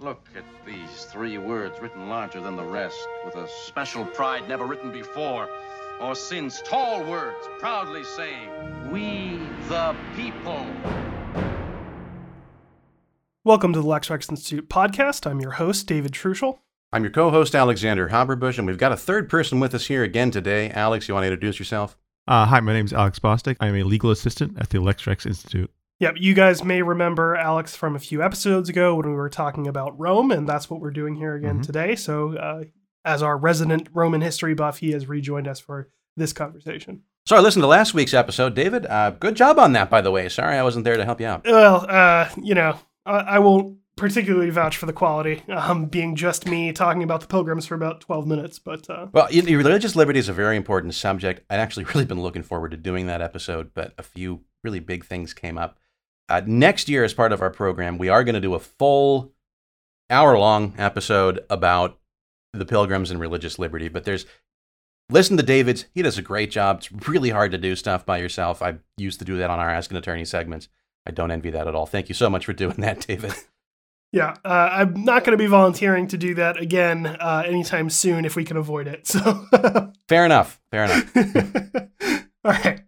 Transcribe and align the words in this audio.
Look 0.00 0.26
at 0.34 0.44
these 0.64 1.04
three 1.04 1.36
words 1.36 1.78
written 1.78 2.08
larger 2.08 2.40
than 2.40 2.56
the 2.56 2.64
rest, 2.64 2.96
with 3.22 3.34
a 3.34 3.46
special 3.66 4.02
pride 4.06 4.48
never 4.48 4.64
written 4.64 4.90
before 4.90 5.46
or 6.00 6.14
since. 6.14 6.62
Tall 6.62 7.04
words 7.04 7.46
proudly 7.58 8.02
saying, 8.04 8.48
We 8.90 9.38
the 9.68 9.94
people. 10.16 10.64
Welcome 13.44 13.74
to 13.74 13.82
the 13.82 13.86
Lex 13.86 14.08
Rex 14.08 14.30
Institute 14.30 14.70
podcast. 14.70 15.30
I'm 15.30 15.38
your 15.38 15.50
host, 15.50 15.86
David 15.86 16.12
Truschel. 16.12 16.60
I'm 16.94 17.02
your 17.04 17.12
co-host 17.12 17.54
Alexander 17.54 18.08
Haberbush, 18.08 18.56
and 18.56 18.66
we've 18.66 18.78
got 18.78 18.92
a 18.92 18.96
third 18.96 19.28
person 19.28 19.60
with 19.60 19.74
us 19.74 19.88
here 19.88 20.02
again 20.02 20.30
today. 20.30 20.70
Alex, 20.70 21.08
you 21.08 21.14
want 21.14 21.24
to 21.24 21.28
introduce 21.28 21.58
yourself? 21.58 21.98
Uh, 22.26 22.46
hi, 22.46 22.60
my 22.60 22.72
name 22.72 22.86
is 22.86 22.94
Alex 22.94 23.18
Bostic. 23.18 23.58
I 23.60 23.68
am 23.68 23.76
a 23.76 23.82
legal 23.82 24.10
assistant 24.10 24.56
at 24.58 24.70
the 24.70 24.80
Lex 24.80 25.06
Rex 25.06 25.26
Institute. 25.26 25.70
Yep, 26.00 26.14
you 26.18 26.32
guys 26.32 26.64
may 26.64 26.80
remember 26.80 27.36
Alex 27.36 27.76
from 27.76 27.94
a 27.94 27.98
few 27.98 28.22
episodes 28.22 28.70
ago 28.70 28.94
when 28.94 29.06
we 29.10 29.14
were 29.14 29.28
talking 29.28 29.66
about 29.66 29.98
Rome, 30.00 30.30
and 30.30 30.48
that's 30.48 30.70
what 30.70 30.80
we're 30.80 30.90
doing 30.90 31.14
here 31.14 31.34
again 31.34 31.58
Mhm. 31.60 31.66
today. 31.66 31.94
So, 31.94 32.36
uh, 32.36 32.64
as 33.04 33.22
our 33.22 33.36
resident 33.36 33.88
Roman 33.92 34.22
history 34.22 34.54
buff, 34.54 34.78
he 34.78 34.92
has 34.92 35.08
rejoined 35.08 35.46
us 35.46 35.60
for 35.60 35.88
this 36.16 36.32
conversation. 36.32 37.02
So 37.26 37.36
I 37.36 37.40
listened 37.40 37.62
to 37.62 37.66
last 37.66 37.92
week's 37.92 38.14
episode, 38.14 38.54
David. 38.54 38.86
Uh, 38.86 39.10
good 39.10 39.36
job 39.36 39.58
on 39.58 39.72
that, 39.74 39.90
by 39.90 40.00
the 40.00 40.10
way. 40.10 40.28
Sorry 40.30 40.56
I 40.56 40.62
wasn't 40.62 40.84
there 40.86 40.96
to 40.96 41.04
help 41.04 41.20
you 41.20 41.26
out. 41.26 41.44
Well, 41.44 41.84
uh, 41.88 42.28
you 42.42 42.54
know, 42.54 42.76
I, 43.04 43.18
I 43.18 43.38
won't 43.38 43.76
particularly 43.96 44.48
vouch 44.48 44.78
for 44.78 44.86
the 44.86 44.94
quality, 44.94 45.42
um, 45.50 45.84
being 45.84 46.16
just 46.16 46.48
me 46.48 46.72
talking 46.72 47.02
about 47.02 47.20
the 47.20 47.26
pilgrims 47.26 47.66
for 47.66 47.74
about 47.74 48.00
12 48.00 48.26
minutes, 48.26 48.58
but 48.58 48.88
uh, 48.88 49.08
Well, 49.12 49.28
religious 49.30 49.94
liberty 49.94 50.18
is 50.18 50.30
a 50.30 50.32
very 50.32 50.56
important 50.56 50.94
subject. 50.94 51.44
I'd 51.50 51.60
actually 51.60 51.84
really 51.94 52.06
been 52.06 52.22
looking 52.22 52.42
forward 52.42 52.70
to 52.70 52.78
doing 52.78 53.06
that 53.08 53.20
episode, 53.20 53.72
but 53.74 53.92
a 53.98 54.02
few 54.02 54.40
really 54.64 54.80
big 54.80 55.04
things 55.04 55.34
came 55.34 55.58
up. 55.58 55.78
Uh, 56.30 56.42
next 56.46 56.88
year, 56.88 57.02
as 57.02 57.12
part 57.12 57.32
of 57.32 57.42
our 57.42 57.50
program, 57.50 57.98
we 57.98 58.08
are 58.08 58.22
going 58.22 58.36
to 58.36 58.40
do 58.40 58.54
a 58.54 58.60
full 58.60 59.32
hour-long 60.08 60.74
episode 60.78 61.40
about 61.50 61.98
the 62.52 62.64
pilgrims 62.64 63.10
and 63.10 63.20
religious 63.20 63.58
liberty. 63.58 63.88
But 63.88 64.04
there's 64.04 64.26
listen 65.10 65.36
to 65.36 65.42
David's; 65.42 65.86
he 65.92 66.02
does 66.02 66.18
a 66.18 66.22
great 66.22 66.52
job. 66.52 66.78
It's 66.78 67.08
really 67.08 67.30
hard 67.30 67.50
to 67.50 67.58
do 67.58 67.74
stuff 67.74 68.06
by 68.06 68.18
yourself. 68.18 68.62
I 68.62 68.76
used 68.96 69.18
to 69.18 69.24
do 69.24 69.38
that 69.38 69.50
on 69.50 69.58
our 69.58 69.68
Ask 69.68 69.90
an 69.90 69.96
Attorney 69.96 70.24
segments. 70.24 70.68
I 71.04 71.10
don't 71.10 71.32
envy 71.32 71.50
that 71.50 71.66
at 71.66 71.74
all. 71.74 71.86
Thank 71.86 72.08
you 72.08 72.14
so 72.14 72.30
much 72.30 72.46
for 72.46 72.52
doing 72.52 72.76
that, 72.78 73.06
David. 73.06 73.34
yeah, 74.12 74.36
uh, 74.44 74.68
I'm 74.72 75.04
not 75.04 75.24
going 75.24 75.36
to 75.36 75.42
be 75.42 75.48
volunteering 75.48 76.06
to 76.08 76.16
do 76.16 76.34
that 76.36 76.60
again 76.60 77.06
uh, 77.06 77.42
anytime 77.44 77.90
soon 77.90 78.24
if 78.24 78.36
we 78.36 78.44
can 78.44 78.56
avoid 78.56 78.86
it. 78.86 79.08
So, 79.08 79.46
Fair 80.08 80.24
enough. 80.24 80.60
Fair 80.70 80.84
enough. 80.84 81.16
all 82.44 82.52
right. 82.52 82.82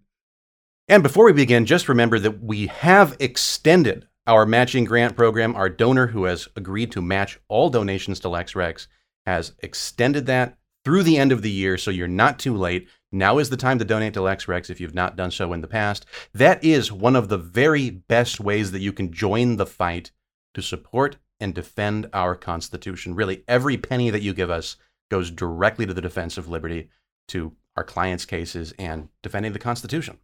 And 0.93 1.03
before 1.03 1.25
we 1.25 1.33
begin, 1.33 1.65
just 1.65 1.89
remember 1.89 2.19
that 2.19 2.43
we 2.43 2.67
have 2.67 3.17
extended 3.19 4.07
our 4.27 4.45
matching 4.45 4.85
grant 4.85 5.17
program. 5.17 5.57
Our 5.57 5.71
donor 5.71 6.09
who 6.09 6.25
has 6.25 6.49
agreed 6.55 6.93
to 6.93 7.01
match 7.01 7.41
all 7.49 7.71
donations 7.71 8.21
to 8.21 8.29
LexRex 8.29 8.89
has 9.25 9.53
extended 9.61 10.27
that 10.27 10.59
through 10.85 11.05
the 11.05 11.17
end 11.17 11.33
of 11.33 11.41
the 11.41 11.51
year, 11.51 11.79
so 11.79 11.91
you're 11.91 12.09
not 12.09 12.39
too 12.39 12.55
late. 12.55 12.89
Now 13.11 13.39
is 13.39 13.49
the 13.49 13.57
time 13.57 13.79
to 13.79 13.87
donate 13.87 14.13
to 14.13 14.21
LexRex 14.21 14.69
if 14.69 14.83
you've 14.83 14.95
not 14.95 15.17
done 15.17 15.31
so 15.31 15.55
in 15.55 15.63
the 15.63 15.67
past. 15.67 16.05
That 16.35 16.63
is 16.63 16.93
one 16.93 17.17
of 17.17 17.31
the 17.31 17.39
very 17.39 17.89
best 17.89 18.39
ways 18.39 18.71
that 18.73 18.83
you 18.83 18.93
can 18.93 19.15
join 19.15 19.57
the 19.57 19.65
fight 19.65 20.11
to 20.53 20.61
support 20.61 21.17
and 21.41 21.55
defend 21.55 22.11
our 22.13 22.35
Constitution. 22.35 23.15
Really, 23.15 23.45
every 23.49 23.79
penny 23.79 24.11
that 24.11 24.21
you 24.21 24.35
give 24.35 24.51
us 24.51 24.77
goes 25.11 25.31
directly 25.31 25.87
to 25.87 25.95
the 25.95 26.03
defense 26.03 26.37
of 26.37 26.51
liberty, 26.51 26.91
to 27.29 27.57
our 27.79 27.85
clients' 27.85 28.27
cases, 28.27 28.75
and 28.79 29.09
defending 29.23 29.55
the 29.55 29.59
Constitution. 29.59 30.19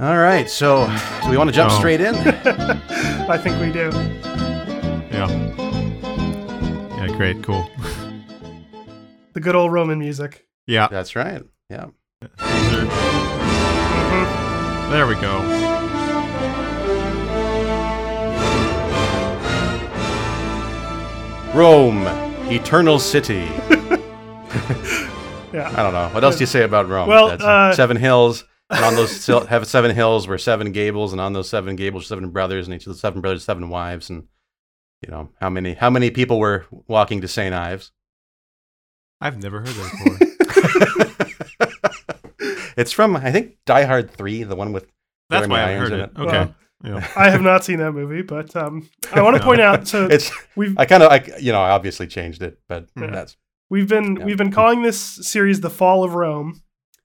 All 0.00 0.16
right, 0.18 0.50
so 0.50 0.86
do 1.22 1.30
we 1.30 1.36
want 1.36 1.48
to 1.50 1.54
jump 1.54 1.70
Oh. 1.72 1.78
straight 1.78 2.00
in? 2.00 2.14
I 2.16 3.38
think 3.38 3.60
we 3.60 3.70
do. 3.70 3.90
Yeah. 5.12 5.28
Yeah, 6.96 7.16
great, 7.16 7.42
cool. 7.44 7.68
The 9.34 9.40
good 9.40 9.54
old 9.54 9.70
Roman 9.72 9.98
music. 10.00 10.46
Yeah. 10.66 10.88
That's 10.88 11.14
right. 11.14 11.42
Yeah. 11.70 11.86
Mhm. 12.38 12.90
There 14.90 15.06
we 15.06 15.14
go. 15.14 15.40
Rome, 21.54 22.02
eternal 22.50 22.98
city. 22.98 23.48
Yeah. 25.52 25.70
I 25.76 25.84
don't 25.84 25.92
know. 25.92 26.08
What 26.08 26.24
else 26.24 26.34
do 26.34 26.40
you 26.40 26.46
say 26.46 26.64
about 26.64 26.88
Rome? 26.88 27.06
Well, 27.08 27.28
That's 27.28 27.44
uh, 27.44 27.72
seven 27.76 27.96
hills. 27.96 28.42
And 28.74 28.84
on 28.84 28.94
those 28.96 29.26
have 29.26 29.66
seven 29.66 29.94
hills 29.94 30.26
were 30.26 30.38
seven 30.38 30.72
gables, 30.72 31.12
and 31.12 31.20
on 31.20 31.32
those 31.32 31.48
seven 31.48 31.76
gables, 31.76 32.06
seven 32.06 32.30
brothers, 32.30 32.66
and 32.66 32.74
each 32.74 32.86
of 32.86 32.92
the 32.92 32.98
seven 32.98 33.20
brothers, 33.20 33.44
seven 33.44 33.68
wives, 33.68 34.10
and 34.10 34.24
you 35.02 35.10
know 35.10 35.30
how 35.40 35.48
many 35.50 35.74
how 35.74 35.90
many 35.90 36.10
people 36.10 36.38
were 36.38 36.66
walking 36.88 37.20
to 37.20 37.28
St. 37.28 37.54
Ives? 37.54 37.92
I've 39.20 39.40
never 39.42 39.60
heard 39.60 39.68
that 39.68 40.28
before. 40.48 41.64
it's 42.76 42.92
from 42.92 43.16
I 43.16 43.30
think 43.30 43.56
Die 43.66 43.84
Hard 43.84 44.10
three, 44.10 44.42
the 44.42 44.56
one 44.56 44.72
with 44.72 44.84
That's 45.30 45.46
Jeremy 45.46 45.52
why 45.54 45.60
I 45.60 45.72
Irons 45.72 45.88
heard 45.90 45.92
in 45.92 46.00
it. 46.00 46.10
it. 46.16 46.20
Okay. 46.20 46.38
Well, 46.82 46.94
yeah. 47.00 47.08
I 47.16 47.30
have 47.30 47.40
not 47.42 47.64
seen 47.64 47.78
that 47.78 47.92
movie, 47.92 48.22
but 48.22 48.54
um, 48.56 48.88
I 49.12 49.22
want 49.22 49.36
to 49.36 49.42
point 49.50 49.60
out. 49.60 49.86
So 49.88 50.06
it's 50.06 50.30
we've 50.56 50.76
I 50.78 50.84
kind 50.84 51.02
of 51.02 51.10
I 51.12 51.24
you 51.38 51.52
know 51.52 51.60
I 51.62 51.70
obviously 51.70 52.06
changed 52.06 52.42
it, 52.42 52.58
but 52.68 52.88
Yeah. 52.96 53.06
that's 53.10 53.36
we've 53.70 53.88
been 53.88 54.16
Yeah. 54.16 54.24
we've 54.24 54.36
been 54.38 54.50
calling 54.52 54.82
this 54.82 54.98
series 54.98 55.60
"The 55.60 55.70
Fall 55.70 56.04
of 56.04 56.14
Rome," 56.14 56.62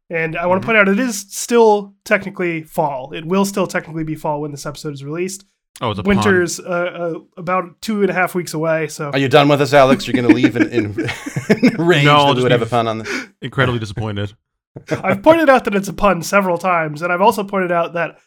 and 0.09 0.35
I 0.37 0.45
want 0.47 0.61
to 0.61 0.65
Mhm. 0.65 0.67
point 0.67 0.77
out 0.77 0.89
it 0.89 0.99
is 0.99 1.19
still 1.29 1.93
technically 2.05 2.63
fall. 2.63 3.13
It 3.13 3.25
will 3.25 3.45
still 3.45 3.67
technically 3.67 4.03
be 4.03 4.15
fall 4.15 4.41
when 4.41 4.51
this 4.51 4.65
episode 4.65 4.93
is 4.93 5.03
released. 5.03 5.45
Oh, 5.81 5.91
it's 5.91 5.99
a. 5.99 6.03
Winter's 6.03 6.59
uh, 6.59 6.63
uh, 6.63 7.19
about 7.37 7.81
two 7.81 8.01
and 8.01 8.09
a 8.09 8.13
half 8.13 8.35
weeks 8.35 8.53
away, 8.53 8.87
so 8.87 9.11
Are 9.11 9.17
you 9.19 9.29
done 9.29 9.47
with 9.47 9.61
us, 9.61 9.73
Alex? 9.73 10.07
You're 10.07 10.21
going 10.21 10.27
to 10.27 10.33
leave 10.35 10.55
in, 10.57 10.63
in, 10.69 10.85
in 11.49 11.75
rage 11.85 12.03
No, 12.05 12.15
I'll 12.15 12.25
that 12.25 12.29
we 12.29 12.33
just 12.35 12.43
would 12.43 12.51
have 12.51 12.61
a 12.61 12.65
pun 12.65 12.87
on 12.87 12.97
this. 12.99 13.27
Incredibly 13.41 13.79
disappointed. 13.79 14.33
I've 14.91 15.23
pointed 15.23 15.49
out 15.49 15.63
that 15.65 15.75
it's 15.75 15.87
a 15.87 15.93
pun 15.93 16.21
several 16.21 16.57
times, 16.57 17.01
and 17.01 17.11
I've 17.13 17.21
also 17.21 17.43
pointed 17.43 17.71
out 17.71 17.93
that 17.93 18.17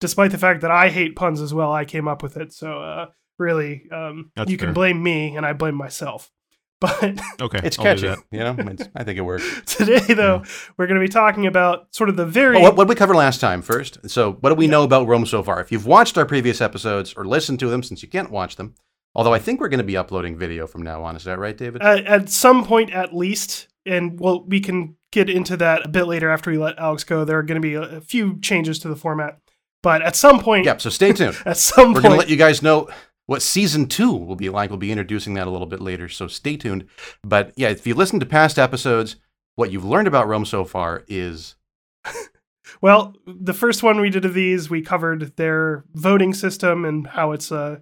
despite 0.00 0.30
the 0.30 0.38
fact 0.38 0.62
that 0.62 0.70
I 0.70 0.88
hate 0.88 1.14
puns 1.14 1.40
as 1.40 1.52
well, 1.54 1.72
I 1.72 1.84
came 1.84 2.08
up 2.08 2.22
with 2.22 2.36
it. 2.38 2.52
So 2.52 2.80
uh, 2.80 3.06
really, 3.38 3.82
um, 3.92 4.30
That's 4.34 4.50
you 4.50 4.56
can 4.56 4.72
blame 4.72 5.02
me, 5.02 5.36
and 5.36 5.44
I 5.44 5.52
blame 5.52 5.74
myself. 5.74 6.30
But 7.00 7.20
Okay. 7.40 7.60
It's 7.62 7.76
catchy, 7.76 8.08
that. 8.08 8.18
you 8.30 8.40
know. 8.40 8.56
It's, 8.58 8.88
I 8.94 9.04
think 9.04 9.18
it 9.18 9.22
works. 9.22 9.44
today, 9.66 10.14
though, 10.14 10.38
hmm. 10.38 10.72
we're 10.76 10.86
going 10.86 11.00
to 11.00 11.04
be 11.04 11.10
talking 11.12 11.46
about 11.46 11.94
sort 11.94 12.08
of 12.08 12.16
the 12.16 12.26
very 12.26 12.56
Well, 12.56 12.64
what, 12.64 12.76
what 12.76 12.84
did 12.84 12.90
we 12.90 12.94
cover 12.94 13.14
last 13.14 13.40
time 13.40 13.62
first? 13.62 14.10
So, 14.10 14.32
what 14.40 14.50
do 14.50 14.54
we 14.54 14.66
know 14.66 14.82
about 14.82 15.06
Rome 15.06 15.26
so 15.26 15.42
far? 15.42 15.60
If 15.60 15.72
you've 15.72 15.86
watched 15.86 16.18
our 16.18 16.26
previous 16.26 16.60
episodes 16.60 17.14
or 17.14 17.24
listened 17.24 17.58
to 17.60 17.68
them, 17.68 17.82
since 17.82 18.02
you 18.02 18.08
can't 18.08 18.30
watch 18.30 18.56
them, 18.56 18.74
although 19.14 19.32
I 19.32 19.38
think 19.38 19.60
we're 19.60 19.68
going 19.68 19.78
to 19.78 19.84
be 19.84 19.96
uploading 19.96 20.36
video 20.36 20.66
from 20.66 20.82
now 20.82 21.02
on. 21.02 21.16
Is 21.16 21.24
that 21.24 21.38
right, 21.38 21.56
David? 21.56 21.82
at, 21.82 22.04
at 22.04 22.28
some 22.28 22.64
point 22.64 22.92
at 22.92 23.14
least, 23.14 23.68
and 23.86 24.18
well, 24.18 24.44
we 24.44 24.60
can 24.60 24.96
get 25.12 25.30
into 25.30 25.56
that 25.56 25.86
a 25.86 25.88
bit 25.88 26.04
later 26.06 26.30
after 26.30 26.50
we 26.50 26.58
let 26.58 26.78
Alex 26.78 27.04
go. 27.04 27.24
There 27.24 27.38
are 27.38 27.42
going 27.42 27.60
to 27.60 27.66
be 27.66 27.74
a, 27.74 27.82
a 27.82 28.00
few 28.00 28.40
changes 28.40 28.78
to 28.80 28.88
the 28.88 28.96
format, 28.96 29.38
but 29.82 30.02
at 30.02 30.16
some 30.16 30.40
point, 30.40 30.66
yep. 30.66 30.80
So 30.80 30.90
stay 30.90 31.12
tuned. 31.12 31.36
at 31.46 31.56
some 31.56 31.86
point 31.86 31.96
We're 31.96 32.02
going 32.02 32.12
to 32.12 32.18
let 32.18 32.28
you 32.28 32.36
guys 32.36 32.62
know 32.62 32.88
what 33.26 33.42
season 33.42 33.86
two 33.86 34.12
will 34.12 34.36
be 34.36 34.50
like. 34.50 34.70
We'll 34.70 34.78
be 34.78 34.92
introducing 34.92 35.34
that 35.34 35.46
a 35.46 35.50
little 35.50 35.66
bit 35.66 35.80
later, 35.80 36.08
so 36.08 36.26
stay 36.26 36.56
tuned. 36.56 36.86
But 37.22 37.52
yeah, 37.56 37.68
if 37.68 37.86
you 37.86 37.94
listen 37.94 38.20
to 38.20 38.26
past 38.26 38.58
episodes, 38.58 39.16
what 39.56 39.70
you've 39.70 39.84
learned 39.84 40.08
about 40.08 40.28
Rome 40.28 40.44
so 40.44 40.64
far 40.64 41.04
is 41.08 41.56
Well, 42.80 43.14
the 43.26 43.54
first 43.54 43.82
one 43.82 44.00
we 44.00 44.10
did 44.10 44.24
of 44.24 44.34
these, 44.34 44.68
we 44.68 44.82
covered 44.82 45.36
their 45.36 45.84
voting 45.94 46.34
system 46.34 46.84
and 46.84 47.06
how 47.06 47.32
it's 47.32 47.52
uh, 47.52 47.78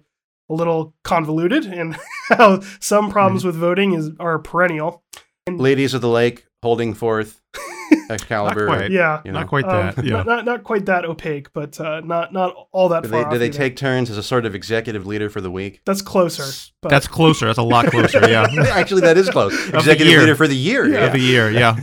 a 0.49 0.53
little 0.53 0.93
convoluted 1.03 1.65
and 1.65 1.97
how 2.29 2.61
some 2.79 3.11
problems 3.11 3.43
with 3.43 3.55
voting 3.55 3.93
is 3.93 4.11
are 4.19 4.39
perennial. 4.39 5.03
ladies 5.49 5.93
of 5.93 6.01
the 6.01 6.09
lake 6.09 6.45
holding 6.61 6.93
forth 6.93 7.41
Excalibur. 8.09 8.65
Not 8.67 8.77
quite. 8.77 8.91
Yeah. 8.91 9.21
You 9.25 9.31
know. 9.31 9.39
Not 9.39 9.47
quite 9.47 9.65
Um, 9.65 9.93
that. 9.95 10.03
Yeah. 10.05 10.11
not, 10.17 10.25
not 10.25 10.45
not 10.45 10.63
quite 10.63 10.85
that 10.85 11.05
opaque, 11.05 11.53
but 11.53 11.79
uh, 11.79 12.01
not 12.01 12.33
not 12.33 12.53
all 12.71 12.89
that 12.89 13.03
Do 13.03 13.09
far. 13.09 13.19
they, 13.19 13.25
off 13.25 13.31
do 13.33 13.39
they 13.39 13.49
take 13.49 13.75
turns 13.75 14.09
as 14.09 14.17
a 14.17 14.23
sort 14.23 14.45
of 14.45 14.55
executive 14.55 15.05
leader 15.05 15.29
for 15.29 15.41
the 15.41 15.51
week? 15.51 15.81
That's 15.85 16.01
closer. 16.01 16.43
But 16.81 16.89
That's 16.89 17.07
closer. 17.07 17.45
That's 17.47 17.57
a 17.59 17.63
lot 17.63 17.85
closer. 17.87 18.27
Yeah. 18.29 18.45
Actually, 18.71 19.01
that 19.01 19.17
is 19.17 19.29
close. 19.29 19.53
the 19.71 19.77
Executive 19.77 20.07
year. 20.11 20.19
leader 20.21 20.35
for 20.35 20.47
the 20.47 20.55
year. 20.55 20.85
Yeah. 20.87 21.05
Of 21.05 21.13
the 21.13 21.19
year. 21.19 21.49
Yeah. 21.49 21.77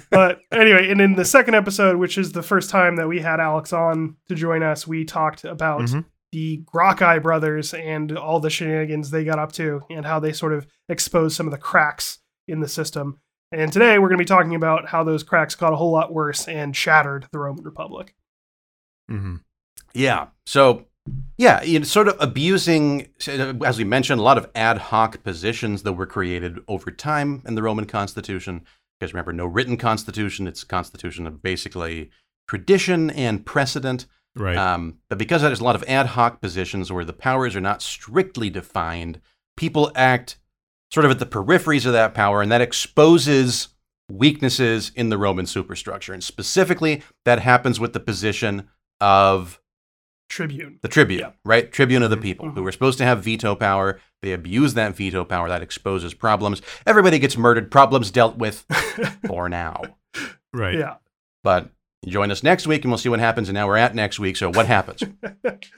but 0.10 0.40
anyway, 0.52 0.90
and 0.90 1.00
in 1.00 1.14
the 1.16 1.24
second 1.24 1.54
episode, 1.54 1.96
which 1.96 2.16
is 2.18 2.32
the 2.32 2.42
first 2.42 2.70
time 2.70 2.96
that 2.96 3.08
we 3.08 3.20
had 3.20 3.40
Alex 3.40 3.72
on 3.72 4.16
to 4.28 4.34
join 4.34 4.62
us, 4.62 4.86
we 4.86 5.04
talked 5.04 5.44
about 5.44 5.82
Mhm. 5.82 6.04
the 6.32 6.62
Gracchi 6.64 7.18
brothers 7.20 7.74
and 7.74 8.16
all 8.16 8.40
the 8.40 8.50
shenanigans 8.50 9.10
they 9.10 9.24
got 9.24 9.38
up 9.38 9.52
to 9.52 9.82
and 9.90 10.06
how 10.06 10.18
they 10.18 10.32
sort 10.32 10.52
of 10.54 10.66
exposed 10.88 11.36
some 11.36 11.46
of 11.46 11.52
the 11.52 11.58
cracks 11.58 12.18
in 12.46 12.60
the 12.60 12.68
system. 12.68 13.20
And 13.50 13.72
today 13.72 13.98
we're 13.98 14.08
going 14.08 14.18
to 14.18 14.24
be 14.24 14.26
talking 14.26 14.54
about 14.54 14.88
how 14.88 15.04
those 15.04 15.22
cracks 15.22 15.54
got 15.54 15.72
a 15.72 15.76
whole 15.76 15.90
lot 15.90 16.12
worse 16.12 16.46
and 16.48 16.76
shattered 16.76 17.26
the 17.32 17.38
Roman 17.38 17.64
Republic. 17.64 18.14
hmm 19.08 19.36
Yeah. 19.94 20.28
So, 20.46 20.86
yeah, 21.38 21.62
you 21.62 21.78
know, 21.78 21.84
sort 21.84 22.08
of 22.08 22.16
abusing, 22.20 23.08
as 23.64 23.78
we 23.78 23.84
mentioned, 23.84 24.20
a 24.20 24.22
lot 24.22 24.36
of 24.36 24.50
ad 24.54 24.78
hoc 24.78 25.22
positions 25.22 25.82
that 25.84 25.94
were 25.94 26.06
created 26.06 26.58
over 26.68 26.90
time 26.90 27.42
in 27.46 27.54
the 27.54 27.62
Roman 27.62 27.86
Constitution. 27.86 28.66
Because 29.00 29.14
remember, 29.14 29.32
no 29.32 29.46
written 29.46 29.76
constitution; 29.76 30.48
it's 30.48 30.64
a 30.64 30.66
constitution 30.66 31.26
of 31.26 31.40
basically 31.40 32.10
tradition 32.48 33.10
and 33.10 33.46
precedent. 33.46 34.06
Right. 34.34 34.56
Um, 34.56 34.98
but 35.08 35.18
because 35.18 35.40
there's 35.40 35.60
a 35.60 35.64
lot 35.64 35.76
of 35.76 35.84
ad 35.84 36.06
hoc 36.06 36.40
positions 36.40 36.92
where 36.92 37.04
the 37.04 37.12
powers 37.12 37.54
are 37.54 37.60
not 37.60 37.80
strictly 37.80 38.50
defined 38.50 39.20
people 39.58 39.90
act 39.94 40.38
sort 40.90 41.04
of 41.04 41.10
at 41.10 41.18
the 41.18 41.26
peripheries 41.26 41.86
of 41.86 41.92
that 41.92 42.14
power, 42.14 42.40
and 42.42 42.50
that 42.52 42.60
exposes 42.60 43.68
weaknesses 44.10 44.90
in 44.94 45.10
the 45.10 45.18
Roman 45.18 45.46
superstructure. 45.46 46.12
And 46.14 46.24
specifically, 46.24 47.02
that 47.24 47.40
happens 47.40 47.78
with 47.78 47.92
the 47.92 48.00
position 48.00 48.68
of 49.00 49.60
Tribune. 50.30 50.78
the 50.82 50.88
tribune, 50.88 51.20
Yeah. 51.20 51.30
right? 51.44 51.70
Tribune 51.72 52.02
of 52.02 52.10
the 52.10 52.16
people 52.16 52.46
Mhm. 52.46 52.54
who 52.54 52.62
were 52.62 52.72
supposed 52.72 52.98
to 52.98 53.04
have 53.04 53.22
veto 53.24 53.54
power. 53.54 54.00
They 54.22 54.32
abuse 54.32 54.74
that 54.74 54.96
veto 54.96 55.24
power. 55.24 55.48
That 55.48 55.62
exposes 55.62 56.12
problems. 56.14 56.60
Everybody 56.86 57.18
gets 57.18 57.36
murdered. 57.36 57.70
Problems 57.70 58.10
dealt 58.10 58.36
with 58.36 58.64
for 59.26 59.48
now. 59.48 59.96
Right. 60.52 60.78
Yeah. 60.78 60.96
But 61.44 61.70
join 62.06 62.30
us 62.30 62.42
next 62.42 62.66
week 62.66 62.84
and 62.84 62.90
we'll 62.90 62.98
see 62.98 63.08
what 63.08 63.20
happens. 63.20 63.48
And 63.48 63.54
now 63.54 63.66
we're 63.66 63.76
at 63.76 63.94
next 63.94 64.18
week. 64.18 64.36
So 64.36 64.50
what 64.50 64.66
happens? 64.66 65.02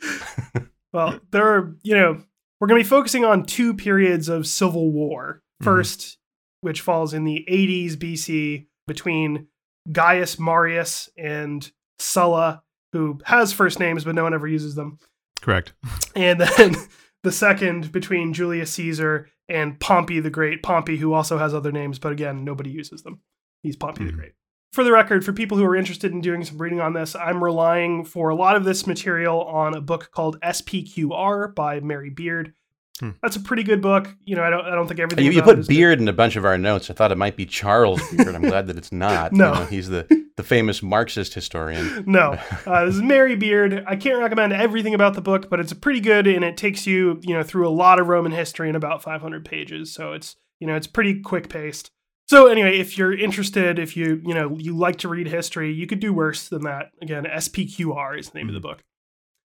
well, 0.93 1.21
there 1.31 1.47
are, 1.47 1.75
you 1.83 1.95
know, 1.97 2.23
we're 2.61 2.69
going 2.69 2.79
to 2.79 2.85
be 2.85 2.89
focusing 2.89 3.25
on 3.25 3.45
two 3.45 3.75
periods 3.75 4.29
of 4.29 4.47
civil 4.47 4.91
war. 4.91 5.43
Mm-hmm. 5.63 5.71
1st 5.81 6.17
which 6.63 6.83
falls 6.83 7.15
in 7.15 7.25
the 7.25 7.43
80s 7.51 7.97
BC 7.97 8.67
between 8.87 9.47
Gaius 9.91 10.39
Marius 10.39 11.09
and 11.17 11.71
Sulla, 11.99 12.63
who 12.93 13.19
has 13.25 13.53
first 13.53 13.81
names, 13.81 14.05
but 14.05 14.15
no 14.15 14.25
one 14.25 14.35
ever 14.35 14.47
uses 14.47 14.75
them. 14.75 14.99
Correct. 15.41 15.73
And 16.15 16.39
then 16.41 16.75
the 17.23 17.33
second 17.33 17.91
between 17.93 18.35
Julius 18.35 18.73
Caesar 18.73 19.29
and 19.49 19.81
Pompey 19.81 20.21
the 20.21 20.29
Great. 20.29 20.63
Pompey, 20.63 20.99
who 20.99 21.15
also 21.15 21.39
has 21.39 21.55
other 21.55 21.73
names, 21.73 21.99
but 21.99 22.13
again, 22.13 22.45
nobody 22.45 22.71
uses 22.71 23.03
them. 23.03 23.21
He's 23.63 23.77
Pompey 23.77 24.05
the 24.05 24.13
Mhm. 24.13 24.17
Great. 24.17 24.33
For 24.73 24.85
the 24.85 24.93
record, 24.93 25.25
for 25.25 25.33
people 25.33 25.59
who 25.59 25.65
are 25.65 25.75
interested 25.75 26.13
in 26.13 26.21
doing 26.21 26.45
some 26.45 26.59
reading 26.59 26.81
on 26.81 26.93
this, 26.93 27.17
I'm 27.17 27.43
relying 27.43 28.05
for 28.05 28.29
a 28.29 28.37
lot 28.37 28.55
of 28.55 28.65
this 28.65 28.87
material 28.87 29.43
on 29.43 29.75
a 29.75 29.81
book 29.81 30.11
called 30.13 30.41
SPQR 30.43 31.55
by 31.55 31.81
Mary 31.81 32.11
Beard. 32.11 32.53
Hmm. 33.01 33.11
That's 33.23 33.35
a 33.37 33.41
pretty 33.41 33.63
good 33.63 33.81
book. 33.81 34.15
You 34.25 34.37
know, 34.37 34.43
I 34.45 34.51
don't, 34.51 34.65
I 34.65 34.75
don't 34.75 34.87
think 34.87 35.01
everything. 35.01 35.25
You, 35.25 35.33
you 35.33 35.43
put 35.43 35.59
is 35.59 35.67
good. 35.67 35.75
Beard 35.75 36.01
in 36.01 36.07
a 36.09 36.13
bunch 36.13 36.37
of 36.37 36.45
our 36.45 36.59
notes. 36.59 36.91
I 36.91 36.95
thought 36.95 37.11
it 37.11 37.19
might 37.19 37.35
be 37.37 37.47
Charles 37.47 38.01
Beard. 38.13 38.35
I'm 38.35 38.43
glad 38.49 38.67
that 38.69 38.77
it's 38.77 38.93
not. 38.93 39.33
You 39.33 39.39
No. 39.39 39.55
know, 39.55 39.65
he's 39.65 39.89
the, 39.89 40.07
the 40.37 40.43
famous 40.43 40.83
Marxist 40.83 41.35
historian. 41.35 42.05
No, 42.07 42.39
uh, 42.67 42.85
this 42.85 42.95
is 42.97 43.03
Mary 43.03 43.37
Beard. 43.37 43.85
I 43.89 43.97
can't 43.97 44.21
recommend 44.21 44.53
everything 44.53 44.95
about 44.95 45.15
the 45.15 45.21
book, 45.23 45.49
but 45.51 45.59
it's 45.61 45.73
pretty 45.73 46.01
good, 46.01 46.27
and 46.27 46.45
it 46.45 46.57
takes 46.57 46.87
you, 46.87 47.19
you 47.23 47.35
know, 47.35 47.43
through 47.43 47.67
a 47.67 47.71
lot 47.71 47.99
of 47.99 48.07
Roman 48.09 48.33
history 48.33 48.69
in 48.69 48.77
about 48.77 49.03
500 49.03 49.45
pages. 49.45 49.93
So 49.93 50.13
it's, 50.13 50.37
you 50.61 50.67
know, 50.67 50.77
it's 50.77 50.87
pretty 50.87 51.21
quick 51.21 51.49
paced. 51.49 51.91
So 52.31 52.47
anyway, 52.47 52.79
if 52.79 52.97
you're 52.97 53.13
interested, 53.13 53.81
if 53.81 53.97
you, 53.97 54.23
you 54.25 54.35
know, 54.35 54.57
you 54.57 54.77
like 54.77 54.99
to 54.99 55.09
read 55.09 55.27
history, 55.27 55.73
you 55.73 55.89
could 55.89 55.99
do 55.99 56.13
worse 56.13 56.49
than 56.49 56.63
that. 56.63 56.93
Again, 57.03 57.25
SPQR 57.25 58.17
is 58.17 58.31
the 58.31 58.39
name 58.39 58.47
of 58.47 58.55
the 58.55 58.61
book. 58.61 58.85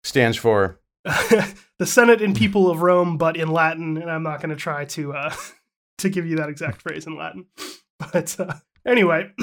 Stands 0.04 0.36
for 0.36 0.78
the 1.04 1.86
Senate 1.86 2.22
and 2.22 2.36
People 2.36 2.70
of 2.70 2.80
Rome, 2.80 3.19
but 3.19 3.36
in 3.36 3.48
Latin, 3.48 3.96
and 3.96 4.08
I'm 4.08 4.22
not 4.22 4.40
going 4.40 4.50
to 4.50 4.56
try 4.56 4.84
to 4.84 5.12
uh, 5.12 5.34
to 5.98 6.08
give 6.08 6.25
you 6.25 6.36
that 6.36 6.50
exact 6.50 6.80
phrase 6.80 7.04
in 7.04 7.16
Latin. 7.16 7.46
But 8.12 8.38
uh, 8.38 8.54
anyway, 8.86 9.32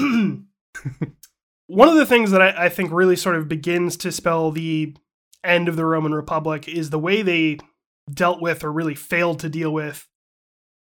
one 1.66 1.88
of 1.88 1.96
the 1.96 2.06
things 2.06 2.30
that 2.30 2.40
I, 2.40 2.64
I 2.64 2.68
think 2.70 2.90
really 2.90 3.16
sort 3.16 3.36
of 3.36 3.48
begins 3.48 3.98
to 3.98 4.10
spell 4.10 4.50
the 4.50 4.96
end 5.44 5.68
of 5.68 5.76
the 5.76 5.84
Roman 5.84 6.14
Republic 6.14 6.66
is 6.66 6.88
the 6.88 6.98
way 6.98 7.20
they 7.20 7.58
dealt 8.10 8.40
with 8.40 8.64
or 8.64 8.72
really 8.72 8.94
failed 8.94 9.40
to 9.40 9.50
deal 9.50 9.74
with 9.74 10.08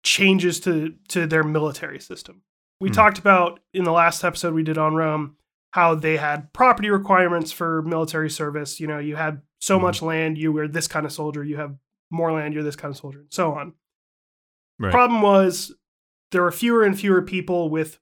changes 0.03 0.61
to 0.61 0.95
to 1.09 1.27
their 1.27 1.43
military 1.45 2.01
system. 2.01 2.43
We 2.81 2.89
Hmm. 2.89 2.95
talked 2.95 3.19
about 3.19 3.61
in 3.73 3.85
the 3.85 3.93
last 3.93 4.25
episode 4.25 4.55
we 4.55 4.63
did 4.65 4.79
on 4.79 4.95
Rome 4.95 5.37
how 5.73 5.95
they 5.95 6.17
had 6.17 6.53
property 6.53 6.91
requirements 6.91 7.53
for 7.53 7.83
military 7.83 8.29
service. 8.29 8.79
You 8.81 8.87
know, 8.89 8.99
you 8.99 9.17
had 9.17 9.43
so 9.61 9.79
Mhm. 9.79 9.83
much 9.83 10.03
land, 10.03 10.37
you 10.39 10.53
were 10.53 10.69
this 10.69 10.89
kind 10.89 11.07
of 11.07 11.13
soldier. 11.13 11.43
You 11.45 11.57
have 11.57 11.77
more 12.11 12.33
land, 12.33 12.53
you're 12.53 12.63
this 12.65 12.77
kind 12.77 12.93
of 12.93 12.99
soldier, 12.99 13.21
and 13.21 13.33
so 13.33 13.55
on. 13.55 13.75
Right. 14.79 14.91
Problem 14.93 15.23
was 15.23 15.75
there 16.33 16.43
were 16.43 16.51
fewer 16.53 16.83
and 16.85 16.99
fewer 16.99 17.23
people 17.23 17.71
with 17.71 17.99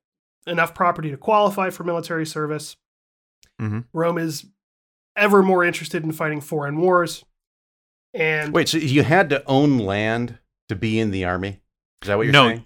enough 0.46 0.74
property 0.74 1.10
to 1.10 1.16
qualify 1.16 1.68
for 1.70 1.84
military 1.84 2.24
service. 2.26 2.76
Mhm. 3.60 3.84
Rome 3.92 4.18
is 4.18 4.46
ever 5.16 5.42
more 5.42 5.62
interested 5.62 6.02
in 6.02 6.12
fighting 6.12 6.40
foreign 6.40 6.78
wars. 6.80 7.24
And 8.14 8.52
wait. 8.54 8.68
So 8.68 8.78
you 8.78 9.02
had 9.04 9.28
to 9.30 9.44
own 9.46 9.78
land 9.78 10.38
to 10.68 10.74
be 10.74 10.98
in 10.98 11.10
the 11.10 11.24
army? 11.24 11.60
Is 12.02 12.08
that 12.08 12.16
what 12.16 12.24
you're 12.24 12.32
No. 12.32 12.48
saying? 12.48 12.64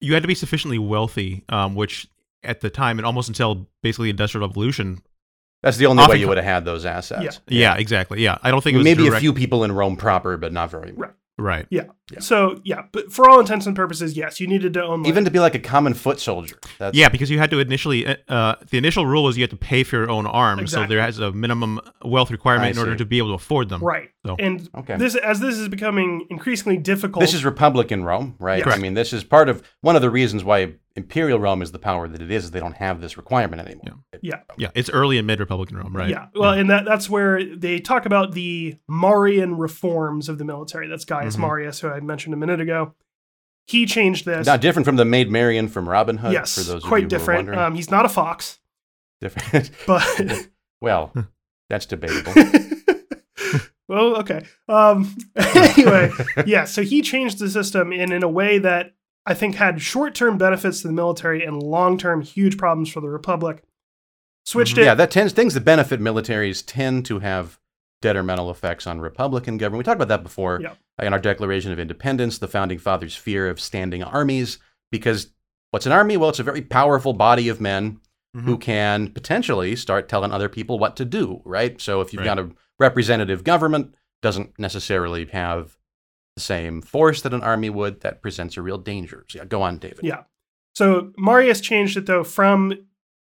You 0.00 0.14
had 0.14 0.22
to 0.22 0.28
be 0.28 0.34
sufficiently 0.34 0.78
wealthy, 0.78 1.44
um, 1.48 1.74
which 1.74 2.06
at 2.42 2.60
the 2.62 2.70
time 2.70 2.98
and 2.98 3.04
almost 3.04 3.28
until 3.28 3.68
basically 3.82 4.08
Industrial 4.10 4.46
Revolution. 4.46 5.02
That's 5.62 5.76
the 5.76 5.84
only 5.86 6.02
way 6.06 6.16
you 6.16 6.24
co- 6.24 6.30
would 6.30 6.38
have 6.38 6.46
had 6.46 6.64
those 6.64 6.86
assets. 6.86 7.40
Yeah, 7.46 7.76
exactly. 7.76 8.22
Yeah, 8.22 8.38
I 8.42 8.50
don't 8.50 8.62
think 8.64 8.76
it 8.76 8.78
was 8.78 8.84
Maybe 8.84 9.06
a 9.08 9.20
few 9.20 9.34
people 9.34 9.62
in 9.62 9.72
Rome 9.72 9.96
proper, 9.96 10.38
but 10.38 10.52
not 10.54 10.70
very. 10.70 10.92
Right. 10.92 11.10
Right. 11.40 11.66
Yeah. 11.70 11.84
so, 12.18 12.60
yeah, 12.64 12.82
but 12.92 13.12
for 13.12 13.28
all 13.28 13.40
intents 13.40 13.66
and 13.66 13.74
purposes, 13.74 14.16
yes, 14.16 14.40
you 14.40 14.46
needed 14.46 14.74
to 14.74 14.82
own 14.82 15.02
land. 15.02 15.06
Even 15.06 15.24
to 15.24 15.30
be 15.30 15.38
like 15.38 15.54
a 15.54 15.58
common 15.60 15.94
foot 15.94 16.20
soldier. 16.20 16.56
That's, 16.78 16.96
Yeah, 16.96 17.08
because 17.08 17.30
you 17.30 17.38
had 17.38 17.50
to 17.50 17.58
initially. 17.60 18.06
uh, 18.06 18.16
Uh, 18.28 18.54
the 18.70 18.78
initial 18.78 19.06
rule 19.06 19.24
was 19.24 19.36
you 19.36 19.42
had 19.42 19.50
to 19.50 19.56
pay 19.56 19.82
for 19.84 19.96
your 19.96 20.10
own 20.10 20.26
arms, 20.26 20.62
Exactly. 20.62 20.84
so 20.86 20.88
there 20.88 21.02
has 21.02 21.18
a 21.18 21.32
minimum 21.32 21.80
wealth 22.04 22.30
requirement 22.30 22.66
I 22.66 22.70
in 22.70 22.78
order 22.78 22.96
to 22.96 23.04
be 23.04 23.18
able 23.18 23.28
to 23.30 23.34
afford 23.34 23.68
them. 23.68 23.82
right. 23.82 24.10
So- 24.26 24.36
And 24.38 24.68
Okay. 24.76 24.96
this 24.96 25.14
as 25.14 25.40
this 25.40 25.56
is 25.56 25.68
becoming 25.68 26.26
increasingly 26.30 26.76
difficult. 26.76 27.20
This 27.22 27.32
is 27.34 27.44
Republican 27.44 28.04
Rome, 28.04 28.34
right? 28.38 28.62
Yes. 28.64 28.76
I 28.76 28.78
mean, 28.78 28.94
this 28.94 29.12
is 29.12 29.24
part 29.24 29.48
of 29.48 29.62
one 29.80 29.96
of 29.96 30.02
the 30.02 30.10
reasons 30.10 30.44
why 30.44 30.74
Imperial 30.96 31.38
Rome 31.38 31.62
is 31.62 31.70
the 31.72 31.78
power 31.78 32.08
that 32.08 32.20
it 32.20 32.30
is. 32.30 32.44
is 32.44 32.50
They 32.50 32.60
don't 32.60 32.76
have 32.76 33.00
this 33.00 33.16
requirement 33.16 33.62
anymore. 33.62 34.00
Yeah. 34.22 34.40
Yeah, 34.58 34.70
it's 34.74 34.90
early 34.90 35.18
and 35.18 35.26
mid 35.26 35.38
Republican 35.40 35.76
Rome, 35.76 35.96
right? 35.96 36.08
Yeah. 36.10 36.26
Well, 36.34 36.52
and 36.52 36.68
that 36.70 36.84
that's 36.84 37.08
where 37.08 37.44
they 37.56 37.78
talk 37.78 38.06
about 38.06 38.32
the 38.32 38.76
Marian 38.88 39.56
reforms 39.56 40.28
of 40.28 40.38
the 40.38 40.44
military. 40.44 40.88
That's 40.88 41.04
Gaius 41.04 41.36
Mhm. 41.36 41.40
Marius, 41.40 41.80
who 41.80 41.88
I 41.88 42.00
mentioned 42.00 42.34
a 42.34 42.36
minute 42.36 42.60
ago. 42.60 42.94
He 43.66 43.86
changed 43.86 44.24
this. 44.24 44.46
Not 44.46 44.60
different 44.60 44.84
from 44.84 44.96
the 44.96 45.04
Maid 45.04 45.30
Marian 45.30 45.68
from 45.68 45.88
Robin 45.88 46.18
Hood. 46.18 46.32
yes, 46.32 46.54
for 46.56 46.64
those 46.72 46.82
of 46.82 46.88
quite 46.88 47.02
you 47.04 47.08
different. 47.08 47.46
Who 47.46 47.52
are 47.52 47.56
wondering. 47.56 47.66
Um, 47.72 47.74
he's 47.76 47.90
not 47.90 48.04
a 48.04 48.08
fox, 48.08 48.58
different. 49.20 49.70
but 49.86 50.48
well, 50.80 51.12
that's 51.68 51.86
debatable. 51.86 52.32
well, 53.88 54.16
okay. 54.18 54.44
Um, 54.68 55.16
anyway, 55.36 56.10
yeah. 56.46 56.64
So 56.64 56.82
he 56.82 57.00
changed 57.02 57.38
the 57.38 57.48
system 57.48 57.92
in 57.92 58.10
in 58.12 58.22
a 58.24 58.28
way 58.28 58.58
that 58.58 58.92
I 59.26 59.34
think 59.34 59.56
had 59.56 59.80
short 59.82 60.14
term 60.14 60.38
benefits 60.38 60.82
to 60.82 60.88
the 60.88 60.92
military 60.94 61.44
and 61.44 61.62
long 61.62 61.98
term 61.98 62.22
huge 62.22 62.56
problems 62.58 62.90
for 62.90 63.00
the 63.00 63.08
republic. 63.10 63.62
Switched 64.46 64.78
it. 64.78 64.84
yeah, 64.84 64.94
that 64.94 65.10
tends 65.10 65.32
things 65.32 65.54
that 65.54 65.64
benefit 65.64 66.00
militaries 66.00 66.64
tend 66.66 67.04
to 67.06 67.18
have 67.18 67.58
detrimental 68.02 68.50
effects 68.50 68.86
on 68.86 69.00
Republican 69.00 69.58
government. 69.58 69.78
We 69.78 69.84
talked 69.84 69.96
about 70.00 70.08
that 70.08 70.22
before 70.22 70.60
Yeah. 70.62 70.74
in 71.02 71.12
our 71.12 71.18
Declaration 71.18 71.70
of 71.72 71.78
Independence. 71.78 72.38
The 72.38 72.48
founding 72.48 72.78
fathers' 72.78 73.14
fear 73.14 73.48
of 73.48 73.60
standing 73.60 74.02
armies 74.02 74.58
because 74.90 75.30
what's 75.70 75.84
an 75.86 75.92
army? 75.92 76.16
Well, 76.16 76.30
it's 76.30 76.38
a 76.38 76.42
very 76.44 76.62
powerful 76.62 77.12
body 77.12 77.48
of 77.50 77.60
men 77.60 78.00
Mhm. 78.34 78.42
who 78.44 78.56
can 78.58 79.08
potentially 79.08 79.76
start 79.76 80.08
telling 80.08 80.32
other 80.32 80.48
people 80.48 80.78
what 80.78 80.96
to 80.96 81.04
do, 81.04 81.42
right? 81.44 81.78
So 81.80 82.00
if 82.00 82.12
you've 82.12 82.20
Right. 82.20 82.36
got 82.36 82.38
a 82.38 82.50
representative 82.78 83.44
government, 83.44 83.94
doesn't 84.22 84.58
necessarily 84.58 85.26
have 85.26 85.76
the 86.40 86.44
same 86.46 86.80
force 86.82 87.22
that 87.22 87.34
an 87.34 87.42
army 87.42 87.68
would, 87.70 88.00
that 88.00 88.22
presents 88.22 88.56
a 88.56 88.62
real 88.62 88.78
danger. 88.78 89.24
So 89.28 89.38
yeah, 89.38 89.44
go 89.44 89.60
on, 89.62 89.78
David. 89.78 90.00
Yeah. 90.02 90.22
So 90.74 91.12
Marius 91.18 91.60
changed 91.60 91.96
it 91.96 92.06
though 92.06 92.24
from 92.24 92.72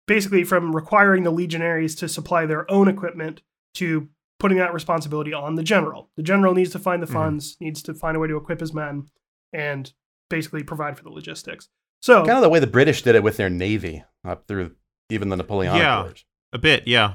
basically 0.07 0.45
from 0.45 0.75
requiring 0.75 1.23
the 1.25 1.31
legionaries 1.31 1.95
to 1.97 2.09
supply 2.09 2.47
their 2.47 2.71
own 2.71 2.89
equipment 2.89 3.43
to 3.75 4.09
putting 4.39 4.59
that 4.59 4.73
responsibility 4.75 5.33
on 5.33 5.55
the 5.57 5.63
general. 5.63 6.11
The 6.17 6.23
general 6.23 6.55
needs 6.55 6.71
to 6.71 6.79
find 6.79 7.03
the 7.03 7.07
Mhm. 7.07 7.13
funds, 7.13 7.57
needs 7.61 7.83
to 7.85 7.95
find 7.95 8.17
a 8.17 8.21
way 8.21 8.29
to 8.29 8.37
equip 8.37 8.61
his 8.61 8.73
men, 8.73 9.09
and 9.53 9.93
basically 10.31 10.63
provide 10.63 10.97
for 10.97 11.03
the 11.05 11.11
logistics. 11.11 11.69
So 12.01 12.19
Kind 12.25 12.37
of 12.39 12.43
the 12.43 12.49
way 12.49 12.61
the 12.61 12.67
British 12.67 13.03
did 13.03 13.15
it 13.17 13.23
with 13.23 13.37
their 13.37 13.51
navy 13.51 14.05
up 14.25 14.47
through 14.47 14.77
even 15.11 15.29
the 15.31 15.37
Napoleonic 15.37 15.81
Yeah. 15.83 16.03
Wars. 16.03 16.25
A 16.53 16.59
bit, 16.59 16.87
yeah. 16.87 17.15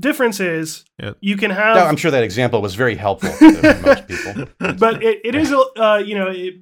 Difference 0.00 0.40
is 0.40 0.84
Yeah. 1.00 1.12
you 1.20 1.36
can 1.36 1.50
have 1.50 1.76
Now, 1.76 1.86
I'm 1.86 1.96
sure 1.96 2.10
that 2.10 2.24
example 2.24 2.60
was 2.62 2.74
very 2.74 2.96
helpful 2.96 3.30
to 3.30 3.80
most 3.84 4.08
people. 4.08 4.74
but 4.78 5.02
it, 5.02 5.20
it 5.24 5.34
is 5.34 5.52
uh, 5.52 6.02
you 6.04 6.14
know 6.14 6.28
it 6.30 6.54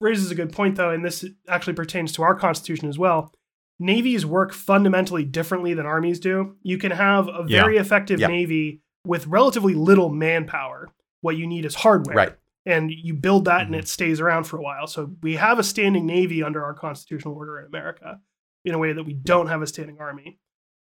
raises 0.00 0.30
a 0.30 0.34
good 0.34 0.52
point 0.52 0.76
though 0.76 0.90
and 0.90 1.04
this 1.04 1.24
actually 1.48 1.74
pertains 1.74 2.12
to 2.12 2.22
our 2.22 2.34
constitution 2.34 2.88
as 2.88 2.98
well 2.98 3.32
navies 3.80 4.24
work 4.26 4.52
fundamentally 4.52 5.24
differently 5.24 5.74
than 5.74 5.86
armies 5.86 6.18
do 6.20 6.56
you 6.62 6.78
can 6.78 6.90
have 6.92 7.28
a 7.28 7.44
Yeah. 7.46 7.62
very 7.62 7.76
effective 7.76 8.20
Yeah. 8.20 8.28
navy 8.28 8.80
with 9.06 9.26
relatively 9.26 9.74
little 9.74 10.08
manpower 10.08 10.88
what 11.20 11.36
you 11.36 11.46
need 11.46 11.64
is 11.64 11.74
hardware 11.74 12.16
Right. 12.16 12.32
and 12.66 12.90
you 12.90 13.14
build 13.14 13.44
that 13.46 13.62
and 13.66 13.74
Mhm. 13.74 13.80
it 13.80 13.88
stays 13.88 14.20
around 14.20 14.44
for 14.44 14.56
a 14.56 14.62
while 14.62 14.86
so 14.86 15.10
we 15.22 15.36
have 15.36 15.58
a 15.58 15.62
standing 15.64 16.06
navy 16.06 16.42
under 16.42 16.64
our 16.64 16.74
constitutional 16.74 17.34
order 17.34 17.58
in 17.60 17.66
america 17.66 18.20
in 18.64 18.74
a 18.74 18.78
way 18.78 18.92
that 18.92 19.04
we 19.04 19.12
don't 19.14 19.48
have 19.48 19.62
a 19.62 19.66
standing 19.66 19.98
army 20.00 20.38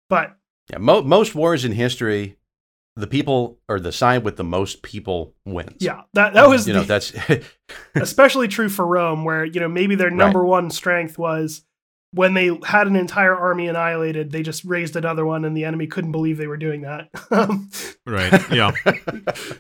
but 0.09 0.37
Yeah, 0.71 0.79
mo- 0.79 1.03
most 1.03 1.35
wars 1.35 1.65
in 1.65 1.73
history, 1.73 2.37
the 2.97 3.07
people 3.07 3.59
or 3.69 3.81
the 3.81 3.93
side 3.93 4.25
with 4.25 4.37
the 4.37 4.45
most 4.45 4.83
people 4.83 5.35
wins. 5.45 5.77
yeah 5.81 6.03
that, 6.15 6.35
that 6.35 6.49
was 6.49 6.67
you 6.69 6.75
know 6.75 6.81
the- 6.83 6.87
that's 6.87 7.13
especially 7.95 8.49
true 8.49 8.69
for 8.69 8.87
Rome, 8.87 9.25
where 9.25 9.45
you 9.45 9.61
know 9.61 9.69
maybe 9.69 9.95
their 9.95 10.11
number 10.11 10.45
one 10.45 10.71
strength 10.71 11.19
was 11.19 11.63
when 12.13 12.35
they 12.35 12.51
had 12.65 12.89
an 12.89 12.97
entire 12.97 13.37
army 13.37 13.69
annihilated, 13.69 14.33
they 14.33 14.43
just 14.43 14.65
raised 14.65 14.97
another 14.97 15.25
one, 15.25 15.45
and 15.45 15.57
the 15.57 15.65
enemy 15.65 15.87
couldn't 15.87 16.11
believe 16.13 16.39
they 16.39 16.49
were 16.49 16.57
doing 16.57 16.83
that. 16.83 17.09
Um, 17.31 17.71
Right. 18.07 18.51
Yeah. 18.51 18.73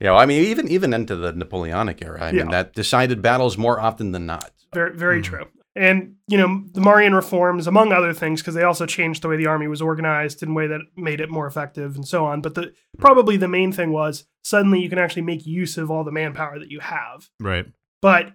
You 0.00 0.06
know, 0.06 0.16
I 0.16 0.26
mean, 0.26 0.44
even 0.44 0.68
even 0.68 0.94
into 0.94 1.16
the 1.16 1.32
Napoleonic 1.32 2.00
era, 2.04 2.22
I 2.22 2.30
mean, 2.30 2.50
that 2.50 2.72
decided 2.72 3.20
battles 3.20 3.58
more 3.58 3.80
often 3.80 4.12
than 4.12 4.26
not. 4.26 4.52
Very, 4.72 4.96
very 4.96 5.20
Mhm. 5.20 5.24
true. 5.24 5.46
And 5.78 6.16
you 6.26 6.36
know, 6.36 6.64
the 6.72 6.80
Marian 6.80 7.14
reforms, 7.14 7.66
among 7.66 7.92
other 7.92 8.12
things, 8.12 8.40
because 8.42 8.54
they 8.54 8.64
also 8.64 8.84
changed 8.84 9.22
the 9.22 9.28
way 9.28 9.36
the 9.36 9.46
army 9.46 9.68
was 9.68 9.80
organized 9.80 10.42
in 10.42 10.50
a 10.50 10.52
way 10.52 10.66
that 10.66 10.80
made 10.96 11.20
it 11.20 11.30
more 11.30 11.46
effective 11.46 11.94
and 11.94 12.06
so 12.06 12.24
on. 12.26 12.40
But 12.40 12.54
the 12.56 12.72
probably 12.98 13.36
the 13.36 13.46
main 13.48 13.70
thing 13.72 13.92
was 13.92 14.24
suddenly 14.42 14.80
you 14.80 14.88
can 14.88 14.98
actually 14.98 15.22
make 15.22 15.46
use 15.46 15.78
of 15.78 15.90
all 15.90 16.02
the 16.04 16.10
manpower 16.12 16.58
that 16.58 16.70
you 16.70 16.80
have. 16.80 17.30
Right. 17.38 17.66
But 18.02 18.32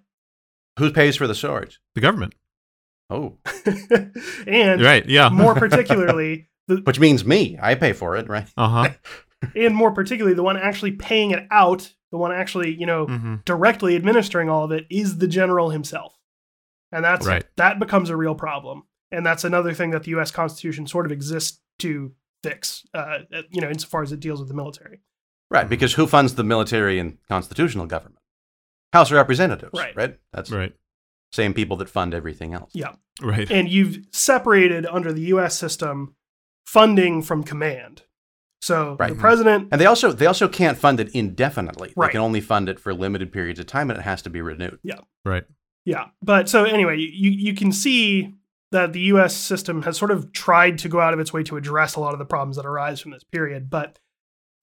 Who 0.80 0.92
pays 0.92 1.18
for 1.18 1.28
the 1.28 1.36
swords? 1.36 1.80
The 1.96 2.02
government. 2.02 2.34
Oh, 3.10 3.38
and 4.48 4.82
Right. 4.82 5.06
Yeah. 5.08 5.30
more 5.30 5.54
particularly 5.66 6.48
the 6.68 6.78
which 6.78 7.00
means 7.00 7.26
me. 7.26 7.58
I 7.62 7.76
pay 7.76 7.92
for 7.94 8.16
it, 8.16 8.30
right? 8.30 8.48
Uh 8.56 8.70
huh. 8.70 8.90
and 9.56 9.76
more 9.76 9.92
particularly 9.92 10.36
the 10.36 10.44
one 10.44 10.56
actually 10.56 10.92
paying 10.92 11.32
it 11.32 11.46
out, 11.52 11.94
the 12.12 12.18
one 12.18 12.32
actually, 12.32 12.74
you 12.74 12.86
know, 12.86 13.08
hmm 13.08 13.36
directly 13.46 13.96
administering 13.98 14.50
all 14.50 14.64
of 14.64 14.72
it 14.72 14.86
is 14.90 15.18
the 15.18 15.28
general 15.28 15.70
himself. 15.72 16.18
And 16.94 17.04
that's 17.04 17.26
Right. 17.26 17.44
that 17.58 17.80
becomes 17.80 18.10
a 18.10 18.16
real 18.16 18.36
problem. 18.36 18.84
And 19.12 19.26
that's 19.26 19.44
another 19.44 19.74
thing 19.74 19.92
that 19.92 20.04
the 20.04 20.12
US 20.12 20.32
Constitution 20.32 20.88
sort 20.88 21.06
of 21.06 21.12
exists 21.12 21.60
to 21.80 22.14
fix, 22.44 22.86
uh, 22.94 23.20
you 23.52 23.62
know, 23.62 23.70
insofar 23.70 24.04
as 24.04 24.12
it 24.12 24.20
deals 24.20 24.40
with 24.40 24.48
the 24.50 24.56
military. 24.56 25.02
Right, 25.50 25.68
because 25.70 25.94
who 25.96 26.08
funds 26.08 26.36
the 26.36 26.44
military 26.44 27.00
and 27.00 27.18
constitutional 27.28 27.86
government? 27.86 28.20
House 28.92 29.12
of 29.12 29.18
Representatives, 29.18 29.78
Right. 29.78 29.96
right? 29.96 30.20
That's 30.32 30.52
Right. 30.52 30.74
same 31.32 31.54
people 31.54 31.78
that 31.78 31.90
fund 31.90 32.14
everything 32.14 32.54
else. 32.54 32.72
Yeah. 32.74 32.94
Right. 33.22 33.50
And 33.52 33.68
you've 33.70 34.06
separated 34.12 34.86
under 34.86 35.12
the 35.12 35.22
US 35.34 35.58
system 35.58 36.16
funding 36.66 37.22
from 37.22 37.44
command. 37.44 38.04
So 38.62 38.96
Right. 39.00 39.10
the 39.10 39.20
president, 39.20 39.70
And 39.72 39.82
they 39.82 39.86
also 39.86 40.12
they 40.12 40.26
also 40.26 40.48
can't 40.48 40.78
fund 40.78 41.00
it 41.00 41.10
indefinitely. 41.14 41.94
Right. 41.96 42.08
They 42.08 42.12
can 42.14 42.22
only 42.22 42.42
fund 42.42 42.70
it 42.70 42.80
for 42.80 42.94
limited 42.94 43.32
periods 43.32 43.60
of 43.60 43.66
time, 43.68 43.90
and 43.90 44.00
it 44.00 44.04
has 44.04 44.22
to 44.24 44.30
be 44.30 44.42
renewed. 44.42 44.80
Yeah. 44.84 45.00
Right. 45.26 45.44
Yeah. 45.86 46.06
But 46.22 46.50
so 46.50 46.64
anyway, 46.64 46.98
you, 46.98 47.32
you 47.32 47.54
can 47.54 47.72
see 47.72 48.34
that 48.72 48.94
the 48.94 49.02
US 49.02 49.36
system 49.36 49.84
has 49.84 49.98
sort 49.98 50.12
of 50.12 50.32
tried 50.32 50.78
to 50.80 50.90
go 50.90 51.00
out 51.00 51.14
of 51.14 51.20
its 51.20 51.32
way 51.32 51.44
to 51.44 51.58
address 51.58 51.96
a 51.96 52.00
lot 52.00 52.14
of 52.14 52.20
the 52.20 52.26
problems 52.26 52.56
that 52.58 52.66
arise 52.66 53.00
from 53.00 53.12
this 53.12 53.24
period. 53.24 53.70
But 53.70 54.00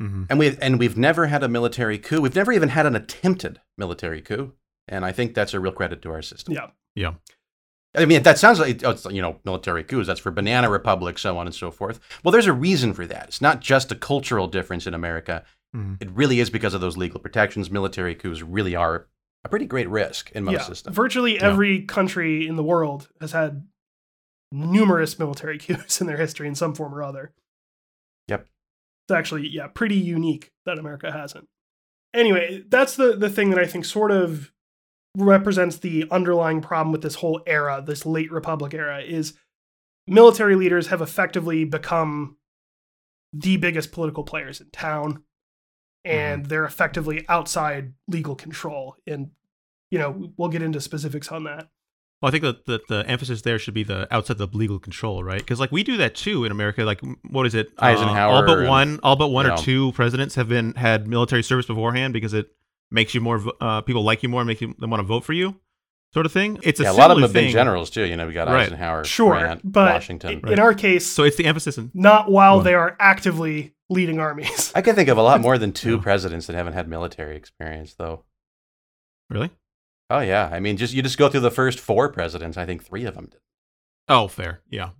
hmm 0.01 0.25
And 0.31 0.39
we 0.39 0.57
and 0.61 0.79
we've 0.79 0.97
never 0.97 1.27
had 1.27 1.43
a 1.43 1.49
military 1.49 1.99
coup. 1.99 2.21
We've 2.21 2.35
never 2.35 2.53
even 2.53 2.71
had 2.71 2.87
an 2.87 2.97
attempted 2.97 3.61
military 3.79 4.21
coup. 4.21 4.53
And 4.89 5.05
I 5.05 5.13
think 5.13 5.35
that's 5.35 5.55
a 5.55 5.61
real 5.61 5.73
credit 5.73 6.03
to 6.03 6.11
our 6.11 6.23
system. 6.23 6.55
yeah, 6.55 6.71
Yeah. 6.97 7.13
I 7.95 8.05
mean, 8.05 8.23
that 8.23 8.39
sounds 8.39 8.61
like 8.61 8.85
oh, 8.85 8.91
it's, 8.91 9.05
you 9.07 9.21
know 9.23 9.39
military 9.45 9.85
coups. 9.85 10.07
That's 10.07 10.21
for 10.21 10.31
banana 10.31 10.71
republics, 10.71 11.23
so 11.23 11.37
on 11.39 11.47
and 11.47 11.55
so 11.55 11.71
forth. 11.71 12.01
Well, 12.25 12.33
there's 12.33 12.47
a 12.47 12.53
reason 12.53 12.95
for 12.95 13.05
that. 13.07 13.29
It's 13.29 13.41
not 13.41 13.61
just 13.61 13.93
a 13.93 13.97
cultural 13.97 14.47
difference 14.49 14.87
in 14.87 14.95
America. 14.95 15.45
Mhm. 15.77 16.01
It 16.01 16.11
really 16.11 16.41
is 16.41 16.51
because 16.51 16.73
of 16.75 16.81
those 16.81 16.97
legal 16.97 17.21
protections. 17.21 17.71
Military 17.71 18.15
coups 18.15 18.43
really 18.43 18.75
are 18.75 19.07
a 19.45 19.49
pretty 19.49 19.67
great 19.67 19.89
risk 19.89 20.31
in 20.33 20.45
most 20.45 20.53
yeah. 20.53 20.63
systems. 20.63 20.95
Virtually 20.97 21.35
Yeah. 21.37 21.47
every 21.47 21.83
country 21.83 22.47
in 22.47 22.57
the 22.57 22.63
world 22.63 23.09
has 23.21 23.33
had 23.33 23.67
numerous 24.53 25.19
military 25.19 25.59
coups 25.67 26.01
in 26.01 26.07
their 26.07 26.17
history 26.17 26.47
in 26.49 26.55
some 26.55 26.75
form 26.75 26.95
or 26.95 27.03
other. 27.03 27.33
Yep. 28.29 28.47
It's 29.09 29.15
actually, 29.17 29.49
yeah, 29.49 29.69
pretty 29.69 29.97
unique 29.97 30.51
that 30.67 30.79
America 30.79 31.11
hasn't. 31.11 31.49
Anyway, 32.13 32.65
that's 32.69 32.97
the, 32.97 33.17
the 33.17 33.31
thing 33.31 33.51
that 33.51 33.59
I 33.59 33.67
think 33.67 33.85
sort 33.85 34.11
of 34.11 34.53
represents 35.17 35.79
the 35.79 36.07
underlying 36.11 36.61
problem 36.61 36.93
with 36.93 37.03
this 37.03 37.17
whole 37.17 37.41
era, 37.47 37.83
this 37.85 38.05
late 38.05 38.31
Republic 38.31 38.75
era, 38.75 39.01
is 39.01 39.35
military 40.07 40.57
leaders 40.57 40.89
have 40.89 41.01
effectively 41.01 41.65
become 41.65 42.37
the 43.33 43.57
biggest 43.57 43.93
political 43.93 44.25
players 44.25 44.61
in 44.61 44.69
town. 44.71 45.23
And 46.05 46.47
they're 46.47 46.65
effectively 46.65 47.27
outside 47.29 47.93
legal 48.09 48.35
control. 48.35 48.97
And, 49.07 49.31
you 49.91 49.99
know, 49.99 50.33
we'll 50.37 50.49
get 50.49 50.63
into 50.63 50.81
specifics 50.81 51.31
on 51.31 51.45
that. 51.45 51.69
Well, 52.21 52.29
I 52.29 52.31
think 52.33 52.43
that 52.43 52.67
the, 52.67 52.81
the 52.89 53.09
emphasis 53.09 53.43
there 53.43 53.59
should 53.59 53.73
be 53.73 53.83
the 53.83 54.07
outside 54.15 54.37
the 54.37 54.47
legal 54.47 54.79
control, 54.79 55.25
right? 55.25 55.39
Because 55.39 55.59
like 55.59 55.73
we 55.73 55.83
do 55.83 55.97
that 55.97 56.15
too 56.15 56.45
in 56.45 56.53
America. 56.53 56.85
Like, 56.85 57.01
what 57.31 57.47
is 57.47 57.55
it? 57.55 57.69
Uh, 57.79 57.87
Eisenhower 57.87 58.33
all 58.33 58.47
but 58.47 58.59
and, 58.59 58.69
one, 58.69 59.01
all 59.03 59.17
but 59.17 59.29
one 59.29 59.47
you 59.47 59.53
or 59.53 59.57
two 59.57 59.93
presidents 59.93 60.35
have 60.35 60.49
been 60.49 60.75
had 60.75 61.09
military 61.09 61.43
service 61.43 61.65
beforehand 61.65 62.13
because 62.13 62.35
it 62.35 62.51
makes 62.91 63.15
you 63.15 63.23
more. 63.23 63.43
Uh, 63.61 63.81
people 63.81 64.03
like 64.03 64.23
you 64.23 64.29
more, 64.29 64.43
and 64.43 64.49
make 64.49 64.61
you, 64.61 64.75
them 64.79 64.91
want 64.91 65.01
to 65.01 65.07
vote 65.07 65.25
for 65.25 65.33
you, 65.33 65.57
sort 66.13 66.27
of 66.27 66.33
thing. 66.33 66.59
It's 66.63 66.81
a 66.81 66.85
yeah, 66.85 66.91
a 66.91 66.93
lot 66.93 67.11
of 67.11 67.17
them 67.17 67.23
similar 67.25 67.27
have 67.29 67.33
been 67.35 67.51
generals 67.53 67.91
too. 67.91 68.05
You 68.05 68.17
know, 68.17 68.27
we 68.27 68.33
got 68.33 68.49
Right. 68.49 68.67
Eisenhower, 68.67 69.05
Sure. 69.05 69.39
Grant, 69.39 69.61
but 69.65 69.93
Washington. 69.93 70.33
in, 70.35 70.41
Right. 70.41 70.53
in 70.55 70.59
our 70.59 70.75
case, 70.75 71.07
So 71.07 71.25
it's 71.25 71.37
the 71.37 71.47
emphasis 71.47 71.79
in 71.79 71.91
not 71.95 72.31
while 72.31 72.57
Well- 72.57 72.65
they 72.65 72.75
are 72.75 72.97
actively 73.01 73.75
leading 73.89 74.19
armies. 74.21 74.73
I 74.75 74.83
can 74.83 74.95
think 74.95 75.09
of 75.09 75.19
a 75.19 75.23
lot 75.23 75.41
more 75.47 75.59
than 75.59 75.73
two 75.73 75.99
presidents 76.01 76.47
that 76.47 76.55
haven't 76.57 76.73
had 76.75 76.89
military 76.89 77.37
experience, 77.37 77.95
though. 77.95 78.25
really. 79.29 79.51
Oh 80.09 80.21
yeah, 80.21 80.49
I 80.53 80.59
mean, 80.59 80.77
just 80.77 80.93
you 80.93 81.03
just 81.03 81.19
go 81.19 81.29
through 81.29 81.41
the 81.41 81.51
first 81.53 81.79
four 81.79 82.09
presidents. 82.09 82.57
I 82.57 82.67
think 82.67 82.85
three 82.85 83.05
of 83.05 83.15
them 83.15 83.27
did. 83.31 83.41
Oh, 84.09 84.27
fair. 84.27 84.61
Yeah. 84.69 84.91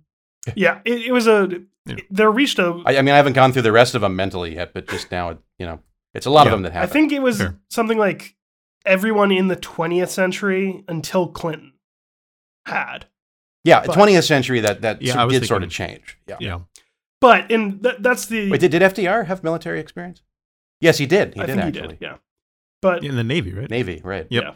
yeah, 0.55 0.79
it, 0.85 1.07
it 1.07 1.11
was 1.11 1.27
a. 1.27 1.63
Yeah. 1.85 1.95
There 2.09 2.31
reached 2.31 2.59
a. 2.59 2.81
I, 2.85 2.97
I 2.97 3.01
mean, 3.01 3.13
I 3.13 3.17
haven't 3.17 3.33
gone 3.33 3.51
through 3.51 3.63
the 3.63 3.71
rest 3.73 3.93
of 3.95 4.01
them 4.01 4.15
mentally 4.15 4.55
yet, 4.55 4.73
but 4.73 4.87
just 4.87 5.11
now, 5.11 5.37
you 5.59 5.65
know, 5.65 5.79
it's 6.13 6.25
a 6.25 6.29
lot 6.29 6.45
Yeah. 6.45 6.51
of 6.53 6.57
them 6.57 6.61
that 6.63 6.71
have. 6.71 6.83
I 6.89 6.93
think 6.93 7.11
it 7.11 7.21
was 7.21 7.39
Fair. 7.39 7.57
something 7.69 7.97
like 7.97 8.35
everyone 8.85 9.31
in 9.31 9.47
the 9.47 9.55
20th 9.55 10.09
century 10.09 10.83
until 10.87 11.27
Clinton 11.27 11.73
had. 12.65 13.05
yeah, 13.63 13.83
but- 13.85 13.95
20th 13.95 14.25
century 14.25 14.59
that 14.61 14.81
that 14.81 15.01
Yeah, 15.01 15.13
so- 15.13 15.19
I 15.19 15.25
was 15.25 15.39
did 15.39 15.47
sort 15.47 15.63
of 15.63 15.69
change. 15.69 16.17
Yeah. 16.27 16.37
Yeah. 16.39 16.59
But 17.19 17.51
and 17.51 17.83
th- 17.83 17.97
that's 17.99 18.25
the. 18.25 18.49
Wait, 18.49 18.59
did, 18.61 18.71
did 18.71 18.81
FDR 18.81 19.27
have 19.27 19.43
military 19.43 19.79
experience? 19.79 20.23
Yes, 20.79 20.97
he 20.97 21.05
did. 21.05 21.35
He 21.35 21.41
I 21.41 21.45
did 21.45 21.53
think 21.55 21.65
actually. 21.67 21.81
he 21.81 21.87
did. 21.89 21.97
Yeah. 22.01 22.15
But 22.81 23.03
In 23.03 23.15
the 23.15 23.23
Navy, 23.23 23.53
right? 23.53 23.69
Navy, 23.69 24.01
right? 24.03 24.25
Yep. 24.31 24.43
Yeah. 24.43 24.53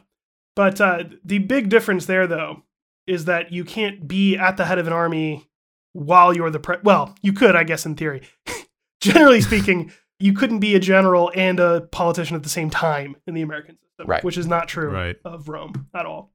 But 0.55 0.81
uh, 0.81 1.03
the 1.23 1.37
big 1.37 1.69
difference 1.69 2.07
there, 2.07 2.25
though, 2.25 2.63
is 3.05 3.25
that 3.25 3.51
you 3.51 3.63
can't 3.65 4.07
be 4.07 4.35
at 4.35 4.57
the 4.57 4.65
head 4.65 4.79
of 4.79 4.87
an 4.87 4.93
army 4.93 5.47
while 5.93 6.33
you're 6.35 6.49
the 6.49 6.59
pre. 6.59 6.77
Well, 6.83 7.13
you 7.21 7.33
could, 7.33 7.55
I 7.55 7.63
guess, 7.63 7.85
in 7.85 7.93
theory. 7.95 8.23
Generally 9.01 9.41
speaking, 9.41 9.91
you 10.19 10.33
couldn't 10.33 10.57
be 10.59 10.73
a 10.73 10.79
general 10.79 11.31
and 11.35 11.59
a 11.59 11.81
politician 11.91 12.35
at 12.35 12.41
the 12.41 12.49
same 12.49 12.71
time 12.71 13.15
in 13.27 13.35
the 13.35 13.43
American 13.43 13.75
system, 13.75 13.84
Right. 14.03 14.23
which 14.23 14.37
is 14.37 14.47
not 14.47 14.67
true 14.67 14.89
Right. 14.91 15.15
of 15.23 15.47
Rome 15.47 15.87
at 15.93 16.05
all. 16.05 16.31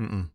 Mm-mm. 0.00 0.30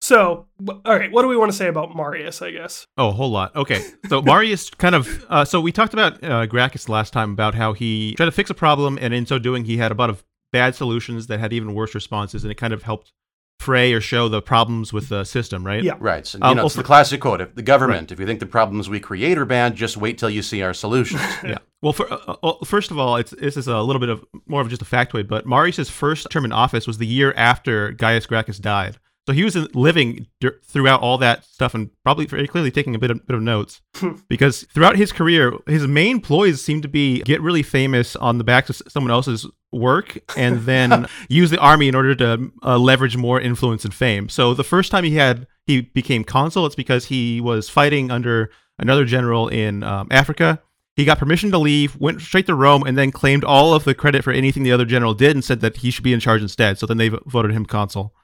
So, 0.00 0.46
all 0.68 0.80
right, 0.86 1.10
what 1.10 1.22
do 1.22 1.28
we 1.28 1.36
want 1.36 1.50
to 1.50 1.56
say 1.56 1.66
about 1.68 1.94
Marius? 1.96 2.40
I 2.40 2.50
guess. 2.52 2.86
Oh, 2.96 3.08
a 3.08 3.12
whole 3.12 3.30
lot. 3.30 3.54
Okay. 3.56 3.84
So 4.08 4.22
Marius 4.22 4.70
kind 4.70 4.94
of. 4.94 5.26
Uh, 5.28 5.44
so 5.44 5.60
we 5.60 5.70
talked 5.72 5.92
about 5.92 6.22
uh, 6.24 6.46
Gracchus 6.46 6.88
last 6.88 7.12
time 7.12 7.32
about 7.32 7.54
how 7.54 7.72
he 7.74 8.14
tried 8.14 8.26
to 8.26 8.32
fix 8.32 8.48
a 8.48 8.54
problem, 8.54 8.98
and 9.00 9.12
in 9.12 9.26
so 9.26 9.38
doing, 9.38 9.64
he 9.64 9.76
had 9.76 9.90
a 9.92 9.94
lot 9.94 10.08
of 10.08 10.24
bad 10.52 10.74
solutions 10.74 11.26
that 11.26 11.40
had 11.40 11.52
even 11.52 11.74
worse 11.74 11.94
responses, 11.94 12.42
and 12.44 12.50
it 12.50 12.54
kind 12.54 12.72
of 12.72 12.84
helped 12.84 13.12
fray 13.58 13.92
or 13.92 14.00
show 14.00 14.28
the 14.28 14.40
problems 14.40 14.92
with 14.92 15.08
the 15.08 15.24
system, 15.24 15.64
right? 15.66 15.82
Yeah. 15.82 15.94
Right. 15.98 16.26
So, 16.26 16.38
you 16.38 16.44
Um, 16.44 16.56
know, 16.56 16.62
well, 16.62 16.66
it's 16.66 16.76
the 16.76 16.82
classic 16.82 17.20
quote: 17.20 17.40
"If 17.40 17.54
the 17.54 17.62
government, 17.62 18.12
if 18.12 18.20
you 18.20 18.26
think 18.26 18.40
the 18.40 18.46
problems 18.46 18.88
we 18.88 19.00
create 19.00 19.36
are 19.38 19.44
bad, 19.44 19.74
just 19.76 19.96
wait 19.96 20.18
till 20.18 20.30
you 20.30 20.42
see 20.42 20.62
our 20.62 20.74
solutions." 20.74 21.22
Yeah. 21.44 21.58
Well, 21.80 21.92
for, 21.92 22.12
uh, 22.12 22.34
uh, 22.42 22.64
first 22.64 22.90
of 22.90 22.98
all, 22.98 23.16
it's 23.16 23.30
this 23.30 23.56
is 23.56 23.68
a 23.68 23.80
little 23.80 24.00
bit 24.00 24.08
of 24.08 24.24
more 24.46 24.60
of 24.60 24.68
just 24.68 24.82
a 24.82 24.84
factoid, 24.84 25.28
but 25.28 25.46
Marius's 25.46 25.88
first 25.88 26.26
term 26.30 26.44
in 26.44 26.52
office 26.52 26.86
was 26.86 26.98
the 26.98 27.06
year 27.06 27.32
after 27.36 27.92
Gaius 27.92 28.26
Gracchus 28.26 28.58
died. 28.58 28.98
So 29.26 29.34
he 29.34 29.44
was 29.44 29.54
living 29.74 30.26
throughout 30.64 31.02
all 31.02 31.18
that 31.18 31.44
stuff 31.44 31.74
and 31.74 31.90
probably 32.02 32.24
very 32.24 32.48
clearly 32.48 32.70
taking 32.70 32.94
a 32.94 32.98
bit 32.98 33.10
of, 33.10 33.26
bit 33.26 33.36
of 33.36 33.42
notes 33.42 33.82
because 34.26 34.62
throughout 34.72 34.96
his 34.96 35.12
career, 35.12 35.52
his 35.66 35.86
main 35.86 36.20
ploys 36.22 36.62
seem 36.64 36.80
to 36.80 36.88
be 36.88 37.20
get 37.20 37.42
really 37.42 37.62
famous 37.62 38.16
on 38.16 38.38
the 38.38 38.44
backs 38.44 38.70
of 38.70 38.80
someone 38.88 39.10
else's 39.10 39.46
work 39.72 40.18
and 40.36 40.60
then 40.66 41.06
use 41.28 41.50
the 41.50 41.58
army 41.58 41.88
in 41.88 41.94
order 41.94 42.14
to 42.14 42.50
uh, 42.62 42.78
leverage 42.78 43.16
more 43.16 43.40
influence 43.40 43.84
and 43.84 43.92
fame. 43.94 44.28
So 44.28 44.54
the 44.54 44.64
first 44.64 44.90
time 44.90 45.04
he 45.04 45.14
had 45.16 45.46
he 45.66 45.82
became 45.82 46.24
consul, 46.24 46.64
it's 46.66 46.74
because 46.74 47.06
he 47.06 47.40
was 47.40 47.68
fighting 47.68 48.10
under 48.10 48.50
another 48.78 49.04
general 49.04 49.48
in 49.48 49.82
um, 49.82 50.08
Africa. 50.10 50.60
He 50.96 51.04
got 51.04 51.18
permission 51.18 51.50
to 51.52 51.58
leave, 51.58 51.94
went 52.00 52.20
straight 52.22 52.46
to 52.46 52.54
Rome, 52.56 52.82
and 52.84 52.98
then 52.98 53.12
claimed 53.12 53.44
all 53.44 53.72
of 53.74 53.84
the 53.84 53.94
credit 53.94 54.24
for 54.24 54.32
anything 54.32 54.64
the 54.64 54.72
other 54.72 54.84
general 54.84 55.14
did, 55.14 55.36
and 55.36 55.44
said 55.44 55.60
that 55.60 55.76
he 55.76 55.90
should 55.92 56.02
be 56.02 56.12
in 56.12 56.18
charge 56.18 56.42
instead. 56.42 56.76
So 56.78 56.86
then 56.86 56.96
they 56.96 57.08
voted 57.08 57.52
him 57.52 57.66
consul. 57.66 58.14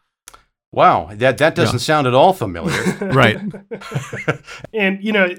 wow, 0.73 1.09
that 1.15 1.39
that 1.39 1.55
doesn't 1.55 1.75
Yeah. 1.77 1.79
sound 1.79 2.07
at 2.09 2.15
all 2.15 2.33
familiar. 2.33 2.73
Right. 3.01 3.39
and 4.73 5.03
you 5.05 5.13
know 5.13 5.35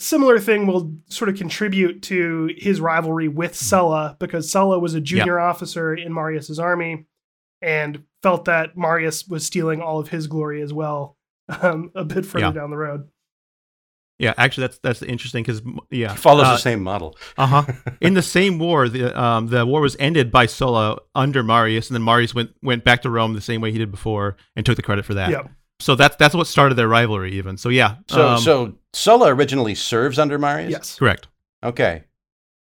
similar 0.00 0.38
thing 0.40 0.66
will 0.66 0.94
sort 1.08 1.28
of 1.28 1.36
contribute 1.36 2.02
to 2.04 2.50
his 2.56 2.80
rivalry 2.80 3.28
with 3.28 3.54
Sulla 3.54 4.16
because 4.18 4.50
Sulla 4.50 4.78
was 4.78 4.94
a 4.94 5.00
junior 5.00 5.38
officer 5.38 5.94
in 5.94 6.12
Marius's 6.12 6.58
army 6.58 7.06
and 7.62 8.02
felt 8.22 8.46
that 8.46 8.76
Marius 8.76 9.28
was 9.28 9.44
stealing 9.46 9.80
all 9.80 9.98
of 10.00 10.08
his 10.08 10.26
glory 10.26 10.62
as 10.62 10.72
well 10.72 11.16
um, 11.62 11.90
a 11.94 12.04
bit 12.04 12.24
further 12.26 12.46
Yeah. 12.46 12.52
down 12.52 12.70
the 12.70 12.76
road. 12.76 13.08
Yeah, 14.18 14.34
actually, 14.36 14.66
that's 14.66 14.78
that's 14.80 15.02
interesting 15.02 15.42
because 15.42 15.62
yeah, 15.90 16.10
He 16.12 16.18
follows 16.18 16.46
uh, 16.46 16.52
the 16.52 16.58
same 16.58 16.82
model. 16.82 17.16
Uh 17.38 17.46
huh. 17.46 17.72
In 18.02 18.12
the 18.12 18.20
same 18.20 18.58
war, 18.58 18.86
the 18.86 19.18
um, 19.18 19.46
the 19.46 19.64
war 19.64 19.80
was 19.80 19.96
ended 19.98 20.30
by 20.30 20.44
Sulla 20.44 20.98
under 21.14 21.42
Marius, 21.42 21.88
and 21.88 21.94
then 21.94 22.02
Marius 22.02 22.34
went 22.34 22.50
went 22.60 22.84
back 22.84 23.00
to 23.02 23.08
Rome 23.10 23.32
the 23.32 23.40
same 23.40 23.62
way 23.62 23.72
he 23.72 23.78
did 23.78 23.90
before 23.90 24.36
and 24.54 24.66
took 24.66 24.76
the 24.76 24.82
credit 24.82 25.06
for 25.06 25.14
that. 25.14 25.30
Yeah. 25.30 25.44
So 25.80 25.94
that's 25.94 26.16
that's 26.16 26.34
what 26.34 26.46
started 26.46 26.74
their 26.74 26.88
rivalry, 26.88 27.32
even. 27.32 27.56
So 27.56 27.68
yeah. 27.70 27.96
So 28.08 28.28
um, 28.28 28.40
so 28.40 28.74
Sulla 28.92 29.34
originally 29.34 29.74
serves 29.74 30.18
under 30.18 30.38
Marius. 30.38 30.70
Yes. 30.70 30.96
correct. 30.98 31.28
Okay. 31.62 32.04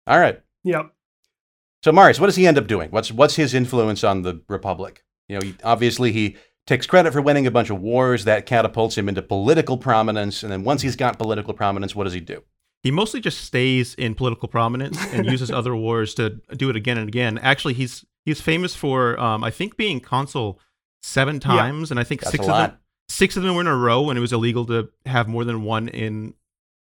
All 0.08 0.20
right. 0.20 0.42
Yep. 0.64 0.92
So 1.84 1.92
Marius, 1.92 2.20
what 2.20 2.28
does 2.28 2.36
he 2.36 2.48
end 2.48 2.58
up 2.58 2.68
doing? 2.68 2.90
What's 2.92 3.12
what's 3.12 3.36
his 3.36 3.54
influence 3.54 4.04
on 4.04 4.22
the 4.22 4.42
Republic? 4.48 5.04
You 5.28 5.40
know, 5.40 5.46
he, 5.46 5.56
obviously 5.64 6.12
he 6.12 6.38
takes 6.66 6.88
credit 6.88 7.14
for 7.14 7.22
winning 7.22 7.46
a 7.46 7.52
bunch 7.52 7.70
of 7.70 7.80
wars 7.82 8.26
that 8.26 8.46
catapults 8.46 8.98
him 8.98 9.10
into 9.10 9.22
political 9.22 9.78
prominence, 9.78 10.44
and 10.44 10.52
then 10.52 10.64
once 10.64 10.82
he's 10.82 10.96
got 10.96 11.18
political 11.18 11.54
prominence, 11.54 11.96
what 11.96 12.06
does 12.06 12.14
he 12.14 12.20
do? 12.20 12.44
He 12.82 12.92
mostly 12.92 13.20
just 13.20 13.42
stays 13.42 13.94
in 13.96 14.16
political 14.16 14.48
prominence 14.48 14.98
and 15.14 15.26
uses 15.32 15.52
other 15.52 15.76
wars 15.76 16.14
to 16.16 16.40
do 16.56 16.70
it 16.70 16.76
again 16.78 16.98
and 16.98 17.08
again. 17.10 17.38
Actually, 17.40 17.74
he's 17.74 18.06
he's 18.24 18.40
famous 18.40 18.76
for 18.76 19.20
um, 19.20 19.44
I 19.44 19.52
think 19.52 19.76
being 19.76 20.00
consul 20.00 20.60
seven 21.02 21.40
times, 21.40 21.92
and 21.92 22.00
I 22.00 22.04
think 22.04 22.22
That's 22.22 22.32
six 22.32 22.46
a 22.46 22.48
of 22.48 22.50
lot. 22.50 22.70
them 22.72 22.80
six 23.10 23.36
of 23.36 23.44
them 23.44 23.56
were 23.56 23.62
in 23.62 23.68
a 23.68 23.76
row 23.76 24.02
when 24.04 24.16
it 24.16 24.22
was 24.22 24.32
illegal 24.32 24.66
to 24.68 24.90
have 25.06 25.28
more 25.28 25.44
than 25.44 25.64
one 25.64 25.88
in 25.90 26.34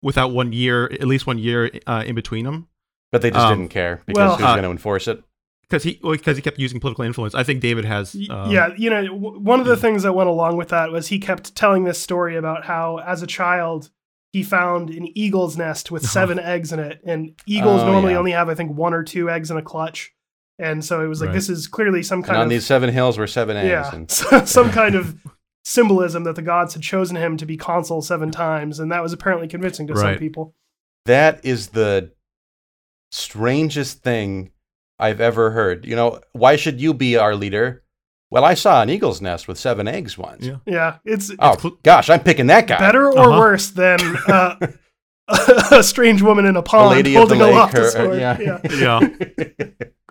without 0.02 0.32
one 0.32 0.54
year, 0.54 0.86
at 0.86 1.08
least 1.08 1.26
one 1.28 1.38
year 1.40 1.70
uh, 1.88 2.04
in 2.06 2.16
between 2.16 2.46
them. 2.46 2.68
But 3.12 3.22
they 3.22 3.30
just 3.32 3.46
Um, 3.46 3.60
didn't 3.60 3.72
care 3.72 4.02
because 4.06 4.18
well, 4.18 4.36
who's 4.38 4.46
uh, 4.46 4.54
going 4.54 4.64
to 4.64 4.72
enforce 4.72 5.08
it? 5.08 5.22
Because 5.62 5.84
he 5.84 6.00
because 6.04 6.36
he 6.38 6.42
kept 6.44 6.60
using 6.60 6.80
political 6.80 7.04
influence. 7.04 7.34
I 7.36 7.44
think 7.44 7.62
David 7.62 7.86
has. 7.86 8.16
Um, 8.30 8.52
yeah, 8.52 8.70
you 8.78 8.90
know, 8.90 9.04
w- 9.06 9.40
one 9.40 9.60
of 9.60 9.66
the 9.66 9.78
things 9.78 10.04
that 10.04 10.14
went 10.14 10.30
along 10.30 10.58
with 10.58 10.70
that 10.70 10.92
was 10.92 11.08
he 11.08 11.20
kept 11.20 11.56
telling 11.56 11.84
this 11.84 12.00
story 12.00 12.36
about 12.36 12.66
how, 12.66 13.00
as 13.00 13.22
a 13.24 13.28
child, 13.28 13.90
he 14.34 14.44
found 14.44 14.90
an 14.90 15.08
eagle's 15.18 15.58
nest 15.58 15.90
with 15.90 16.06
seven 16.18 16.38
eggs 16.40 16.72
in 16.74 16.80
it, 16.80 17.02
and 17.06 17.34
eagles 17.48 17.82
Oh, 17.82 17.92
normally 17.92 18.14
yeah. 18.14 18.20
only 18.20 18.32
have, 18.32 18.50
I 18.50 18.56
think, 18.56 18.76
one 18.78 18.94
or 18.94 19.04
two 19.04 19.30
eggs 19.32 19.50
in 19.50 19.58
a 19.58 19.62
clutch, 19.64 20.12
and 20.60 20.84
so 20.84 21.04
it 21.04 21.08
was 21.08 21.22
like 21.22 21.30
Right. 21.30 21.34
this 21.36 21.50
is 21.50 21.68
clearly 21.68 22.04
some 22.04 22.20
And 22.20 22.26
kind 22.26 22.38
on 22.38 22.44
of 22.44 22.50
these 22.50 22.66
seven 22.66 22.92
hills 22.92 23.18
were 23.18 23.26
seven 23.28 23.58
eggs. 23.58 23.68
yeah, 23.70 23.96
And 23.96 24.12
some 24.48 24.70
kind 24.72 24.96
of 24.96 25.16
symbolism 25.64 26.24
that 26.26 26.36
the 26.36 26.42
gods 26.42 26.74
had 26.74 26.84
chosen 26.84 27.16
him 27.16 27.38
to 27.38 27.46
be 27.46 27.58
consul 27.58 28.02
seven 28.02 28.32
times, 28.32 28.80
and 28.80 28.92
that 28.92 29.02
was 29.02 29.14
apparently 29.14 29.48
convincing 29.48 29.88
to 29.88 29.96
some 29.98 30.18
people. 30.18 30.54
that 31.06 31.44
is 31.46 31.68
the 31.70 32.12
strangest 33.12 34.02
thing 34.04 34.52
I've 35.00 35.22
ever 35.22 35.52
heard. 35.52 35.86
You 35.86 35.96
know, 35.96 36.20
why 36.34 36.56
should 36.56 36.80
you 36.82 36.94
be 36.94 37.18
our 37.18 37.36
leader? 37.36 37.84
Well, 38.32 38.44
I 38.46 38.56
saw 38.56 38.82
an 38.82 38.90
eagle's 38.90 39.22
nest 39.22 39.48
with 39.48 39.60
seven 39.60 39.88
eggs 39.88 40.18
once. 40.18 40.46
Yeah. 40.46 40.58
Yeah, 40.66 40.98
it's 41.06 41.32
Oh 41.40 41.56
cl- 41.58 41.78
gosh, 41.84 42.10
I'm 42.10 42.22
picking 42.22 42.48
that 42.48 42.66
guy. 42.68 42.80
better 42.80 43.08
or 43.08 43.20
Uh-huh. 43.20 43.40
worse 43.40 43.70
than 43.70 44.00
uh, 44.28 44.56
a 45.72 45.84
strange 45.84 46.22
woman 46.22 46.46
in 46.46 46.56
a 46.56 46.64
pond 46.64 46.90
lady 46.92 47.16
of 47.16 47.30
the 47.30 47.36
holding 47.36 47.42
a 47.42 47.46
lake, 47.46 47.54
loftus 47.56 47.94
her- 47.94 48.06
sword. 48.06 48.20
yeah. 48.20 48.40
yeah. 48.40 48.60
Yeah. 48.74 49.68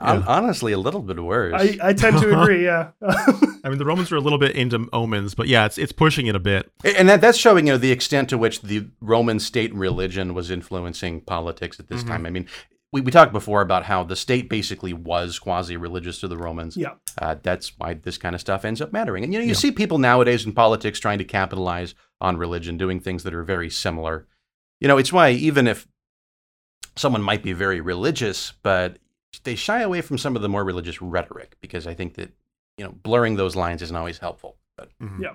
Hon- 0.00 0.20
Yeah. 0.20 0.24
Honestly, 0.26 0.72
a 0.72 0.78
little 0.78 1.02
bit 1.02 1.22
worse. 1.22 1.54
I, 1.56 1.78
I 1.82 1.92
tend 1.92 2.18
to 2.20 2.40
agree. 2.42 2.64
Yeah, 2.64 2.90
I 3.02 3.68
mean, 3.68 3.78
the 3.78 3.84
Romans 3.84 4.10
were 4.10 4.16
a 4.16 4.20
little 4.20 4.38
bit 4.38 4.56
into 4.56 4.88
omens, 4.92 5.34
but 5.34 5.46
yeah, 5.48 5.66
it's 5.66 5.78
it's 5.78 5.92
pushing 5.92 6.26
it 6.26 6.34
a 6.34 6.40
bit. 6.40 6.70
and 6.84 7.08
that, 7.08 7.20
that's 7.20 7.38
showing 7.38 7.66
you 7.66 7.74
know 7.74 7.78
the 7.78 7.92
extent 7.92 8.28
to 8.30 8.38
which 8.38 8.62
the 8.62 8.86
Roman 9.00 9.38
state 9.38 9.74
religion 9.74 10.34
was 10.34 10.50
influencing 10.50 11.20
politics 11.22 11.78
at 11.78 11.88
this 11.88 12.02
Mhm. 12.02 12.08
time. 12.08 12.26
I 12.26 12.30
mean, 12.30 12.46
we, 12.92 13.00
we 13.02 13.10
talked 13.12 13.32
before 13.32 13.60
about 13.62 13.84
how 13.84 14.02
the 14.02 14.16
state 14.16 14.48
basically 14.48 14.92
was 14.92 15.38
quasi-religious 15.38 16.18
to 16.20 16.28
the 16.28 16.36
Romans. 16.36 16.76
yeah. 16.76 16.94
Uh, 17.18 17.36
that's 17.42 17.72
why 17.78 17.94
this 17.94 18.18
kind 18.18 18.34
of 18.34 18.40
stuff 18.40 18.64
ends 18.64 18.80
up 18.80 18.92
mattering. 18.92 19.22
And 19.22 19.32
you 19.32 19.38
know, 19.38 19.44
you 19.44 19.50
Yeah. 19.50 19.54
see 19.56 19.70
people 19.70 19.98
nowadays 19.98 20.44
in 20.46 20.52
politics 20.52 20.98
trying 20.98 21.18
to 21.18 21.24
capitalize 21.24 21.94
on 22.20 22.36
religion, 22.36 22.76
doing 22.76 22.98
things 23.00 23.22
that 23.22 23.32
are 23.34 23.44
very 23.44 23.70
similar. 23.70 24.26
You 24.80 24.88
know, 24.88 24.98
it's 24.98 25.12
why 25.12 25.30
even 25.30 25.68
if 25.68 25.86
someone 26.96 27.22
might 27.22 27.42
be 27.42 27.52
very 27.52 27.80
religious, 27.80 28.54
but 28.62 28.98
they 29.44 29.54
shy 29.54 29.80
away 29.82 30.00
from 30.00 30.18
some 30.18 30.36
of 30.36 30.42
the 30.42 30.48
more 30.48 30.64
religious 30.64 31.00
rhetoric 31.00 31.56
because 31.60 31.86
I 31.86 31.94
think 31.94 32.14
that 32.14 32.32
you 32.78 32.84
know 32.84 32.92
blurring 33.02 33.36
those 33.36 33.56
lines 33.56 33.82
isn't 33.82 33.96
always 33.96 34.18
helpful. 34.18 34.56
But 34.76 34.90
Yeah. 35.20 35.34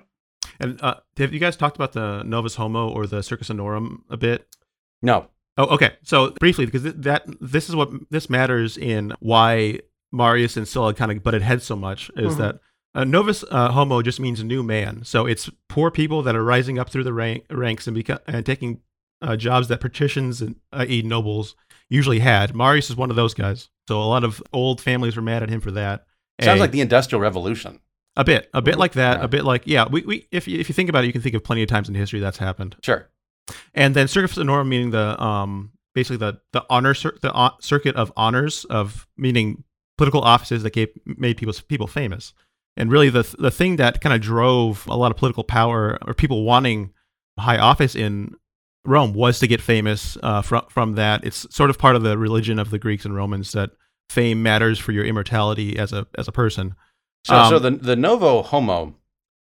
And 0.60 0.80
uh, 0.82 0.96
have 1.18 1.32
you 1.34 1.40
guys 1.40 1.56
talked 1.56 1.76
about 1.76 1.92
the 1.92 2.22
Novus 2.22 2.54
Homo 2.54 2.88
or 2.88 3.06
the 3.06 3.16
Cursus 3.22 3.48
Honorum 3.50 4.02
a 4.08 4.16
bit? 4.16 4.46
no, 5.02 5.28
Oh, 5.58 5.66
okay. 5.74 5.94
So 6.02 6.32
briefly, 6.32 6.66
because 6.66 6.82
th- 6.82 6.96
that 6.98 7.24
this 7.40 7.70
is 7.70 7.74
what 7.74 7.90
this 8.10 8.28
matters 8.28 8.76
in 8.76 9.14
why 9.20 9.80
Marius 10.12 10.56
and 10.58 10.68
Sulla 10.68 10.92
kind 10.92 11.10
of 11.10 11.22
butted 11.22 11.40
heads 11.40 11.64
so 11.64 11.74
much 11.76 12.10
is 12.16 12.34
Mhm. 12.34 12.38
that 12.38 12.60
uh, 12.94 13.04
Novus 13.04 13.42
uh, 13.50 13.70
Homo 13.72 14.02
just 14.02 14.20
means 14.20 14.42
new 14.44 14.62
man. 14.62 15.02
So 15.04 15.24
it's 15.26 15.48
poor 15.68 15.90
people 15.90 16.22
that 16.22 16.36
are 16.36 16.44
rising 16.44 16.78
up 16.78 16.90
through 16.90 17.04
the 17.04 17.12
rank, 17.14 17.44
ranks 17.50 17.86
and 17.86 17.96
beco- 17.96 18.20
and 18.26 18.44
taking 18.44 18.80
uh, 19.22 19.34
jobs 19.36 19.68
that 19.68 19.80
patricians 19.80 20.42
and 20.42 20.56
i.e. 20.72 21.00
nobles 21.02 21.56
usually 21.88 22.18
had. 22.18 22.54
Marius 22.54 22.90
is 22.90 22.96
one 22.96 23.10
of 23.10 23.16
those 23.16 23.34
guys. 23.34 23.68
So 23.88 24.00
a 24.00 24.04
lot 24.04 24.24
of 24.24 24.42
old 24.52 24.80
families 24.80 25.16
were 25.16 25.22
mad 25.22 25.42
at 25.42 25.48
him 25.48 25.60
for 25.60 25.70
that. 25.72 26.04
sounds 26.40 26.58
A- 26.58 26.60
like 26.62 26.72
the 26.72 26.80
Industrial 26.80 27.20
Revolution. 27.20 27.80
a 28.16 28.24
bit, 28.24 28.48
a 28.54 28.60
bit 28.62 28.78
like 28.78 28.92
that, 28.94 29.18
Yeah. 29.18 29.24
a 29.24 29.28
bit 29.28 29.44
like 29.44 29.62
yeah. 29.66 29.86
We, 29.90 30.02
we 30.02 30.26
if 30.32 30.48
you, 30.48 30.58
if 30.58 30.68
you 30.68 30.72
think 30.74 30.88
about 30.88 31.04
it, 31.04 31.06
you 31.06 31.12
can 31.12 31.22
think 31.22 31.34
of 31.34 31.44
plenty 31.44 31.62
of 31.62 31.68
times 31.68 31.88
in 31.88 31.94
history 31.94 32.18
that's 32.20 32.38
happened. 32.38 32.76
Sure. 32.82 33.08
And 33.74 33.94
then 33.94 34.08
Cursus 34.08 34.38
Honorum 34.38 34.66
meaning 34.68 34.90
the 34.90 35.22
um 35.22 35.70
basically 35.94 36.16
the 36.16 36.40
the 36.52 36.64
honor 36.68 36.94
the 36.94 37.32
uh, 37.32 37.50
circuit 37.60 37.94
of 37.96 38.12
honors 38.16 38.64
of 38.66 39.06
meaning 39.16 39.62
political 39.96 40.20
offices 40.22 40.62
that 40.64 40.72
gave 40.72 40.88
made 41.04 41.36
people 41.36 41.54
people 41.68 41.86
famous. 41.86 42.34
And 42.76 42.90
really 42.90 43.08
the 43.10 43.22
the 43.38 43.50
thing 43.52 43.76
that 43.76 44.00
kind 44.00 44.14
of 44.14 44.20
drove 44.20 44.86
a 44.88 44.96
lot 44.96 45.10
of 45.12 45.16
political 45.16 45.44
power 45.44 45.96
or 46.04 46.12
people 46.14 46.42
wanting 46.44 46.92
high 47.38 47.58
office 47.58 47.94
in 47.94 48.34
Rome 48.86 49.12
was 49.14 49.38
to 49.40 49.46
get 49.46 49.60
famous 49.60 50.16
uh, 50.22 50.42
from 50.42 50.62
from 50.68 50.94
that. 50.94 51.24
It's 51.24 51.46
sort 51.54 51.70
of 51.70 51.78
part 51.78 51.96
of 51.96 52.02
the 52.02 52.16
religion 52.18 52.58
of 52.58 52.70
the 52.70 52.78
Greeks 52.78 53.04
and 53.04 53.14
Romans 53.14 53.52
that 53.52 53.70
fame 54.10 54.42
matters 54.42 54.78
for 54.78 54.92
your 54.92 55.04
immortality 55.04 55.78
as 55.78 55.92
a 55.92 56.06
as 56.16 56.28
a 56.28 56.32
person. 56.32 56.74
So, 57.26 57.34
so 57.50 57.56
Um, 57.56 57.62
the 57.62 57.70
the 57.70 57.96
Novo 57.96 58.42
Homo 58.42 58.94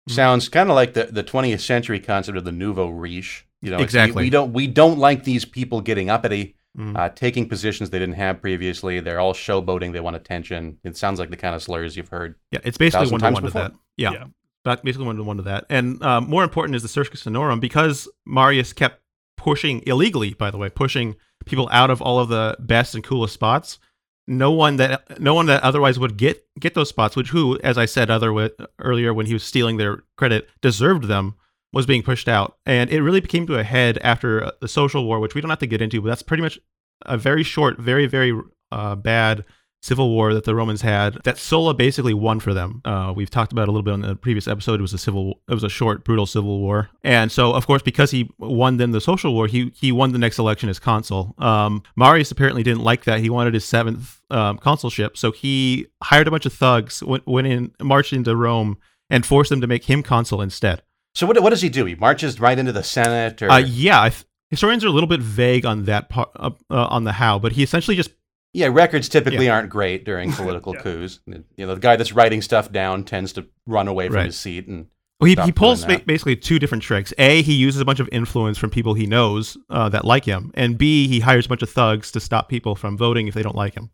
Mhm. 0.10 0.14
sounds 0.14 0.50
kind 0.50 0.70
of 0.70 0.76
like 0.76 0.94
the, 0.94 1.06
the 1.06 1.24
20th 1.24 1.62
century 1.62 2.00
concept 2.00 2.36
of 2.38 2.44
the 2.44 2.52
nouveau 2.52 2.90
riche. 2.90 3.46
You 3.62 3.70
know, 3.72 3.78
Exactly. 3.78 4.16
We, 4.22 4.26
we 4.26 4.30
don't 4.32 4.54
we 4.54 4.68
don't 4.68 4.98
like 4.98 5.24
these 5.24 5.46
people 5.46 5.82
getting 5.82 6.10
uppity, 6.10 6.56
Mhm. 6.78 6.98
uh, 6.98 7.10
taking 7.10 7.48
positions 7.48 7.90
they 7.92 8.00
didn't 8.00 8.16
have 8.16 8.42
previously. 8.42 9.00
They're 9.00 9.20
all 9.20 9.34
showboating. 9.34 9.94
They 9.94 10.00
want 10.00 10.16
attention. 10.16 10.78
It 10.84 10.98
sounds 10.98 11.20
like 11.20 11.30
the 11.30 11.38
kind 11.38 11.54
of 11.56 11.62
slurs 11.62 11.96
you've 11.98 12.10
heard. 12.10 12.36
Yeah, 12.52 12.60
it's 12.64 12.78
basically 12.78 13.06
thousand 13.06 13.12
one 13.14 13.20
to 13.20 13.24
times 13.26 13.34
one 13.36 13.42
to 13.44 13.48
before. 13.48 13.62
that. 13.62 13.74
Yeah, 13.98 14.12
Yeah. 14.14 14.24
Back- 14.64 14.84
basically 14.84 15.08
one 15.08 15.16
to 15.18 15.24
one 15.24 15.38
to 15.38 15.44
that. 15.44 15.66
And 15.70 16.02
um, 16.04 16.30
more 16.30 16.44
important 16.44 16.76
is 16.76 16.82
the 16.84 16.88
Cursus 16.88 17.24
Honorum 17.26 17.60
because 17.60 18.08
Marius 18.28 18.74
kept 18.74 19.01
pushing 19.42 19.82
illegally, 19.88 20.34
by 20.34 20.52
the 20.52 20.58
way, 20.58 20.70
pushing 20.70 21.16
people 21.46 21.68
out 21.72 21.90
of 21.90 22.02
all 22.02 22.20
of 22.20 22.30
the 22.30 22.56
best 22.60 22.94
and 22.94 23.04
coolest 23.04 23.34
spots. 23.34 23.80
No 24.28 24.52
one 24.52 24.78
that 24.78 25.20
no 25.20 25.34
one 25.34 25.48
that 25.48 25.64
otherwise 25.64 25.98
would 25.98 26.16
get 26.16 26.46
get 26.60 26.76
those 26.76 26.90
spots, 26.90 27.16
which 27.16 27.30
who, 27.30 27.60
as 27.64 27.78
I 27.78 27.86
said 27.86 28.10
other 28.10 28.52
earlier 28.80 29.14
when 29.14 29.26
he 29.26 29.34
was 29.34 29.44
stealing 29.44 29.78
their 29.78 30.04
credit, 30.16 30.48
deserved 30.62 31.06
them, 31.06 31.36
was 31.74 31.88
being 31.88 32.04
pushed 32.04 32.30
out. 32.30 32.58
And 32.66 32.90
it 32.92 33.02
really 33.02 33.20
came 33.20 33.48
to 33.48 33.58
a 33.58 33.64
head 33.64 33.98
after 34.04 34.46
uh, 34.46 34.52
the 34.62 34.68
social 34.68 35.06
war, 35.06 35.20
which 35.20 35.34
we 35.34 35.42
don't 35.42 35.50
have 35.50 35.60
to 35.60 35.68
get 35.68 35.82
into, 35.82 36.02
but 36.02 36.10
that's 36.10 36.22
pretty 36.22 36.44
much 36.44 36.60
a 37.06 37.18
very 37.18 37.44
short, 37.44 37.80
very 37.80 38.06
very 38.06 38.40
uh, 38.72 38.96
bad 38.96 39.44
civil 39.82 40.10
war 40.10 40.34
that 40.34 40.44
the 40.44 40.54
Romans 40.54 40.82
had 40.82 41.16
that 41.24 41.38
Sulla 41.38 41.74
basically 41.74 42.14
won 42.14 42.40
for 42.40 42.54
them. 42.54 42.82
Uh, 42.86 43.12
we've 43.16 43.30
talked 43.30 43.52
about 43.52 43.68
a 43.68 43.72
little 43.72 43.82
bit 43.84 43.94
on 43.94 44.02
the 44.02 44.16
previous 44.16 44.48
episode. 44.48 44.80
It 44.80 44.82
was 44.82 44.94
a 44.94 44.98
civil, 44.98 45.42
it 45.50 45.54
was 45.54 45.64
a 45.64 45.70
short, 45.70 46.04
brutal 46.04 46.26
civil 46.26 46.60
war, 46.60 46.90
and 47.04 47.32
so 47.32 47.54
of 47.54 47.66
course 47.66 47.82
because 47.82 48.12
he 48.12 48.30
won 48.38 48.78
then 48.78 48.92
the 48.92 49.02
social 49.02 49.34
war, 49.34 49.48
he 49.48 49.72
he 49.76 49.92
won 49.92 50.12
the 50.12 50.20
next 50.20 50.38
election 50.40 50.70
as 50.70 50.80
consul. 50.80 51.34
Um, 51.38 51.84
Marius 51.96 52.32
apparently 52.32 52.64
didn't 52.64 52.84
like 52.84 53.06
that. 53.06 53.20
He 53.20 53.30
wanted 53.30 53.54
his 53.54 53.66
seventh 53.66 54.22
um, 54.30 54.58
consulship, 54.60 55.18
so 55.18 55.32
he 55.32 55.88
hired 56.04 56.28
a 56.28 56.32
bunch 56.32 56.46
of 56.46 56.54
thugs, 56.54 57.02
went, 57.04 57.26
went 57.28 57.48
in, 57.48 57.72
marched 57.82 58.14
into 58.14 58.36
Rome, 58.36 58.78
and 59.10 59.26
forced 59.26 59.50
them 59.50 59.62
to 59.62 59.68
make 59.68 59.86
him 59.86 60.04
consul 60.04 60.42
instead. 60.42 60.84
So 61.16 61.26
what 61.28 61.42
what 61.42 61.50
does 61.50 61.62
he 61.62 61.70
do? 61.70 61.86
He 61.86 61.96
marches 61.96 62.40
right 62.40 62.58
into 62.58 62.72
the 62.72 62.84
Senate, 62.84 63.42
or 63.42 63.50
Uh, 63.50 63.58
yeah, 63.58 64.02
I 64.02 64.10
th- 64.10 64.26
historians 64.50 64.86
are 64.86 64.88
a 64.88 64.92
little 64.92 65.10
bit 65.10 65.22
vague 65.22 65.66
on 65.66 65.86
that 65.86 66.08
part, 66.10 66.30
uh, 66.36 66.52
uh, 66.70 66.86
on 66.86 67.04
the 67.04 67.14
how, 67.14 67.40
but 67.40 67.54
he 67.54 67.64
essentially 67.64 67.98
just 67.98 68.12
yeah, 68.54 68.68
records 68.72 69.08
typically 69.10 69.50
aren't 69.50 69.70
great 69.70 70.04
during 70.06 70.32
political 70.34 70.74
Yeah. 70.76 70.82
coups. 70.82 71.20
You 71.26 71.44
know, 71.58 71.74
the 71.76 71.80
guy 71.80 71.96
that's 71.96 72.12
writing 72.14 72.42
stuff 72.42 72.72
down 72.72 73.04
tends 73.04 73.34
to 73.34 73.46
run 73.66 73.88
away 73.88 74.08
from 74.08 74.16
Right. 74.18 74.26
his 74.28 74.38
seat, 74.38 74.68
and 74.68 74.88
Well, 75.20 75.28
he, 75.30 75.36
he 75.44 75.52
pulls 75.52 75.86
ba- 75.86 76.02
basically 76.06 76.36
two 76.36 76.60
different 76.60 76.84
tricks. 76.84 77.14
A, 77.18 77.42
he 77.42 77.54
uses 77.54 77.80
a 77.82 77.86
bunch 77.86 78.00
of 78.00 78.10
influence 78.12 78.58
from 78.58 78.70
people 78.70 78.94
he 78.94 79.06
knows 79.08 79.58
uh, 79.70 79.88
that 79.90 80.04
like 80.06 80.26
him, 80.26 80.52
and 80.56 80.78
B, 80.78 81.08
he 81.08 81.20
hires 81.22 81.46
a 81.46 81.50
bunch 81.50 81.62
of 81.62 81.70
thugs 81.70 82.12
to 82.12 82.20
stop 82.20 82.50
people 82.50 82.76
from 82.76 82.98
voting 82.98 83.28
if 83.28 83.34
they 83.34 83.44
don't 83.44 83.56
like 83.56 83.76
him. 83.76 83.90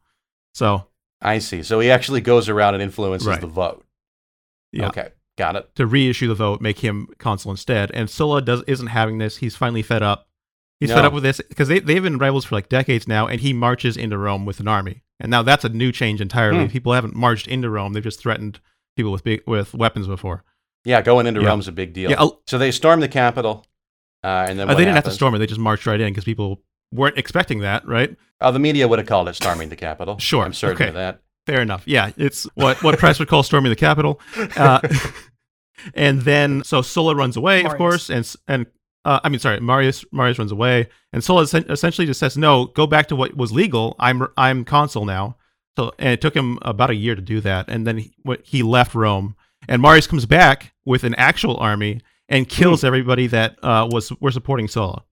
So, 0.54 0.88
I 1.22 1.40
see. 1.40 1.64
So 1.64 1.80
he 1.80 1.90
actually 1.92 2.22
goes 2.22 2.48
around 2.50 2.74
and 2.76 2.84
influences 2.84 3.28
Right. 3.28 3.42
the 3.42 3.48
vote. 3.48 3.84
yeah, 4.72 4.88
Okay, 4.88 5.10
got 5.38 5.56
it. 5.56 5.74
to 5.76 5.86
reissue 5.88 6.28
the 6.28 6.36
vote, 6.36 6.62
make 6.62 6.80
him 6.80 7.08
consul 7.20 7.52
instead. 7.52 7.92
And 7.92 8.10
Sulla 8.10 8.42
does 8.42 8.64
isn't 8.68 8.88
having 8.88 9.18
this. 9.18 9.38
He's 9.38 9.56
finally 9.56 9.82
fed 9.82 10.04
up. 10.04 10.27
He's 10.80 10.92
fed 10.92 11.06
up 11.06 11.14
with 11.14 11.24
this 11.24 11.42
because 11.50 11.68
they 11.68 11.80
they've 11.80 12.04
been 12.04 12.18
rivals 12.20 12.46
for 12.46 12.56
like 12.56 12.70
decades 12.70 13.08
now, 13.08 13.28
and 13.28 13.42
he 13.42 13.52
marches 13.54 13.98
into 13.98 14.18
Rome 14.18 14.46
with 14.46 14.60
an 14.60 14.68
army. 14.68 15.04
And 15.20 15.32
now 15.32 15.42
that's 15.42 15.66
a 15.66 15.70
new 15.70 15.92
change 15.92 16.22
entirely. 16.22 16.66
Hmm. 16.66 16.72
People 16.72 16.94
haven't 16.94 17.16
marched 17.16 17.48
into 17.48 17.70
Rome; 17.70 17.94
they've 17.94 18.04
just 18.04 18.20
threatened 18.20 18.60
people 18.96 19.12
with 19.12 19.24
big, 19.24 19.42
with 19.48 19.74
weapons 19.74 20.06
before. 20.08 20.44
Yeah, 20.86 21.02
going 21.02 21.26
into 21.26 21.42
Yeah. 21.42 21.48
Rome's 21.48 21.68
a 21.68 21.72
big 21.72 21.94
deal. 21.94 22.12
Yeah, 22.12 22.18
I'll- 22.20 22.42
so 22.48 22.58
they 22.58 22.72
storm 22.72 23.00
the 23.00 23.08
Capitol, 23.08 23.66
uh, 24.24 24.46
and 24.48 24.60
then 24.60 24.68
Uh, 24.68 24.72
what 24.72 24.78
they 24.78 24.84
didn't 24.86 24.96
have 24.96 25.04
to 25.06 25.12
storm 25.12 25.34
it; 25.34 25.40
they 25.40 25.48
just 25.48 25.60
marched 25.60 25.86
right 25.88 26.00
in 26.00 26.10
because 26.14 26.24
people 26.24 26.62
weren't 26.94 27.18
expecting 27.18 27.60
that, 27.60 27.86
right? 27.88 28.16
Oh, 28.40 28.52
the 28.52 28.60
media 28.60 28.88
would 28.88 29.00
have 29.00 29.08
called 29.08 29.28
it 29.28 29.36
storming 29.36 29.70
the 29.70 29.76
Capitol. 29.76 30.20
Sure, 30.20 30.46
I'm 30.46 30.54
certain 30.54 30.76
okay. 30.76 30.88
of 30.90 30.94
that. 30.94 31.22
Fair 31.48 31.62
enough. 31.62 31.84
Yeah, 31.88 32.12
it's 32.18 32.44
what 32.54 32.84
what 32.84 33.00
press 33.00 33.18
would 33.18 33.28
call 33.28 33.42
storming 33.42 33.72
the 33.72 33.76
Capitol. 33.76 34.22
Uh, 34.56 34.80
and 35.96 36.22
then 36.22 36.64
so 36.64 36.82
Sulla 36.82 37.16
runs 37.16 37.36
away, 37.38 37.64
of 37.64 37.76
course, 37.78 38.10
and 38.10 38.32
and 38.48 38.68
Uh, 39.06 39.20
I 39.24 39.30
mean, 39.30 39.40
sorry, 39.40 39.60
Marius 39.60 40.04
Marius 40.12 40.38
runs 40.40 40.52
away, 40.52 40.88
and 41.14 41.24
Sulla 41.24 41.44
essen- 41.44 41.70
essentially 41.70 42.06
just 42.08 42.20
says, 42.20 42.38
"No, 42.38 42.66
go 42.66 42.86
back 42.88 43.08
to 43.08 43.16
what 43.16 43.36
was 43.38 43.52
legal. 43.52 43.96
I'm 44.00 44.28
I'm 44.36 44.66
consul 44.66 45.06
now." 45.06 45.38
So, 45.78 45.92
and 46.00 46.10
it 46.10 46.22
took 46.22 46.36
him 46.36 46.58
about 46.64 46.90
a 46.90 46.96
year 46.96 47.16
to 47.16 47.22
do 47.22 47.40
that, 47.42 47.70
and 47.70 47.86
then 47.86 47.98
he, 48.00 48.14
he 48.44 48.64
left 48.64 48.96
Rome. 48.96 49.36
And 49.70 49.82
Marius 49.82 50.08
comes 50.08 50.26
back 50.26 50.74
with 50.86 51.04
an 51.04 51.14
actual 51.16 51.56
army 51.58 52.02
and 52.30 52.50
kills 52.50 52.84
everybody 52.84 53.28
that 53.28 53.56
uh, 53.64 53.88
was 53.92 54.12
were 54.20 54.32
supporting 54.32 54.68
Sulla. 54.68 55.04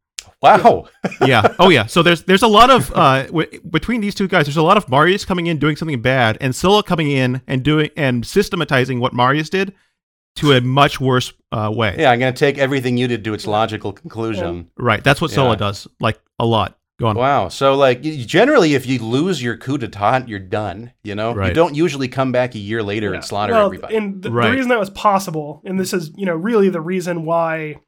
Wow. 0.41 0.86
yeah. 1.26 1.56
Oh 1.60 1.69
yeah. 1.69 1.86
So 1.86 2.04
there's 2.04 2.24
there's 2.24 2.41
a 2.43 2.48
lot 2.48 2.69
of 2.69 2.91
uh 2.95 3.24
w- 3.28 3.62
between 3.69 4.02
these 4.02 4.15
two 4.15 4.28
guys. 4.28 4.45
There's 4.45 4.58
a 4.58 4.63
lot 4.63 4.78
of 4.78 4.89
Marius 4.89 5.24
coming 5.24 5.48
in 5.48 5.58
doing 5.58 5.76
something 5.76 6.02
bad, 6.02 6.38
and 6.41 6.54
Sulla 6.56 6.84
coming 6.84 7.10
in 7.12 7.41
and 7.48 7.63
doing 7.63 7.89
and 7.95 8.26
systematizing 8.26 9.00
what 9.00 9.13
Marius 9.13 9.50
did 9.50 9.74
to 10.38 10.52
a 10.52 10.62
much 10.62 11.00
worse 11.00 11.32
uh, 11.52 11.71
way. 11.74 11.95
Yeah, 11.98 12.12
I'm 12.12 12.19
going 12.19 12.34
to 12.34 12.38
take 12.39 12.58
everything 12.58 12.98
you 12.98 13.08
did 13.08 13.24
to 13.24 13.34
its 13.34 13.48
logical 13.48 13.93
conclusion. 13.93 14.69
Right. 14.78 15.04
That's 15.04 15.21
what 15.21 15.32
Sulla 15.32 15.52
Yeah. 15.52 15.56
does. 15.56 15.88
Like 16.00 16.19
a 16.39 16.45
lot. 16.45 16.78
Go 17.00 17.08
on. 17.08 17.17
Wow. 17.17 17.50
So, 17.50 17.76
like, 17.76 18.02
generally, 18.02 18.74
if 18.74 18.86
you 18.86 19.00
lose 19.00 19.43
your 19.43 19.58
coup 19.58 19.78
d'etat, 19.78 20.24
you're 20.28 20.39
done. 20.39 20.93
You 21.04 21.13
know, 21.15 21.38
you 21.45 21.54
don't 21.54 21.76
usually 21.76 22.08
come 22.08 22.32
back 22.32 22.56
a 22.56 22.60
year 22.60 22.82
later 22.84 23.10
Yeah. 23.10 23.15
and 23.15 23.24
slaughter 23.26 23.52
well, 23.54 23.65
everybody. 23.65 23.95
And 23.98 24.21
the, 24.21 24.30
the 24.30 24.36
reason 24.36 24.69
that 24.69 24.80
was 24.80 24.89
possible, 24.91 25.62
and 25.65 25.78
this 25.78 25.91
is, 25.93 26.12
you 26.15 26.26
know, 26.26 26.36
really 26.36 26.69
the 26.69 26.80
reason 26.80 27.26
why 27.26 27.82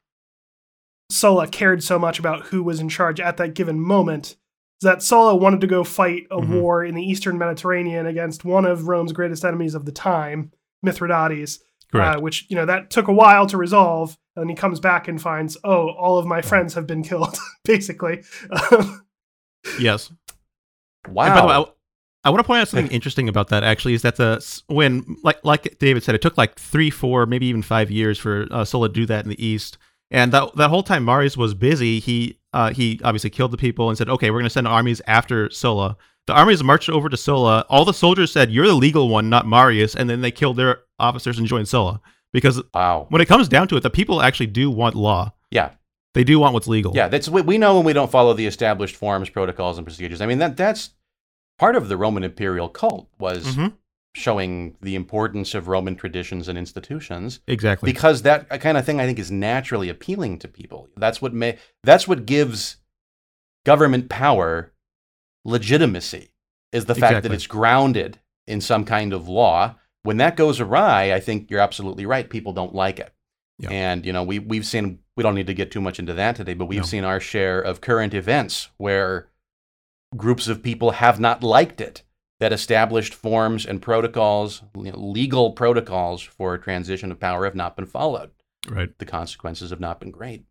Sulla 1.10 1.48
cared 1.48 1.84
so 1.84 1.98
much 1.98 2.20
about 2.20 2.48
who 2.48 2.64
was 2.64 2.80
in 2.82 2.90
charge 2.90 3.20
at 3.22 3.38
that 3.38 3.54
given 3.54 3.80
moment, 3.80 4.36
is 4.82 4.84
that 4.84 5.02
Sulla 5.02 5.36
wanted 5.36 5.62
to 5.62 5.68
go 5.68 5.84
fight 5.86 6.28
a 6.30 6.38
Mhm. 6.42 6.62
war 6.62 6.84
in 6.84 6.94
the 6.96 7.02
Eastern 7.04 7.38
Mediterranean 7.38 8.06
against 8.06 8.44
one 8.44 8.66
of 8.66 8.88
Rome's 8.90 9.14
greatest 9.14 9.46
enemies 9.46 9.74
of 9.74 9.86
the 9.86 9.92
time, 9.94 10.52
Mithridates. 10.84 11.60
Correct. 11.92 12.18
Uh, 12.18 12.22
which 12.22 12.46
you 12.50 12.56
know 12.56 12.66
that 12.66 12.90
took 12.90 13.08
a 13.08 13.14
while 13.14 13.48
to 13.48 13.58
resolve, 13.58 14.18
and 14.36 14.44
then 14.44 14.50
he 14.50 14.56
comes 14.56 14.80
back 14.80 15.08
and 15.08 15.22
finds, 15.22 15.58
oh, 15.64 15.90
all 15.92 16.18
of 16.18 16.26
my 16.26 16.42
friends 16.42 16.74
have 16.74 16.86
been 16.86 17.02
killed, 17.02 17.38
basically. 17.64 18.24
Um, 18.72 19.06
yes. 19.80 20.12
wow. 21.08 21.26
And 21.26 21.34
by 21.34 21.42
the 21.42 21.48
way, 21.48 21.54
I, 21.54 21.66
I 22.28 22.30
want 22.30 22.40
to 22.40 22.44
point 22.48 22.62
out 22.62 22.68
something 22.68 22.92
interesting 22.92 23.30
about 23.30 23.48
that. 23.50 23.64
Actually, 23.64 23.94
is 23.94 24.02
that 24.02 24.18
the 24.18 24.62
when 24.68 25.18
like 25.24 25.44
like 25.46 25.80
David 25.80 26.04
said, 26.04 26.14
it 26.14 26.22
took 26.22 26.38
like 26.38 26.56
three, 26.60 26.90
four, 26.90 27.26
maybe 27.26 27.48
even 27.48 27.62
five 27.62 27.90
years 27.90 28.20
for 28.20 28.48
uh, 28.52 28.66
Sulla 28.66 28.90
to 28.90 28.94
do 28.94 29.06
that 29.06 29.24
in 29.24 29.30
the 29.30 29.46
East. 29.46 29.78
And 30.12 30.32
that 30.34 30.56
that 30.56 30.70
whole 30.70 30.84
time 30.84 31.06
Marius 31.06 31.38
was 31.38 31.54
busy. 31.54 32.00
He 32.00 32.38
uh, 32.54 32.74
he 32.74 33.00
obviously 33.04 33.30
killed 33.30 33.52
the 33.52 33.58
people 33.58 33.90
and 33.90 33.98
said, 33.98 34.10
"Okay, 34.10 34.30
we're 34.30 34.40
going 34.40 34.46
to 34.46 34.50
send 34.50 34.68
armies 34.68 35.02
after 35.08 35.50
Sulla." 35.50 35.98
The 36.28 36.34
armies 36.34 36.62
marched 36.62 36.90
over 36.90 37.08
to 37.08 37.16
Sulla. 37.16 37.66
All 37.70 37.86
the 37.86 37.94
soldiers 37.94 38.32
said, 38.32 38.52
"You're 38.52 38.68
the 38.68 38.74
legal 38.74 39.10
one, 39.10 39.30
not 39.30 39.48
Marius," 39.48 39.96
and 39.96 40.10
then 40.10 40.22
they 40.22 40.32
killed 40.32 40.58
their 40.58 40.80
officers 41.00 41.40
and 41.40 41.68
Sulla. 41.68 42.02
Because 42.34 42.62
wow. 42.74 43.08
when 43.10 43.22
it 43.22 43.28
comes 43.28 43.48
down 43.48 43.68
to 43.70 43.78
it, 43.78 43.84
the 43.84 43.90
people 43.90 44.22
actually 44.22 44.48
do 44.48 44.70
want 44.70 44.96
law. 44.96 45.34
Yeah. 45.50 45.72
They 46.14 46.24
do 46.24 46.40
want 46.40 46.54
what's 46.54 46.68
legal. 46.68 46.94
Yeah. 46.96 47.08
That's 47.08 47.30
we, 47.30 47.42
we 47.42 47.58
know 47.58 47.78
when 47.78 47.86
we 47.86 47.94
don't 47.94 48.12
follow 48.12 48.34
the 48.34 48.48
established 48.48 48.96
forms, 48.96 49.30
protocols, 49.30 49.78
and 49.78 49.86
procedures. 49.86 50.22
I 50.22 50.26
mean, 50.26 50.40
that 50.40 50.58
that's 50.58 50.92
part 51.58 51.76
of 51.76 51.88
the 51.88 51.98
Roman 51.98 52.24
imperial 52.24 52.70
cult 52.70 53.08
was 53.18 53.56
Mhm. 53.56 53.74
showing 54.14 54.76
the 54.82 54.96
importance 54.96 55.54
of 55.56 55.68
Roman 55.68 55.96
traditions 55.96 56.48
and 56.48 56.58
institutions. 56.58 57.40
exactly. 57.48 57.92
because 57.92 58.24
that 58.24 58.50
kind 58.62 58.78
of 58.78 58.86
thing 58.86 59.00
I 59.00 59.06
think 59.06 59.20
is 59.20 59.32
naturally 59.32 59.90
appealing 59.90 60.40
to 60.40 60.48
people. 60.48 60.90
That's 60.98 61.22
what 61.22 61.34
may 61.34 61.58
that's 61.84 62.08
what 62.08 62.26
gives 62.26 62.78
government 63.66 64.10
power 64.10 64.74
legitimacy 65.46 66.30
is 66.72 66.86
the 66.86 66.96
fact 66.96 67.24
that 67.24 67.32
it's 67.32 67.48
grounded 67.48 68.20
in 68.46 68.60
some 68.62 68.84
kind 68.86 69.14
of 69.14 69.28
law. 69.28 69.76
When 70.08 70.18
that 70.18 70.38
goes 70.38 70.60
awry, 70.62 71.14
I 71.14 71.20
think 71.20 71.52
you're 71.52 71.60
absolutely 71.60 72.06
right. 72.06 72.30
People 72.30 72.54
don't 72.54 72.74
like 72.74 72.98
it. 73.00 73.14
Yeah. 73.60 73.70
And 73.72 74.06
you 74.06 74.14
know, 74.14 74.24
we 74.24 74.40
we've 74.40 74.66
seen 74.66 75.00
we 75.18 75.24
don't 75.24 75.36
need 75.36 75.48
to 75.48 75.54
get 75.54 75.70
too 75.72 75.82
much 75.82 76.00
into 76.00 76.14
that 76.14 76.36
today, 76.38 76.54
but 76.54 76.66
we've 76.68 76.80
No. 76.80 76.86
seen 76.86 77.04
our 77.04 77.20
share 77.20 77.60
of 77.60 77.82
current 77.82 78.14
events 78.14 78.70
where 78.78 79.28
groups 80.16 80.48
of 80.48 80.64
people 80.64 80.92
have 80.92 81.20
not 81.20 81.44
liked 81.44 81.82
it 81.82 82.04
that 82.40 82.54
established 82.54 83.14
forms 83.14 83.66
and 83.66 83.82
protocols, 83.82 84.62
you 84.78 84.92
know, 84.92 84.98
legal 84.98 85.52
protocols 85.52 86.22
for 86.22 86.58
transition 86.58 87.12
of 87.12 87.20
power 87.20 87.44
have 87.46 87.56
not 87.56 87.76
been 87.76 87.86
followed. 87.88 88.32
right. 88.70 88.98
The 89.00 89.06
consequences 89.06 89.72
have 89.72 89.80
not 89.82 90.00
been 90.00 90.12
great. 90.12 90.46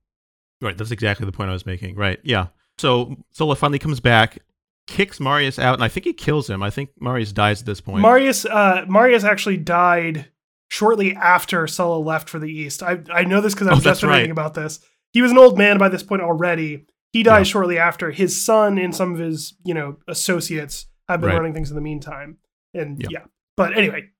Right, 0.60 0.76
that's 0.76 0.90
exactly 0.90 1.24
the 1.26 1.32
point 1.32 1.48
I 1.50 1.52
was 1.52 1.64
making. 1.66 1.94
Right, 1.96 2.18
yeah. 2.24 2.48
So 2.78 3.16
Sulla 3.30 3.56
finally 3.56 3.78
comes 3.78 4.00
back, 4.00 4.38
kicks 4.86 5.18
Marius 5.20 5.58
out, 5.58 5.74
and 5.74 5.84
I 5.84 5.88
think 5.88 6.06
he 6.06 6.12
kills 6.12 6.48
him. 6.48 6.62
I 6.62 6.70
think 6.70 6.90
Marius 7.00 7.32
dies 7.32 7.60
at 7.60 7.66
this 7.66 7.80
point. 7.80 8.02
Marius 8.02 8.44
uh, 8.44 8.84
Marius 8.88 9.24
actually 9.24 9.56
died 9.58 10.26
shortly 10.68 11.14
after 11.14 11.66
Sulla 11.66 11.98
left 11.98 12.28
for 12.28 12.38
the 12.38 12.50
East. 12.50 12.82
I 12.82 13.00
I 13.12 13.24
know 13.24 13.40
this 13.40 13.54
because 13.54 13.68
I 13.68 13.72
Oh, 13.72 13.74
was 13.76 13.84
that's 13.84 14.00
just 14.00 14.10
reading 14.10 14.26
right. 14.26 14.30
about 14.30 14.54
this. 14.54 14.80
He 15.12 15.22
was 15.22 15.30
an 15.30 15.38
old 15.38 15.56
man 15.58 15.78
by 15.78 15.88
this 15.88 16.02
point 16.02 16.22
already. 16.22 16.86
He 17.12 17.22
dies 17.22 17.48
Yeah. 17.48 17.52
shortly 17.52 17.78
after. 17.78 18.10
His 18.10 18.40
son 18.44 18.78
and 18.78 18.94
some 18.94 19.12
of 19.12 19.18
his 19.18 19.54
you 19.64 19.74
know 19.74 19.96
associates 20.08 20.86
have 21.08 21.20
been 21.20 21.30
Right. 21.30 21.36
running 21.36 21.54
things 21.54 21.70
in 21.70 21.76
the 21.76 21.82
meantime. 21.82 22.38
And 22.74 23.00
Yeah. 23.00 23.08
yeah, 23.10 23.24
but 23.56 23.76
anyway, 23.76 24.10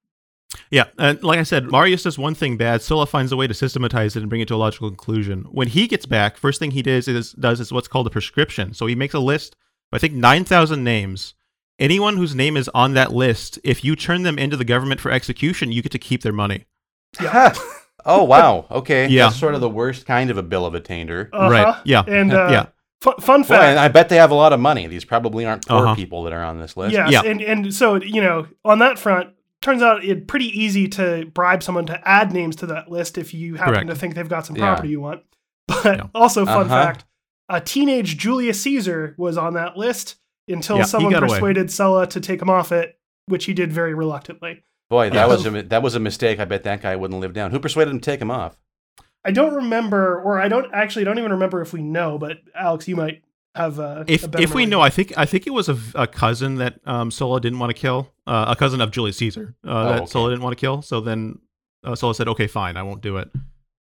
yeah, 0.70 0.84
and 0.98 1.22
like 1.22 1.38
I 1.38 1.42
said, 1.42 1.70
Marius 1.70 2.04
does 2.04 2.16
one 2.18 2.34
thing 2.34 2.56
bad. 2.56 2.80
Sulla 2.80 3.04
finds 3.06 3.32
a 3.32 3.36
way 3.36 3.46
to 3.46 3.52
systematize 3.54 4.16
it 4.16 4.20
and 4.20 4.28
bring 4.30 4.40
it 4.40 4.48
to 4.48 4.54
a 4.54 4.56
logical 4.56 4.88
conclusion. 4.88 5.44
When 5.50 5.68
he 5.68 5.86
gets 5.86 6.06
back, 6.06 6.36
first 6.38 6.58
thing 6.58 6.70
he 6.70 6.82
does 6.82 7.06
is 7.08 7.32
does 7.32 7.60
is 7.60 7.72
what's 7.72 7.88
called 7.88 8.06
a 8.06 8.10
proscription. 8.10 8.72
So 8.72 8.86
he 8.86 8.94
makes 8.94 9.14
a 9.14 9.18
list. 9.18 9.56
Of, 9.92 9.96
I 9.96 9.98
think 10.00 10.14
nine 10.14 10.44
thousand 10.44 10.84
names. 10.84 11.34
Anyone 11.78 12.16
whose 12.16 12.34
name 12.34 12.56
is 12.56 12.70
on 12.74 12.94
that 12.94 13.12
list, 13.12 13.58
if 13.62 13.84
you 13.84 13.96
turn 13.96 14.22
them 14.22 14.38
into 14.38 14.56
the 14.56 14.64
government 14.64 14.98
for 15.00 15.10
execution, 15.10 15.72
you 15.72 15.82
get 15.82 15.92
to 15.92 15.98
keep 15.98 16.22
their 16.22 16.32
money. 16.32 16.64
Yeah. 17.20 17.54
oh 18.06 18.24
wow. 18.24 18.66
Okay. 18.70 19.08
Yeah. 19.08 19.26
That's 19.26 19.36
sort 19.36 19.54
of 19.54 19.60
the 19.60 19.68
worst 19.68 20.06
kind 20.06 20.30
of 20.30 20.38
a 20.38 20.42
bill 20.42 20.64
of 20.64 20.74
attainder. 20.74 21.28
uh-huh. 21.32 21.50
Right, 21.50 21.76
yeah. 21.84 22.02
And 22.06 22.32
uh, 22.32 22.48
Yeah. 22.50 22.66
fu- 23.02 23.12
fun 23.20 23.42
Well, 23.48 23.60
and 23.62 23.76
fact. 23.76 23.78
I 23.78 23.88
bet 23.88 24.08
they 24.08 24.16
have 24.16 24.30
a 24.30 24.34
lot 24.34 24.54
of 24.54 24.60
money. 24.60 24.86
These 24.86 25.04
probably 25.04 25.44
aren't 25.44 25.66
poor 25.68 25.84
Uh-huh. 25.84 25.94
people 25.94 26.22
that 26.24 26.32
are 26.32 26.42
on 26.42 26.60
this 26.60 26.76
list. 26.78 26.94
Yes, 26.94 27.10
Yeah. 27.12 27.22
and 27.24 27.42
and 27.42 27.74
so 27.74 27.96
you 27.96 28.22
know, 28.22 28.46
on 28.64 28.78
that 28.78 28.98
front, 28.98 29.34
turns 29.60 29.82
out 29.82 30.02
it's 30.02 30.24
pretty 30.26 30.46
easy 30.58 30.88
to 30.88 31.26
bribe 31.34 31.62
someone 31.62 31.84
to 31.86 32.08
add 32.08 32.32
names 32.32 32.56
to 32.56 32.66
that 32.68 32.90
list 32.90 33.18
if 33.18 33.34
you 33.34 33.56
happen 33.56 33.74
Correct. 33.74 33.88
to 33.88 33.94
think 33.94 34.14
they've 34.14 34.28
got 34.28 34.46
some 34.46 34.56
Yeah. 34.56 34.62
property 34.72 34.88
you 34.88 35.00
want. 35.02 35.22
But 35.68 35.84
Yeah. 35.84 36.06
also, 36.14 36.46
fun 36.46 36.66
Uh-huh. 36.66 36.68
fact: 36.84 37.04
a 37.48 37.60
teenage 37.60 38.16
Julius 38.16 38.60
Caesar 38.62 39.14
was 39.18 39.36
on 39.38 39.54
that 39.54 39.76
list 39.76 40.16
until 40.48 40.78
Yeah, 40.78 40.84
someone 40.84 41.12
got 41.12 41.22
away. 41.22 41.32
persuaded 41.34 41.70
Sulla 41.70 42.06
to 42.08 42.20
take 42.20 42.40
him 42.42 42.50
off 42.50 42.72
it, 42.72 42.98
which 43.26 43.44
he 43.46 43.52
did 43.54 43.72
very 43.72 43.94
reluctantly. 43.94 44.62
Boy, 44.90 45.10
that 45.10 45.14
Yeah. 45.14 45.26
was 45.26 45.46
a 45.46 45.62
that 45.64 45.82
was 45.82 45.94
a 45.94 46.00
mistake. 46.00 46.38
I 46.38 46.44
bet 46.44 46.62
that 46.64 46.82
guy 46.82 46.94
wouldn't 46.96 47.20
live 47.20 47.32
down. 47.32 47.50
Who 47.50 47.58
persuaded 47.58 47.90
him 47.90 48.00
to 48.00 48.04
take 48.10 48.20
him 48.20 48.30
off? 48.30 48.56
I 49.24 49.32
don't 49.32 49.54
remember, 49.54 50.20
or 50.22 50.38
I 50.40 50.46
don't 50.46 50.72
actually 50.72 51.04
don't 51.04 51.18
even 51.18 51.32
remember 51.32 51.60
if 51.60 51.72
we 51.72 51.82
know. 51.82 52.16
But 52.18 52.38
Alex, 52.54 52.86
you 52.86 52.94
might 52.94 53.22
have 53.56 53.80
uh, 53.80 54.04
If 54.06 54.22
a 54.22 54.40
if 54.40 54.54
we 54.54 54.62
memory. 54.62 54.66
know, 54.66 54.80
I 54.80 54.90
think 54.90 55.12
I 55.16 55.26
think 55.26 55.46
it 55.48 55.50
was 55.50 55.68
a, 55.68 55.76
a 55.96 56.06
cousin 56.06 56.56
that 56.56 56.78
um, 56.86 57.10
Sulla 57.10 57.40
didn't 57.40 57.58
want 57.58 57.70
to 57.70 57.74
kill, 57.80 58.12
uh, 58.28 58.44
a 58.48 58.54
cousin 58.54 58.80
of 58.80 58.92
Julius 58.92 59.16
Caesar 59.16 59.56
uh, 59.66 59.84
that 59.92 59.96
okay. 60.02 60.06
Sulla 60.06 60.30
didn't 60.30 60.42
want 60.44 60.56
to 60.56 60.60
kill. 60.60 60.82
So 60.82 61.00
then 61.00 61.40
uh, 61.82 61.96
Sulla 61.96 62.14
said, 62.14 62.28
"Okay, 62.28 62.46
fine, 62.46 62.76
I 62.76 62.84
won't 62.84 63.00
do 63.02 63.16
it." 63.16 63.28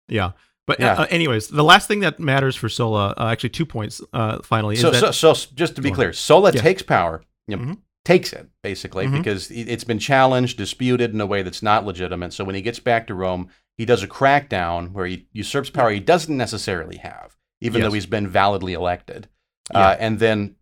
Yeah, 0.09 0.33
but 0.67 0.79
Yeah. 0.81 0.95
Uh, 0.95 1.07
anyways, 1.11 1.49
the 1.49 1.65
last 1.65 1.89
thing 1.89 2.01
that 2.01 2.19
matters 2.21 2.57
for 2.57 2.69
Sulla, 2.69 3.15
uh, 3.17 3.29
actually, 3.29 3.51
two 3.51 3.67
points. 3.67 4.01
Uh, 4.13 4.39
finally, 4.43 4.77
So, 4.77 4.91
is 4.91 5.01
that 5.01 5.15
so, 5.15 5.33
so 5.35 5.51
just 5.55 5.77
to 5.77 5.83
be 5.83 5.91
clear, 5.91 6.13
Sulla 6.13 6.53
Yeah. 6.53 6.61
takes 6.63 6.83
power, 6.83 7.23
you 7.49 7.57
know, 7.57 7.63
Mhm. 7.65 7.79
takes 8.05 8.33
it 8.33 8.49
basically 8.63 9.07
Mhm. 9.07 9.19
because 9.19 9.51
it- 9.51 9.69
it's 9.69 9.85
been 9.85 9.99
challenged, 9.99 10.59
disputed 10.59 11.13
in 11.13 11.21
a 11.21 11.27
way 11.27 11.43
that's 11.43 11.63
not 11.63 11.85
legitimate. 11.87 12.33
So 12.33 12.45
when 12.45 12.55
he 12.55 12.63
gets 12.63 12.79
back 12.81 13.07
to 13.09 13.15
Rome, 13.15 13.49
he 13.77 13.85
does 13.85 14.03
a 14.03 14.09
crackdown 14.09 14.93
where 14.93 15.07
he 15.07 15.27
usurps 15.33 15.71
power 15.71 15.91
he 15.91 16.01
doesn't 16.01 16.37
necessarily 16.37 16.97
have, 16.99 17.37
even 17.61 17.81
Yes. 17.81 17.89
though 17.89 17.95
he's 17.95 18.07
been 18.07 18.29
validly 18.29 18.73
elected. 18.73 19.29
Yeah. 19.73 19.89
Uh, 19.89 19.97
and 19.99 20.19
then, 20.19 20.57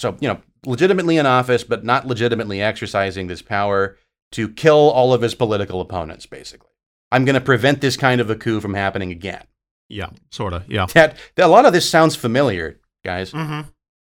so 0.00 0.16
you 0.20 0.28
know, 0.28 0.40
legitimately 0.64 1.16
in 1.18 1.26
office, 1.26 1.64
but 1.64 1.84
not 1.84 2.06
legitimately 2.06 2.60
exercising 2.62 3.26
this 3.26 3.42
power 3.42 3.96
to 4.32 4.48
kill 4.48 4.90
all 4.90 5.12
of 5.12 5.22
his 5.22 5.34
political 5.34 5.80
opponents. 5.80 6.26
Basically, 6.26 6.70
I'm 7.12 7.24
going 7.24 7.34
to 7.34 7.40
prevent 7.40 7.80
this 7.80 7.96
kind 7.96 8.20
of 8.20 8.30
a 8.30 8.34
coup 8.36 8.60
from 8.60 8.74
happening 8.74 9.10
again. 9.12 9.44
yeah, 9.88 10.10
sort 10.30 10.52
of, 10.54 10.68
yeah. 10.68 10.86
That, 10.94 11.16
that 11.36 11.46
a 11.46 11.48
lot 11.48 11.66
of 11.66 11.72
this 11.72 11.88
sounds 11.88 12.16
familiar, 12.16 12.80
guys. 13.04 13.32
Mm-hmm. 13.32 13.68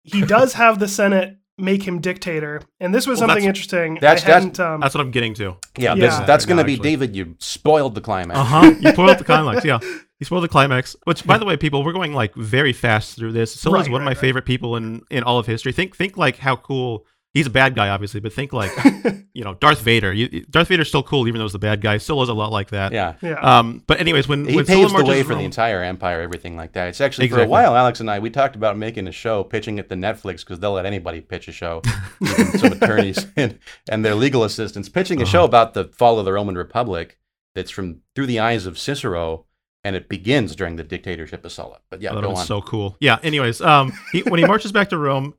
he 0.04 0.22
does 0.22 0.54
have 0.54 0.78
the 0.78 0.88
Senate 0.88 1.36
make 1.56 1.82
him 1.84 2.00
dictator, 2.00 2.60
and 2.80 2.94
this 2.94 3.06
was 3.06 3.20
Well, 3.20 3.28
something 3.28 3.44
that's- 3.44 3.48
interesting. 3.48 3.98
that's- 4.00 4.24
I 4.24 4.40
that's- 4.40 4.58
um, 4.58 4.80
That's 4.80 4.94
what 4.94 5.00
I'm 5.02 5.10
getting 5.12 5.34
to. 5.34 5.56
Yeah, 5.76 5.94
Yeah. 5.94 6.08
That's, 6.08 6.26
that's 6.26 6.46
going 6.46 6.58
to 6.58 6.64
be 6.64 6.74
actually. 6.74 6.90
David. 6.90 7.16
You 7.16 7.36
spoiled 7.38 7.94
the 7.94 8.00
climax. 8.00 8.38
Uh 8.40 8.44
huh. 8.44 8.74
You 8.80 8.90
spoiled 8.92 9.18
the 9.18 9.24
climax. 9.24 9.64
Yeah, 9.64 9.78
you 9.82 10.24
spoiled 10.26 10.44
the 10.44 10.48
climax. 10.48 10.96
Which, 11.04 11.24
by 11.24 11.38
the 11.38 11.44
way, 11.44 11.56
people, 11.56 11.84
we're 11.84 11.92
going 11.92 12.12
like 12.12 12.34
very 12.34 12.72
fast 12.72 13.16
through 13.16 13.32
this. 13.32 13.52
Sulla's 13.54 13.86
Right, 13.86 13.92
one 13.92 14.00
of 14.00 14.04
my 14.04 14.10
right. 14.12 14.18
favorite 14.18 14.46
people 14.46 14.74
in 14.76 15.02
in 15.10 15.22
all 15.22 15.38
of 15.38 15.46
history. 15.46 15.72
Think 15.72 15.96
think 15.96 16.16
like 16.16 16.38
how 16.38 16.56
cool. 16.56 17.06
He's 17.34 17.46
a 17.48 17.50
bad 17.50 17.74
guy, 17.74 17.88
obviously, 17.88 18.20
but 18.20 18.32
think 18.32 18.52
like 18.52 18.70
you 19.34 19.42
know 19.44 19.54
Darth 19.54 19.80
Vader. 19.80 20.12
You, 20.12 20.46
Darth 20.46 20.68
Vader's 20.68 20.88
still 20.88 21.02
cool, 21.02 21.26
even 21.28 21.38
though 21.40 21.44
he's 21.44 21.52
the 21.52 21.58
bad 21.58 21.80
guy. 21.80 21.98
Sulla's 21.98 22.28
a 22.28 22.32
lot 22.32 22.52
like 22.52 22.70
that. 22.70 22.92
Yeah. 22.92 23.14
yeah. 23.20 23.40
Um. 23.40 23.82
But 23.88 24.00
anyways, 24.00 24.28
when 24.28 24.46
He 24.46 24.54
when 24.54 24.64
paves 24.64 24.90
Sulla 24.92 25.02
the 25.02 25.08
way 25.08 25.16
marches 25.16 25.26
for 25.26 25.34
the 25.34 25.44
entire 25.44 25.82
empire, 25.82 26.20
everything 26.20 26.56
like 26.56 26.72
that. 26.74 26.88
It's 26.88 27.00
actually 27.00 27.28
for 27.28 27.42
a 27.42 27.46
while, 27.48 27.74
Alex 27.76 27.98
and 28.00 28.08
I, 28.08 28.20
we 28.20 28.30
talked 28.30 28.54
about 28.54 28.78
making 28.78 29.08
a 29.08 29.12
show, 29.12 29.42
pitching 29.42 29.78
it 29.78 29.88
to 29.88 29.96
Netflix 29.96 30.40
because 30.40 30.60
they'll 30.60 30.72
let 30.72 30.86
anybody 30.86 31.20
pitch 31.20 31.48
a 31.48 31.52
show, 31.52 31.82
even 32.22 32.46
some 32.58 32.72
attorneys 32.72 33.26
and, 33.36 33.58
and 33.88 34.04
their 34.04 34.14
legal 34.14 34.44
assistants, 34.44 34.88
pitching 34.88 35.18
a 35.20 35.24
Uh-huh. 35.24 35.30
show 35.32 35.44
about 35.44 35.74
the 35.74 35.86
fall 35.86 36.18
of 36.20 36.24
the 36.24 36.32
Roman 36.32 36.54
Republic 36.56 37.18
that's 37.56 37.70
from 37.72 38.02
through 38.14 38.26
the 38.26 38.38
eyes 38.38 38.64
of 38.66 38.78
Cicero 38.78 39.46
and 39.82 39.94
it 39.96 40.08
begins 40.08 40.54
during 40.56 40.76
the 40.76 40.84
dictatorship 40.84 41.44
of 41.44 41.50
Sulla. 41.52 41.78
But 41.90 42.00
yeah, 42.00 42.10
Oh, 42.12 42.14
that 42.14 42.22
go 42.22 42.30
was 42.30 42.38
on. 42.40 42.46
so 42.46 42.62
cool. 42.62 42.96
Yeah. 43.00 43.18
Anyways, 43.22 43.60
um, 43.60 43.92
he, 44.12 44.22
when 44.22 44.38
he 44.38 44.46
marches 44.46 44.72
back 44.72 44.88
to 44.90 44.98
Rome, 44.98 45.34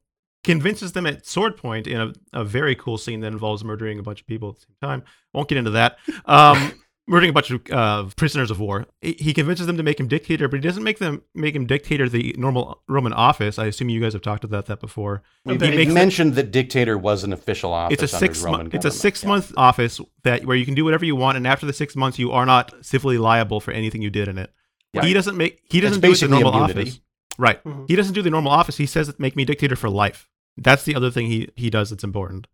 convinces 0.45 0.93
them 0.93 1.05
at 1.05 1.25
sword 1.25 1.57
point 1.57 1.87
in 1.87 1.99
a, 1.99 2.13
a 2.33 2.43
very 2.45 2.75
cool 2.75 2.97
scene 2.97 3.19
that 3.21 3.33
involves 3.33 3.63
murdering 3.63 3.99
a 3.99 4.03
bunch 4.03 4.21
of 4.21 4.27
people 4.27 4.49
at 4.49 4.55
the 4.55 4.61
same 4.61 4.75
time. 4.81 5.03
Won't 5.33 5.49
get 5.49 5.57
into 5.57 5.71
that. 5.71 5.97
Um, 6.25 6.71
murdering 7.07 7.29
a 7.29 7.33
bunch 7.33 7.51
of 7.51 7.61
uh, 7.71 8.05
prisoners 8.15 8.49
of 8.49 8.59
war. 8.59 8.85
He 9.01 9.13
he 9.19 9.33
convinces 9.33 9.67
them 9.67 9.77
to 9.77 9.83
make 9.83 9.99
him 9.99 10.07
dictator, 10.07 10.47
but 10.47 10.57
he 10.57 10.61
doesn't 10.61 10.83
make 10.83 10.97
them 10.99 11.21
make 11.35 11.55
him 11.55 11.65
dictator 11.67 12.07
the 12.09 12.33
normal 12.37 12.81
Roman 12.87 13.13
office. 13.13 13.59
I 13.59 13.65
assume 13.65 13.89
you 13.89 13.99
guys 14.01 14.13
have 14.13 14.21
talked 14.23 14.43
about 14.43 14.65
that 14.67 14.79
before. 14.79 15.21
A 15.45 15.51
He 15.51 15.57
bit. 15.57 15.69
He 15.71 15.75
makes 15.77 15.87
them- 15.89 15.93
mentioned 15.95 16.33
that 16.35 16.51
dictator 16.51 16.97
was 16.97 17.23
an 17.23 17.33
official 17.33 17.73
office. 17.73 18.01
it's 18.01 18.13
a 18.13 18.15
under 18.15 18.25
six 18.27 18.43
Roman 18.43 18.59
month 18.61 18.73
it's 18.75 18.85
a 18.85 18.91
six 18.91 19.21
Yeah. 19.23 19.29
month 19.29 19.51
office 19.57 19.99
that 20.23 20.45
where 20.45 20.55
you 20.57 20.65
can 20.65 20.73
do 20.73 20.83
whatever 20.85 21.05
you 21.05 21.15
want, 21.15 21.37
and 21.37 21.45
after 21.45 21.65
the 21.65 21.73
six 21.73 21.95
months, 21.95 22.17
you 22.17 22.31
are 22.31 22.45
not 22.45 22.73
civilly 22.83 23.17
liable 23.17 23.59
for 23.59 23.71
anything 23.71 24.01
you 24.01 24.09
did 24.09 24.27
in 24.27 24.37
it. 24.37 24.51
Right. 24.95 25.05
He 25.05 25.13
doesn't 25.13 25.35
make 25.37 25.59
he 25.69 25.81
doesn't 25.81 26.01
do 26.01 26.11
it 26.11 26.19
the 26.19 26.27
normal 26.27 26.53
immunity. 26.53 26.81
office. 26.89 26.99
Right. 27.37 27.61
Mhm. 27.65 27.85
He 27.89 27.95
doesn't 27.97 28.13
do 28.13 28.21
the 28.21 28.29
normal 28.29 28.51
office. 28.53 28.77
He 28.77 28.85
says, 28.85 29.13
"Make 29.19 29.35
me 29.35 29.43
dictator 29.43 29.75
for 29.75 29.89
life." 29.89 30.29
That's 30.57 30.83
the 30.83 30.95
other 30.95 31.11
thing 31.11 31.27
he 31.27 31.49
he 31.55 31.69
does 31.69 31.89
that's 31.89 32.03
important. 32.03 32.47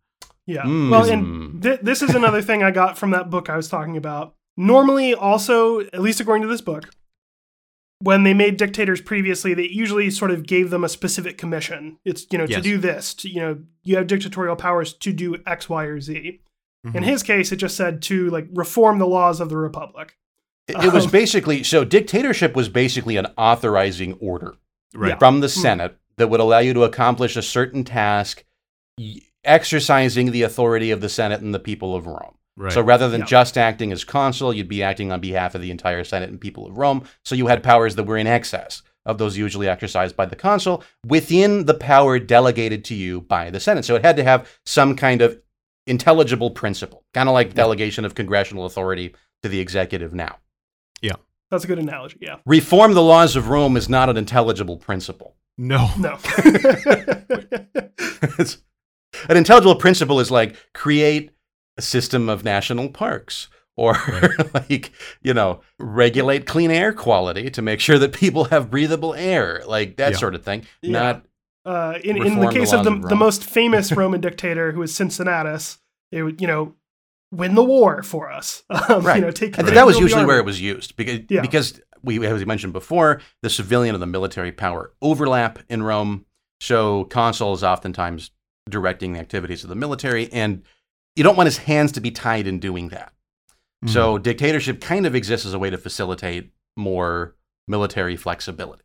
Yeah. 0.46 0.62
Mm. 0.62 0.90
Well, 0.90 1.08
and 1.08 1.62
th- 1.62 1.80
this 1.82 2.02
is 2.02 2.14
another 2.14 2.42
thing 2.42 2.62
I 2.62 2.70
got 2.72 2.98
from 2.98 3.10
that 3.12 3.30
book 3.30 3.48
I 3.48 3.56
was 3.56 3.68
talking 3.68 3.96
about. 3.96 4.34
Normally, 4.56 5.14
also, 5.14 5.80
at 5.80 6.00
least 6.00 6.20
according 6.20 6.42
to 6.42 6.48
this 6.48 6.60
book, 6.60 6.90
when 8.00 8.24
they 8.24 8.34
made 8.34 8.56
dictators 8.56 9.00
previously, 9.00 9.54
they 9.54 9.68
usually 9.68 10.10
sort 10.10 10.30
of 10.32 10.44
gave 10.46 10.70
them 10.70 10.82
a 10.82 10.88
specific 10.88 11.38
commission. 11.38 11.98
It's, 12.04 12.26
you 12.32 12.38
know, 12.38 12.46
to 12.46 12.60
do 12.60 12.76
this, 12.76 13.14
to, 13.14 13.28
you 13.28 13.40
know, 13.40 13.60
you 13.84 13.96
have 13.96 14.08
dictatorial 14.08 14.56
powers 14.56 14.92
to 14.94 15.12
do 15.12 15.36
X, 15.46 15.68
Y, 15.68 15.84
or 15.84 16.00
Z. 16.00 16.40
Mm-hmm. 16.84 16.96
In 16.96 17.02
his 17.04 17.22
case, 17.22 17.52
it 17.52 17.56
just 17.56 17.76
said 17.76 18.02
to 18.02 18.28
like 18.30 18.48
reform 18.52 18.98
the 18.98 19.06
laws 19.06 19.40
of 19.40 19.48
the 19.48 19.56
republic. 19.56 20.16
It, 20.66 20.84
it 20.84 20.92
was 20.92 21.04
Um, 21.06 21.12
basically 21.12 21.62
so 21.62 21.84
dictatorship 21.84 22.56
was 22.56 22.68
basically 22.68 23.16
an 23.16 23.26
authorizing 23.36 24.14
order 24.14 24.54
Right. 24.94 25.18
From 25.18 25.40
the 25.40 25.46
Hmm. 25.48 25.60
Senate 25.60 25.98
that 26.16 26.28
would 26.28 26.40
allow 26.40 26.58
you 26.58 26.74
to 26.74 26.84
accomplish 26.84 27.36
a 27.36 27.42
certain 27.42 27.84
task, 27.84 28.44
exercising 29.44 30.30
the 30.30 30.42
authority 30.42 30.90
of 30.90 31.00
the 31.00 31.08
Senate 31.08 31.40
and 31.40 31.54
the 31.54 31.58
people 31.58 31.94
of 31.94 32.06
Rome. 32.06 32.34
Right. 32.56 32.72
So 32.72 32.82
rather 32.82 33.08
than 33.08 33.22
Yeah. 33.22 33.26
just 33.26 33.56
acting 33.56 33.92
as 33.92 34.04
consul, 34.04 34.52
you'd 34.52 34.68
be 34.68 34.82
acting 34.82 35.10
on 35.10 35.20
behalf 35.20 35.54
of 35.54 35.62
the 35.62 35.70
entire 35.70 36.04
Senate 36.04 36.28
and 36.28 36.40
people 36.40 36.66
of 36.66 36.76
Rome. 36.76 37.04
So 37.24 37.34
you 37.34 37.46
had 37.46 37.62
powers 37.62 37.96
that 37.96 38.04
were 38.04 38.18
in 38.18 38.26
excess 38.26 38.82
of 39.04 39.18
those 39.18 39.36
usually 39.36 39.68
exercised 39.68 40.16
by 40.16 40.26
the 40.26 40.36
consul 40.36 40.84
within 41.06 41.64
the 41.64 41.74
power 41.74 42.18
delegated 42.18 42.84
to 42.84 42.94
you 42.94 43.22
by 43.22 43.50
the 43.50 43.58
Senate. 43.58 43.84
So 43.84 43.96
it 43.96 44.04
had 44.04 44.16
to 44.16 44.22
have 44.22 44.48
some 44.66 44.94
kind 44.94 45.22
of 45.22 45.38
intelligible 45.86 46.50
principle, 46.50 47.02
kind 47.14 47.28
of 47.28 47.32
like 47.32 47.54
delegation 47.54 48.04
of 48.04 48.14
congressional 48.14 48.66
authority 48.66 49.14
to 49.42 49.48
the 49.48 49.58
executive 49.58 50.14
now. 50.14 50.36
Yeah. 51.00 51.16
That's 51.50 51.64
a 51.64 51.66
good 51.66 51.80
analogy. 51.80 52.18
Yeah. 52.20 52.36
Reform 52.46 52.94
the 52.94 53.02
laws 53.02 53.34
of 53.34 53.48
Rome 53.48 53.76
is 53.76 53.88
not 53.88 54.08
an 54.08 54.16
intelligible 54.16 54.76
principle. 54.76 55.34
No. 55.58 55.90
No. 55.98 56.18
It's- 58.38 58.58
an 59.28 59.36
intelligible 59.36 59.76
principle 59.76 60.20
is 60.20 60.30
like 60.30 60.56
create 60.72 61.30
a 61.76 61.82
system 61.82 62.28
of 62.28 62.44
national 62.44 62.88
parks 62.88 63.48
or 63.76 63.94
like 64.54 64.90
you 65.22 65.34
know 65.34 65.60
regulate 65.78 66.46
clean 66.46 66.70
air 66.70 66.92
quality 66.92 67.50
to 67.50 67.60
make 67.62 67.78
sure 67.80 67.98
that 67.98 68.12
people 68.12 68.44
have 68.44 68.70
breathable 68.70 69.14
air 69.14 69.62
like 69.66 69.96
that 69.98 70.12
Yeah. 70.12 70.18
sort 70.18 70.34
of 70.34 70.42
thing 70.44 70.64
Yeah. 70.80 70.92
not 70.92 71.26
uh, 71.64 71.98
in, 72.02 72.16
in 72.16 72.22
Reform 72.22 72.40
the 72.40 72.46
the 72.46 72.52
case 72.58 72.72
of 72.72 72.84
the, 72.84 72.92
of 72.92 73.02
the 73.02 73.08
Rome. 73.10 73.18
most 73.18 73.44
famous 73.44 73.92
Roman 73.92 74.20
dictator, 74.20 74.72
who 74.72 74.80
was 74.80 74.92
Cincinnatus, 74.96 75.78
it 76.10 76.24
would, 76.24 76.40
you 76.40 76.48
know, 76.48 76.74
win 77.30 77.54
the 77.54 77.62
war 77.62 78.02
for 78.02 78.32
us. 78.32 78.64
Um, 78.68 79.04
Right. 79.04 79.16
You 79.16 79.22
know, 79.26 79.30
take 79.30 79.54
I 79.54 79.56
think 79.58 79.68
take 79.68 79.74
that 79.76 79.86
was 79.86 79.98
usually 80.00 80.24
where 80.24 80.38
it 80.38 80.44
was 80.44 80.60
used 80.60 80.96
because 80.96 81.20
Yeah. 81.28 81.40
because 81.42 81.80
we 82.02 82.24
as 82.26 82.38
we 82.38 82.44
mentioned 82.44 82.72
before 82.72 83.20
the 83.42 83.50
civilian 83.50 83.94
and 83.94 84.02
the 84.02 84.06
military 84.06 84.52
power 84.52 84.92
overlap 85.00 85.58
in 85.68 85.82
Rome 85.82 86.24
so 86.60 87.04
consul 87.04 87.52
is 87.52 87.64
oftentimes 87.64 88.30
directing 88.68 89.12
the 89.12 89.20
activities 89.20 89.62
of 89.64 89.68
the 89.68 89.74
military 89.74 90.32
and 90.32 90.62
you 91.16 91.24
don't 91.24 91.36
want 91.36 91.46
his 91.46 91.58
hands 91.58 91.92
to 91.92 92.00
be 92.00 92.10
tied 92.10 92.46
in 92.46 92.58
doing 92.58 92.88
that 92.88 93.12
Hmm. 93.82 93.88
So 93.88 94.18
dictatorship 94.18 94.80
kind 94.80 95.06
of 95.06 95.14
exists 95.14 95.46
as 95.46 95.54
a 95.54 95.58
way 95.58 95.70
to 95.70 95.78
facilitate 95.78 96.52
more 96.76 97.34
military 97.68 98.16
flexibility. 98.16 98.84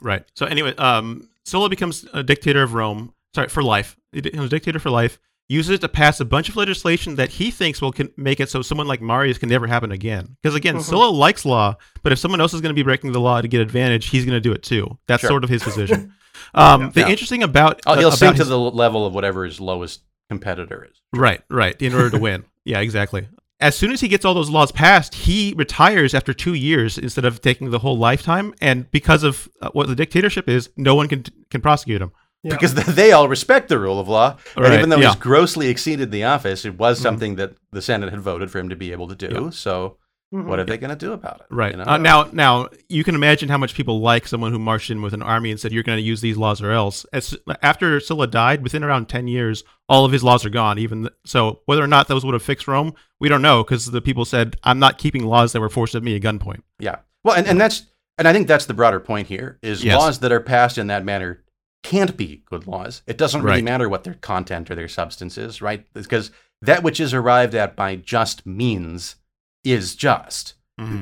Right. 0.00 0.24
So 0.34 0.46
anyway, 0.46 0.74
um, 0.76 1.28
Sulla 1.44 1.68
becomes 1.68 2.04
a 2.12 2.22
dictator 2.22 2.62
of 2.62 2.74
Rome. 2.74 3.14
Sorry, 3.34 3.48
for 3.48 3.62
life. 3.62 3.96
He 4.12 4.20
becomes 4.20 4.46
a 4.46 4.48
dictator 4.48 4.78
for 4.78 4.90
life. 4.90 5.18
Uses 5.48 5.74
it 5.74 5.80
to 5.82 5.88
pass 5.88 6.20
a 6.20 6.24
bunch 6.24 6.48
of 6.48 6.56
legislation 6.56 7.16
that 7.16 7.28
he 7.28 7.50
thinks 7.50 7.82
will 7.82 7.92
can 7.92 8.08
make 8.16 8.40
it 8.40 8.48
so 8.48 8.62
someone 8.62 8.86
like 8.86 9.02
Marius 9.02 9.36
can 9.36 9.50
never 9.50 9.66
happen 9.66 9.92
again. 9.92 10.36
Because 10.42 10.54
again, 10.54 10.76
Mhm. 10.76 10.82
Sulla 10.82 11.10
likes 11.10 11.44
law, 11.44 11.76
but 12.02 12.12
if 12.12 12.18
someone 12.18 12.40
else 12.40 12.54
is 12.54 12.62
going 12.62 12.70
to 12.70 12.78
be 12.78 12.82
breaking 12.82 13.12
the 13.12 13.20
law 13.20 13.42
to 13.42 13.46
get 13.48 13.60
advantage, 13.60 14.06
he's 14.08 14.24
going 14.24 14.36
to 14.36 14.40
do 14.40 14.52
it 14.52 14.62
too. 14.62 14.98
That's 15.06 15.20
Sure. 15.20 15.28
sort 15.30 15.44
of 15.44 15.50
his 15.50 15.62
position. 15.70 16.14
Um, 16.54 16.80
Yeah. 16.82 16.88
the 16.94 17.00
Yeah. 17.00 17.08
interesting 17.08 17.42
about 17.42 17.80
Oh, 17.86 17.92
uh, 17.92 17.96
he'll 17.98 18.08
about 18.08 18.18
sink 18.18 18.36
to 18.36 18.38
his- 18.38 18.48
the 18.48 18.58
level 18.58 19.04
of 19.06 19.14
whatever 19.14 19.44
his 19.44 19.60
lowest 19.60 20.00
competitor 20.30 20.88
is. 20.90 20.96
Right, 21.12 21.42
right. 21.50 21.80
In 21.80 21.94
order 21.94 22.10
to 22.10 22.18
win. 22.18 22.44
Yeah, 22.64 22.80
exactly. 22.80 23.28
As 23.60 23.76
soon 23.76 23.92
as 23.92 24.00
he 24.00 24.08
gets 24.08 24.24
all 24.24 24.34
those 24.34 24.50
laws 24.50 24.72
passed, 24.72 25.14
he 25.14 25.54
retires 25.56 26.12
after 26.14 26.32
two 26.34 26.54
years 26.54 26.98
instead 26.98 27.24
of 27.24 27.40
taking 27.40 27.70
the 27.70 27.78
whole 27.78 27.96
lifetime. 27.98 28.52
And 28.60 28.90
because 28.90 29.22
of 29.22 29.48
uh, 29.60 29.68
what 29.74 29.86
the 29.88 29.94
dictatorship 29.94 30.48
is, 30.48 30.70
no 30.76 30.94
one 30.94 31.06
can 31.08 31.24
can 31.50 31.60
prosecute 31.60 32.00
him. 32.02 32.10
Yeah. 32.44 32.50
Because 32.54 32.74
they 32.94 33.10
all 33.12 33.28
respect 33.28 33.68
the 33.68 33.78
rule 33.78 33.98
of 33.98 34.06
law. 34.06 34.36
And 34.56 34.72
even 34.74 34.90
though 34.90 34.98
yeah. 34.98 35.08
he's 35.08 35.16
grossly 35.16 35.68
exceeded 35.68 36.10
the 36.12 36.24
office, 36.24 36.64
it 36.64 36.78
was 36.78 36.98
Mhm. 37.00 37.02
something 37.02 37.36
that 37.36 37.54
the 37.72 37.82
Senate 37.82 38.10
had 38.10 38.20
voted 38.20 38.50
for 38.50 38.58
him 38.58 38.68
to 38.68 38.76
be 38.76 38.92
able 38.92 39.08
to 39.08 39.14
do. 39.14 39.28
Yeah. 39.44 39.50
So 39.50 39.96
Mhm. 40.34 40.44
what 40.46 40.58
are 40.58 40.64
they 40.64 40.76
going 40.76 40.90
to 40.90 40.96
do 40.96 41.12
about 41.12 41.40
it? 41.40 41.46
Right 41.48 41.72
you 41.72 41.78
know? 41.78 41.84
uh, 41.86 41.96
now, 41.96 42.28
now 42.32 42.68
you 42.88 43.02
can 43.04 43.14
imagine 43.14 43.48
how 43.48 43.56
much 43.58 43.74
people 43.74 44.00
like 44.00 44.26
someone 44.28 44.52
who 44.52 44.58
marched 44.58 44.90
in 44.90 45.00
with 45.00 45.14
an 45.14 45.22
army 45.22 45.50
and 45.52 45.58
said, 45.60 45.72
"You're 45.72 45.82
going 45.84 45.98
to 45.98 46.02
use 46.02 46.20
these 46.20 46.36
laws 46.36 46.60
or 46.60 46.70
else." 46.72 47.06
As 47.12 47.36
after 47.62 47.98
Sulla 48.00 48.26
died, 48.26 48.62
within 48.62 48.82
around 48.84 49.08
ten 49.08 49.26
years, 49.28 49.62
all 49.88 50.04
of 50.04 50.12
his 50.12 50.24
laws 50.24 50.44
are 50.44 50.50
gone. 50.50 50.78
Even 50.78 51.02
th- 51.02 51.12
so, 51.24 51.60
whether 51.66 51.82
or 51.84 51.86
not 51.86 52.08
those 52.08 52.24
would 52.24 52.34
have 52.34 52.42
fixed 52.42 52.66
Rome, 52.66 52.94
we 53.20 53.28
don't 53.28 53.42
know 53.42 53.62
because 53.62 53.86
the 53.86 54.00
people 54.02 54.24
said, 54.24 54.56
"I'm 54.64 54.78
not 54.80 54.98
keeping 54.98 55.24
laws 55.24 55.52
that 55.52 55.60
were 55.60 55.68
forced 55.70 55.94
at 55.94 56.02
me 56.02 56.16
at 56.16 56.22
gunpoint." 56.22 56.60
Yeah. 56.80 56.96
Well, 57.22 57.36
and, 57.36 57.46
and 57.46 57.60
that's 57.60 57.84
and 58.18 58.26
I 58.26 58.32
think 58.32 58.48
that's 58.48 58.66
the 58.66 58.74
broader 58.74 59.00
point 59.00 59.28
here 59.28 59.58
is 59.62 59.84
Yes. 59.84 59.98
laws 59.98 60.18
that 60.20 60.32
are 60.32 60.40
passed 60.40 60.78
in 60.78 60.88
that 60.88 61.04
manner 61.04 61.43
can't 61.84 62.16
be 62.16 62.42
good 62.46 62.66
laws. 62.66 63.02
It 63.06 63.16
doesn't 63.16 63.42
really 63.42 63.58
Right. 63.58 63.64
matter 63.64 63.88
what 63.88 64.02
their 64.02 64.14
content 64.14 64.68
or 64.70 64.74
their 64.74 64.88
substance 64.88 65.38
is, 65.38 65.62
right? 65.62 65.86
Because 65.94 66.32
that 66.62 66.82
which 66.82 66.98
is 66.98 67.14
arrived 67.14 67.54
at 67.54 67.76
by 67.76 67.94
just 67.96 68.44
means 68.44 69.16
is 69.62 69.94
just. 69.94 70.54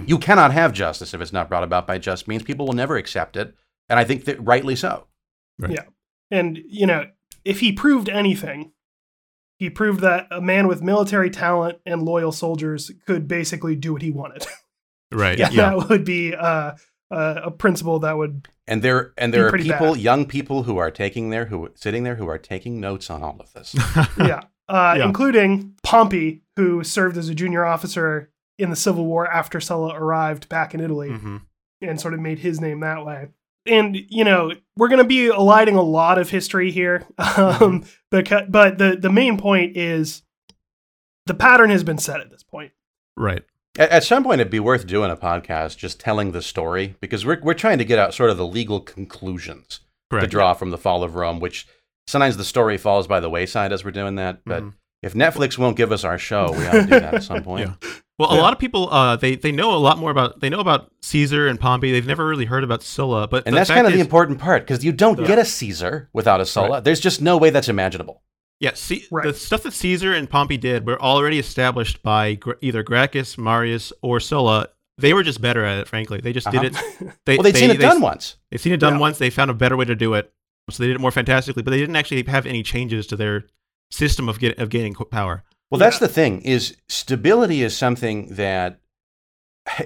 You 0.07 0.19
cannot 0.19 0.53
have 0.53 0.75
justice 0.75 1.15
if 1.15 1.23
it's 1.23 1.33
not 1.33 1.49
brought 1.49 1.65
about 1.65 1.87
by 1.87 1.97
just 1.97 2.29
means. 2.29 2.43
People 2.43 2.67
will 2.67 2.75
never 2.75 2.99
accept 2.99 3.39
it, 3.39 3.55
and 3.89 3.99
I 3.99 4.05
think 4.05 4.27
that 4.27 4.39
rightly 4.45 4.77
so. 4.77 5.07
Yeah. 5.59 5.85
And, 6.31 6.59
you 6.69 6.87
know, 6.87 7.07
if 7.43 7.61
he 7.61 7.73
proved 7.73 8.11
anything, 8.11 8.73
he 9.59 9.71
proved 9.71 10.01
that 10.01 10.27
a 10.31 10.43
man 10.43 10.69
with 10.69 10.83
military 10.83 11.31
talent 11.31 11.79
and 11.87 12.03
loyal 12.03 12.33
soldiers 12.33 12.91
could 13.07 13.27
basically 13.27 13.75
do 13.75 13.95
what 13.95 14.03
he 14.03 14.11
wanted. 14.11 14.47
Right. 15.15 15.39
Yeah. 15.39 15.51
Yeah. 15.51 15.71
that 15.77 15.89
would 15.91 16.05
be 16.07 16.35
uh, 16.35 16.73
uh, 17.11 17.41
a 17.45 17.51
principle 17.51 17.99
that 18.01 18.17
would, 18.17 18.49
And 18.73 18.81
there 18.81 19.13
and 19.19 19.35
there 19.35 19.49
are 19.49 19.53
people, 19.53 19.93
bad. 19.93 20.01
young 20.01 20.25
people 20.25 20.63
who 20.63 20.79
are 20.79 20.91
taking 20.91 21.29
there, 21.29 21.45
who 21.45 21.71
sitting 21.75 22.05
there, 22.05 22.15
who 22.15 22.27
are 22.27 22.39
taking 22.39 22.81
notes 22.81 23.11
on 23.11 23.23
all 23.23 23.37
of 23.39 23.53
this. 23.53 23.75
yeah, 24.19 24.41
uh, 24.67 24.95
Yeah. 24.97 25.05
including 25.05 25.75
Pompey, 25.83 26.41
who 26.57 26.83
served 26.83 27.19
as 27.19 27.29
a 27.29 27.35
junior 27.35 27.67
officer 27.67 28.31
in 28.59 28.71
the 28.71 28.77
Civil 28.77 29.05
War 29.05 29.27
after 29.31 29.61
Sulla 29.61 29.95
arrived 29.95 30.49
back 30.49 30.73
in 30.73 30.81
Italy 30.81 31.11
hmm 31.11 31.37
and 31.83 32.01
sort 32.01 32.15
of 32.15 32.21
made 32.21 32.39
his 32.39 32.61
name 32.61 32.81
that 32.81 33.05
way. 33.05 33.29
And 33.67 33.95
you 34.09 34.25
know, 34.25 34.53
we're 34.79 34.89
going 34.89 35.03
to 35.03 35.05
be 35.05 35.27
alighting 35.29 35.77
a 35.77 35.83
lot 35.83 36.19
of 36.19 36.31
history 36.31 36.71
here, 36.71 37.05
um, 37.37 37.85
because, 38.11 38.45
but 38.49 38.79
the 38.79 38.97
the 38.97 39.11
main 39.13 39.37
point 39.37 39.77
is 39.77 40.23
the 41.27 41.35
pattern 41.35 41.69
has 41.71 41.85
been 41.85 41.99
set 41.99 42.21
at 42.21 42.31
this 42.31 42.43
point. 42.43 42.73
Right. 43.19 43.43
At, 43.79 43.91
at 43.91 44.05
some 44.05 44.23
point, 44.25 44.41
it'd 44.41 44.51
be 44.51 44.61
worth 44.61 44.87
doing 44.87 45.11
a 45.11 45.17
podcast 45.17 45.77
just 45.79 45.99
telling 46.01 46.33
the 46.33 46.43
story 46.43 46.97
because 47.01 47.25
we're 47.25 47.41
we're 47.43 47.55
trying 47.55 47.79
to 47.79 47.85
get 47.85 47.99
out 47.99 48.15
sort 48.15 48.31
of 48.31 48.37
the 48.37 48.47
legal 48.47 48.81
conclusions 48.81 49.81
Correct. 50.11 50.25
to 50.25 50.29
draw 50.31 50.55
from 50.55 50.71
the 50.71 50.79
fall 50.79 51.03
of 51.03 51.15
Rome, 51.15 51.41
which 51.41 51.67
sometimes 52.07 52.37
the 52.37 52.45
story 52.45 52.77
falls 52.79 53.07
by 53.07 53.21
the 53.21 53.31
wayside 53.31 53.73
as 53.73 53.85
we're 53.85 53.91
doing 53.91 54.17
that. 54.17 54.41
But 54.45 54.63
Mhm. 54.63 54.73
if 55.03 55.15
Netflix 55.15 55.57
won't 55.57 55.77
give 55.77 55.93
us 55.93 56.05
our 56.05 56.19
show, 56.19 56.53
we 56.53 56.67
ought 56.67 56.73
to 56.73 56.83
do 56.83 56.89
that 57.01 57.15
at 57.15 57.23
some 57.23 57.43
point. 57.43 57.71
Yeah. 57.83 57.91
Well, 58.19 58.31
a 58.31 58.37
Yeah. 58.37 58.43
lot 58.43 58.53
of 58.53 58.59
people 58.61 58.93
uh, 58.93 59.17
they 59.17 59.35
they 59.37 59.51
know 59.53 59.75
a 59.75 59.79
lot 59.79 59.99
more 59.99 60.11
about 60.11 60.41
they 60.41 60.51
know 60.51 60.61
about 60.61 60.93
Caesar 61.03 61.49
and 61.49 61.59
Pompey. 61.59 61.91
They've 61.93 62.07
never 62.07 62.27
really 62.27 62.45
heard 62.45 62.63
about 62.63 62.83
Sulla, 62.83 63.27
but 63.27 63.47
And 63.47 63.57
that's 63.57 63.71
kind 63.71 63.87
of 63.87 63.93
the 63.95 64.01
important 64.01 64.39
part 64.39 64.63
because 64.67 64.85
you 64.85 64.93
don't 64.93 65.19
Yeah. 65.19 65.27
get 65.27 65.39
a 65.39 65.45
Caesar 65.45 66.09
without 66.13 66.41
a 66.41 66.47
Sulla. 66.47 66.83
There's 66.83 67.01
just 67.01 67.21
no 67.23 67.37
way 67.39 67.51
that's 67.51 67.69
imaginable. 67.71 68.23
Yeah, 68.63 68.75
see, 68.75 69.05
Right. 69.11 69.27
the 69.27 69.35
stuff 69.35 69.65
that 69.65 69.73
Caesar 69.73 70.15
and 70.15 70.31
Pompey 70.31 70.57
did 70.57 70.87
were 70.87 71.01
already 71.03 71.39
established 71.41 72.01
by 72.03 72.35
Gra- 72.35 72.55
either 72.61 72.85
Gracchus, 72.85 73.37
Marius, 73.37 73.93
or 74.03 74.21
Sulla. 74.21 74.69
They 74.99 75.13
were 75.13 75.25
just 75.25 75.41
better 75.41 75.65
at 75.65 75.79
it, 75.81 75.89
frankly. 75.89 76.21
They 76.21 76.33
just 76.33 76.49
did 76.51 76.65
Uh-huh. 76.75 76.83
it. 77.01 77.13
They, 77.27 77.37
Well, 77.37 77.43
they'd 77.43 77.55
they, 77.55 77.59
seen 77.61 77.71
it 77.71 77.79
they, 77.79 77.83
done 77.83 78.01
once. 78.01 78.37
They've 78.51 78.61
seen 78.61 78.73
it 78.73 78.77
done 78.81 78.95
Yeah. 78.95 79.01
once. 79.01 79.19
They 79.19 79.31
found 79.31 79.51
a 79.51 79.55
better 79.55 79.77
way 79.77 79.85
to 79.87 79.97
do 79.97 80.15
it, 80.15 80.33
so 80.71 80.81
they 80.83 80.87
did 80.87 80.95
it 80.97 81.01
more 81.01 81.11
fantastically. 81.11 81.63
But 81.65 81.73
they 81.73 81.79
didn't 81.81 81.97
actually 81.97 82.23
have 82.25 82.47
any 82.47 82.63
changes 82.63 83.07
to 83.09 83.17
their 83.17 83.47
system 83.91 84.29
of 84.29 84.39
get, 84.39 84.57
of 84.59 84.69
gaining 84.71 84.95
power. 84.95 85.43
Well, 85.71 85.79
that's 85.81 85.97
Yeah. 86.01 86.07
the 86.07 86.13
thing 86.13 86.43
is 86.43 86.77
stability 86.89 87.63
is 87.63 87.77
something 87.77 88.35
that 88.35 88.79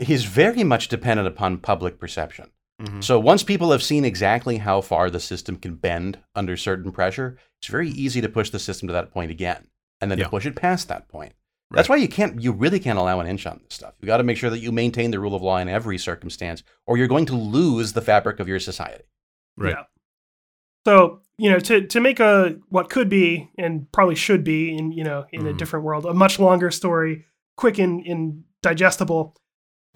is 0.01 0.25
very 0.25 0.65
much 0.65 0.89
dependent 0.89 1.29
upon 1.29 1.59
public 1.59 1.99
perception. 1.99 2.51
Mhm. 2.81 3.03
So 3.03 3.19
once 3.19 3.43
people 3.43 3.71
have 3.73 3.83
seen 3.83 4.05
exactly 4.05 4.59
how 4.59 4.81
far 4.83 5.09
the 5.11 5.21
system 5.21 5.57
can 5.57 5.77
bend 5.77 6.19
under 6.35 6.57
certain 6.57 6.93
pressure, 6.93 7.39
it's 7.61 7.69
very 7.69 7.89
easy 7.91 8.21
to 8.21 8.29
push 8.29 8.51
the 8.51 8.59
system 8.59 8.87
to 8.89 8.93
that 8.93 9.11
point 9.11 9.31
again, 9.31 9.69
and 10.01 10.11
then 10.11 10.19
Yeah. 10.19 10.25
to 10.25 10.31
push 10.31 10.45
it 10.47 10.57
past 10.57 10.89
that 10.89 11.09
point. 11.09 11.33
That's 11.73 11.89
why 11.89 11.97
you 11.97 12.07
can't, 12.09 12.41
you 12.41 12.53
really 12.53 12.79
can't 12.79 12.99
allow 12.99 13.19
an 13.19 13.27
inch 13.27 13.45
on 13.47 13.59
this 13.65 13.75
stuff. 13.75 13.95
You 14.01 14.07
got 14.07 14.19
to 14.19 14.23
make 14.23 14.37
sure 14.37 14.51
that 14.51 14.61
you 14.61 14.71
maintain 14.71 15.11
the 15.11 15.19
rule 15.19 15.35
of 15.35 15.43
law 15.43 15.57
in 15.57 15.69
every 15.69 15.99
circumstance, 15.99 16.63
or 16.87 16.97
you're 16.97 17.09
going 17.09 17.27
to 17.27 17.35
lose 17.35 17.93
the 17.93 18.03
fabric 18.03 18.39
of 18.39 18.47
your 18.47 18.61
society. 18.61 19.05
Right. 19.57 19.71
Yeah. 19.77 19.85
So 20.87 21.23
you 21.39 21.51
know, 21.51 21.59
to 21.59 21.87
to 21.87 22.01
make 22.01 22.19
a 22.21 22.57
what 22.69 22.89
could 22.89 23.09
be 23.11 23.51
and 23.59 23.91
probably 23.93 24.15
should 24.15 24.43
be 24.45 24.75
in 24.75 24.93
you 24.93 25.05
know 25.05 25.27
in 25.33 25.47
a 25.47 25.53
Mhm. 25.53 25.59
different 25.59 25.85
world, 25.85 26.07
a 26.07 26.15
much 26.15 26.39
longer 26.39 26.71
story, 26.71 27.27
quick 27.57 27.79
and, 27.79 28.07
and 28.07 28.45
digestible. 28.63 29.35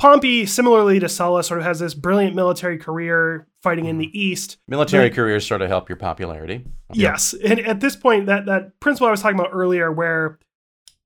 Pompey, 0.01 0.47
similarly 0.47 0.99
to 0.99 1.11
Sulla, 1.11 1.45
sort 1.45 1.61
of 1.61 1.67
has 1.67 1.79
this 1.79 1.93
brilliant 1.93 2.35
military 2.35 2.79
career 2.79 3.47
fighting 3.63 3.85
in 3.85 3.99
the 3.99 4.07
mm-hmm. 4.07 4.17
east. 4.17 4.57
Military 4.67 5.11
But- 5.11 5.17
careers 5.17 5.47
sort 5.47 5.61
of 5.61 5.69
help 5.69 5.91
your 5.91 5.97
popularity. 5.97 6.65
Yes, 6.95 7.35
and 7.35 7.61
at 7.61 7.81
this 7.81 7.97
point, 7.97 8.27
that 8.27 8.47
that 8.47 8.81
principle 8.81 9.09
I 9.09 9.11
was 9.11 9.21
talking 9.21 9.39
about 9.39 9.51
earlier, 9.53 9.93
where 9.93 10.39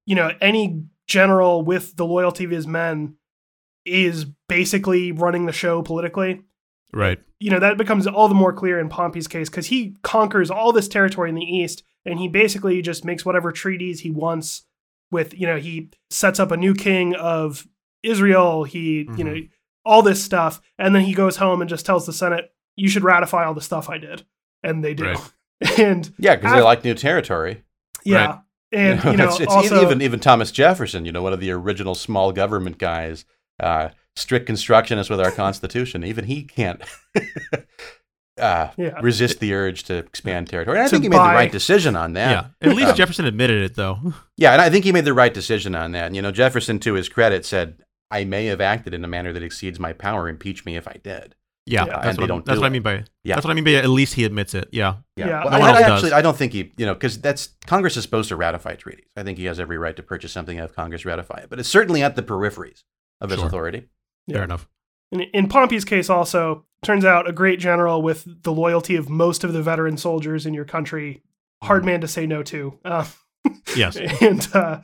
you 0.07 0.15
know 0.15 0.31
any 0.41 0.85
general 1.09 1.63
with 1.63 1.97
the 1.97 2.07
loyalty 2.07 2.45
of 2.45 2.53
his 2.53 2.69
men 2.69 3.17
is 3.85 4.27
basically 4.49 5.11
running 5.11 5.47
the 5.47 5.53
show 5.53 5.83
politically. 5.83 6.43
Right. 6.93 7.19
You 7.41 7.51
know 7.51 7.59
that 7.59 7.77
becomes 7.77 8.07
all 8.07 8.29
the 8.29 8.35
more 8.35 8.53
clear 8.53 8.79
in 8.79 8.89
Pompey's 8.89 9.27
case 9.27 9.51
because 9.51 9.67
he 9.67 9.97
conquers 10.03 10.53
all 10.53 10.73
this 10.73 10.87
territory 10.87 11.29
in 11.29 11.35
the 11.35 11.43
east, 11.43 11.83
and 12.07 12.21
he 12.21 12.29
basically 12.29 12.81
just 12.81 13.05
makes 13.05 13.27
whatever 13.27 13.51
treaties 13.51 14.01
he 14.01 14.13
wants. 14.13 14.63
With 15.11 15.37
you 15.39 15.49
know, 15.49 15.59
he 15.59 15.91
sets 16.11 16.39
up 16.39 16.53
a 16.53 16.57
new 16.57 16.75
king 16.75 17.15
of 17.17 17.67
Israel. 18.05 18.65
He 18.65 19.09
you 19.17 19.25
know 19.25 19.37
all 19.85 20.03
this 20.03 20.23
stuff, 20.23 20.61
and 20.79 20.95
then 20.95 21.03
he 21.03 21.15
goes 21.15 21.37
home 21.37 21.61
and 21.61 21.69
just 21.69 21.85
tells 21.87 22.07
the 22.07 22.13
Senate, 22.13 22.53
"You 22.77 22.89
should 22.89 23.05
ratify 23.05 23.45
all 23.45 23.55
the 23.55 23.61
stuff 23.61 23.89
I 23.91 23.99
did," 23.99 24.25
and 24.63 24.85
they 24.85 24.95
do. 24.95 25.05
Right. 25.05 25.19
And 25.79 26.13
Yeah, 26.19 26.35
because 26.37 26.53
they 26.53 26.59
Af- 26.59 26.65
like 26.65 26.85
new 26.85 26.95
territory. 26.95 27.63
yeah. 28.05 28.27
Right. 28.27 28.39
And 28.73 29.05
you 29.13 29.17
know, 29.17 29.29
it's, 29.29 29.41
it's 29.41 29.53
also 29.53 29.83
even 29.83 30.03
even 30.03 30.21
Thomas 30.21 30.51
Jefferson, 30.53 31.05
you 31.05 31.13
know, 31.13 31.23
one 31.23 31.33
of 31.33 31.41
the 31.41 31.51
original 31.53 31.95
small 31.95 32.33
government 32.33 32.77
guys, 32.79 33.25
uh, 33.61 33.91
strict 34.17 34.47
constructionist 34.47 35.09
with 35.11 35.21
our 35.21 35.31
Constitution. 35.43 36.05
Even 36.05 36.25
he 36.25 36.43
can't 36.43 36.83
uh, 38.39 38.69
yeah. 38.77 38.99
resist 39.01 39.39
the 39.41 39.55
urge 39.55 39.85
to 39.85 39.95
expand 39.99 40.49
territory. 40.49 40.77
And 40.77 40.83
I 40.85 40.89
To 40.89 40.91
think 40.91 41.05
he 41.05 41.09
made 41.09 41.17
the 41.19 41.23
right 41.23 41.53
decision 41.53 41.95
on 41.97 42.15
that. 42.15 42.51
Yeah. 42.61 42.69
At 42.71 42.77
least 42.77 42.91
Um, 42.91 42.97
Jefferson 42.97 43.25
admitted 43.27 43.63
it, 43.63 43.77
though. 43.77 44.13
Yeah, 44.37 44.53
and 44.53 44.61
I 44.61 44.71
think 44.71 44.85
he 44.85 44.93
made 44.93 45.05
the 45.05 45.15
right 45.15 45.33
decision 45.33 45.75
on 45.75 45.93
that. 45.93 46.07
And, 46.07 46.17
you 46.17 46.23
know, 46.23 46.33
Jefferson, 46.33 46.79
to 46.81 46.95
his 46.95 47.09
credit, 47.09 47.45
said, 47.47 47.77
"I 48.11 48.25
may 48.25 48.47
have 48.47 48.61
acted 48.61 48.95
in 48.95 49.05
a 49.05 49.09
manner 49.09 49.33
that 49.33 49.43
exceeds 49.43 49.79
my 49.81 49.93
power. 49.93 50.29
Impeach 50.29 50.65
me 50.65 50.77
if 50.77 50.87
I 50.89 50.99
did." 51.03 51.35
Yeah. 51.67 51.87
Yeah. 51.87 51.93
That's, 51.95 52.07
And 52.09 52.17
they 52.19 52.21
what, 52.23 52.27
don't 52.27 52.45
that's 52.45 52.57
do 52.57 52.61
what 52.61 52.67
I 52.67 52.71
mean 52.71 52.83
by 52.83 53.05
Yeah. 53.23 53.37
That's 53.37 53.47
what 53.47 53.51
I 53.51 53.55
mean 53.55 53.65
by 53.65 53.73
at 53.75 53.89
least 53.89 54.13
he 54.15 54.25
admits 54.25 54.53
it. 54.55 54.69
Yeah. 54.71 54.97
Yeah. 55.17 55.45
Well, 55.45 55.51
No 55.51 55.57
I, 55.57 55.61
one 55.61 55.71
I 55.77 55.81
actually. 55.81 56.13
I 56.13 56.21
don't 56.21 56.37
think 56.37 56.53
he, 56.53 56.73
you 56.77 56.85
know, 56.85 56.93
because 56.93 57.19
that's 57.19 57.55
Congress 57.67 57.97
is 57.97 58.03
supposed 58.05 58.29
to 58.29 58.37
ratify 58.37 58.75
treaties. 58.75 59.07
I 59.17 59.23
think 59.23 59.39
he 59.39 59.47
has 59.47 59.59
every 59.59 59.79
right 59.79 59.97
to 59.97 60.03
purchase 60.03 60.31
something 60.33 60.59
and 60.59 60.63
have 60.63 60.77
Congress 60.77 61.07
ratify 61.07 61.39
it. 61.39 61.49
But 61.49 61.59
it's 61.59 61.69
certainly 61.69 62.03
at 62.03 62.17
the 62.17 62.23
peripheries 62.23 62.83
of 63.23 63.31
his 63.31 63.39
Sure. 63.39 63.47
authority. 63.49 63.89
Yeah. 64.27 64.35
Fair 64.35 64.45
enough. 64.45 64.69
In, 65.11 65.21
in 65.23 65.49
Pompey's 65.49 65.87
case, 65.87 66.11
also 66.11 66.67
turns 66.83 67.05
out 67.07 67.27
a 67.27 67.33
great 67.33 67.61
general 67.61 68.03
with 68.03 68.43
the 68.43 68.53
loyalty 68.53 68.95
of 68.97 69.09
most 69.09 69.43
of 69.43 69.55
the 69.55 69.63
veteran 69.63 69.97
soldiers 69.97 70.45
in 70.45 70.53
your 70.53 70.65
country. 70.67 71.23
Hard 71.63 71.81
Mm-hmm. 71.81 71.87
man 71.91 72.01
to 72.03 72.09
say 72.09 72.27
no 72.27 72.43
to. 72.43 72.79
Uh, 72.85 73.07
Yes. 73.75 73.97
and 74.21 74.47
uh, 74.55 74.81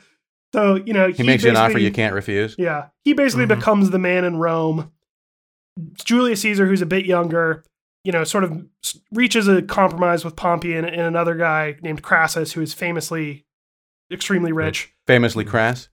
so 0.53 0.75
you 0.77 0.93
know 0.93 1.09
He, 1.11 1.23
makes 1.23 1.45
you 1.45 1.51
an 1.51 1.57
offer 1.57 1.79
you 1.79 1.91
can't 1.93 2.15
refuse. 2.15 2.55
Yeah, 2.59 2.87
he 3.05 3.13
basically 3.13 3.47
Mhm. 3.47 3.57
becomes 3.59 3.91
the 3.91 3.99
man 3.99 4.25
in 4.25 4.37
Rome. 4.37 4.91
Julius 6.05 6.41
Caesar, 6.43 6.67
who's 6.67 6.83
a 6.83 6.87
bit 6.87 7.07
younger, 7.07 7.65
you 8.05 8.13
know, 8.13 8.25
sort 8.25 8.45
of 8.45 8.65
reaches 9.13 9.49
a 9.49 9.63
compromise 9.63 10.25
with 10.25 10.37
Pompey 10.37 10.75
and, 10.75 10.87
and 10.87 11.01
another 11.03 11.35
guy 11.37 11.77
named 11.83 12.03
Crassus, 12.03 12.53
who 12.53 12.61
is 12.61 12.75
famously 12.75 13.47
extremely 14.13 14.53
rich. 14.53 14.93
Famously 15.07 15.45
crass. 15.45 15.89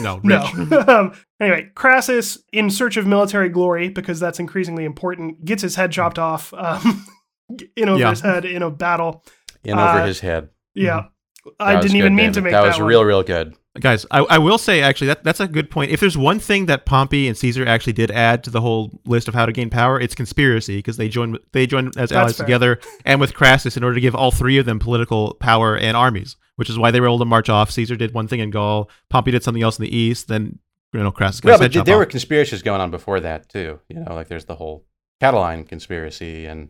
No. 0.00 0.16
Rich. 0.24 0.54
No. 0.70 0.78
um, 0.88 1.12
anyway, 1.40 1.70
Crassus, 1.74 2.38
in 2.52 2.70
search 2.70 2.96
of 2.96 3.06
military 3.06 3.48
glory, 3.48 3.88
because 3.88 4.18
that's 4.20 4.38
increasingly 4.38 4.84
important, 4.84 5.44
gets 5.44 5.62
his 5.62 5.76
head 5.76 5.92
chopped 5.92 6.18
off 6.18 6.52
um, 6.54 7.04
in 7.76 7.88
over 7.88 7.98
Yeah. 8.00 8.10
his 8.10 8.20
head 8.20 8.44
in 8.44 8.62
a 8.62 8.70
battle. 8.70 9.24
In 9.64 9.72
over 9.74 9.80
Uh, 9.82 10.06
his 10.06 10.20
head. 10.20 10.48
Yeah. 10.74 11.06
That 11.44 11.52
I 11.60 11.72
didn't 11.76 11.92
good, 11.92 11.96
even 11.98 12.14
mean 12.14 12.26
David. 12.26 12.34
to 12.34 12.40
make 12.42 12.52
that 12.52 12.62
that, 12.62 12.68
was 12.68 12.78
one. 12.78 12.86
real, 12.88 13.04
real 13.04 13.22
good. 13.22 13.54
Guys, 13.80 14.04
I, 14.10 14.20
I 14.20 14.38
will 14.38 14.58
say 14.58 14.82
actually 14.82 15.06
that 15.06 15.24
that's 15.24 15.40
a 15.40 15.48
good 15.48 15.70
point. 15.70 15.90
If 15.90 16.00
there's 16.00 16.18
one 16.18 16.38
thing 16.38 16.66
that 16.66 16.84
Pompey 16.84 17.26
and 17.26 17.36
Caesar 17.36 17.66
actually 17.66 17.94
did 17.94 18.10
add 18.10 18.44
to 18.44 18.50
the 18.50 18.60
whole 18.60 19.00
list 19.06 19.28
of 19.28 19.34
how 19.34 19.46
to 19.46 19.52
gain 19.52 19.70
power, 19.70 19.98
it's 19.98 20.14
conspiracy 20.14 20.76
because 20.76 20.98
they 20.98 21.08
joined 21.08 21.38
they 21.52 21.66
joined 21.66 21.96
as 21.96 22.12
allies 22.12 22.36
fair. 22.36 22.44
together 22.44 22.80
and 23.06 23.18
with 23.18 23.32
Crassus 23.32 23.78
in 23.78 23.82
order 23.82 23.94
to 23.94 24.00
give 24.02 24.14
all 24.14 24.30
three 24.30 24.58
of 24.58 24.66
them 24.66 24.78
political 24.78 25.34
power 25.40 25.74
and 25.74 25.96
armies, 25.96 26.36
which 26.56 26.68
is 26.68 26.78
why 26.78 26.90
they 26.90 27.00
were 27.00 27.06
able 27.06 27.18
to 27.20 27.24
march 27.24 27.48
off. 27.48 27.70
Caesar 27.70 27.96
did 27.96 28.12
one 28.12 28.28
thing 28.28 28.40
in 28.40 28.50
Gaul, 28.50 28.90
Pompey 29.08 29.30
did 29.30 29.42
something 29.42 29.62
else 29.62 29.78
in 29.78 29.84
the 29.84 29.96
east, 29.96 30.28
then 30.28 30.58
you 30.92 31.02
know 31.02 31.10
Crassus 31.10 31.40
got 31.40 31.48
Well, 31.48 31.58
but 31.58 31.72
chopped 31.72 31.86
there 31.86 31.96
were 31.96 32.04
conspiracies 32.04 32.60
going 32.60 32.82
on 32.82 32.90
before 32.90 33.20
that 33.20 33.48
too. 33.48 33.80
You 33.88 34.00
know, 34.00 34.14
like 34.14 34.28
there's 34.28 34.44
the 34.44 34.56
whole 34.56 34.84
Catiline 35.22 35.66
conspiracy, 35.66 36.44
and 36.44 36.68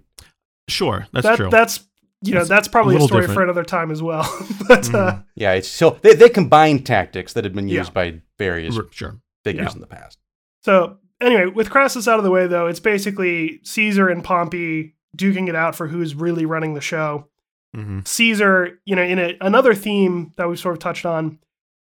Sure, 0.68 1.06
that's 1.12 1.26
that, 1.26 1.36
true. 1.36 1.50
That's 1.50 1.80
you 2.22 2.34
know 2.34 2.40
It's 2.40 2.48
that's 2.48 2.68
probably 2.68 2.96
a 2.96 2.98
a, 2.98 3.02
story 3.02 3.22
different. 3.22 3.36
for 3.36 3.42
another 3.42 3.64
time 3.64 3.90
as 3.90 4.02
well. 4.02 4.22
but 4.68 4.88
uh, 4.94 5.12
Mhm. 5.12 5.24
yeah, 5.34 5.52
it's 5.52 5.68
so 5.68 5.98
they, 6.02 6.14
they 6.14 6.28
combined 6.28 6.86
tactics 6.86 7.32
that 7.34 7.44
had 7.44 7.54
been 7.54 7.68
used 7.68 7.90
Yeah. 7.90 7.94
by 8.12 8.20
various 8.38 8.78
sure. 8.92 9.20
figures 9.44 9.66
Yeah. 9.68 9.72
in 9.74 9.80
the 9.80 9.86
past. 9.86 10.18
So 10.62 10.98
anyway, 11.20 11.46
with 11.46 11.70
Crassus 11.70 12.06
out 12.08 12.18
of 12.18 12.24
the 12.24 12.30
way, 12.30 12.46
though, 12.46 12.66
it's 12.66 12.80
basically 12.80 13.60
Caesar 13.64 14.08
and 14.08 14.22
Pompey 14.22 14.94
duking 15.16 15.48
it 15.48 15.54
out 15.54 15.74
for 15.74 15.88
who's 15.88 16.14
really 16.14 16.46
running 16.46 16.74
the 16.74 16.80
show. 16.80 17.28
hmm 17.74 18.00
Caesar, 18.04 18.78
you 18.84 18.94
know, 18.96 19.02
in 19.02 19.18
a, 19.18 19.36
another 19.40 19.74
theme 19.74 20.32
that 20.36 20.48
we've 20.48 20.58
sort 20.58 20.74
of 20.74 20.78
touched 20.78 21.04
on, 21.06 21.38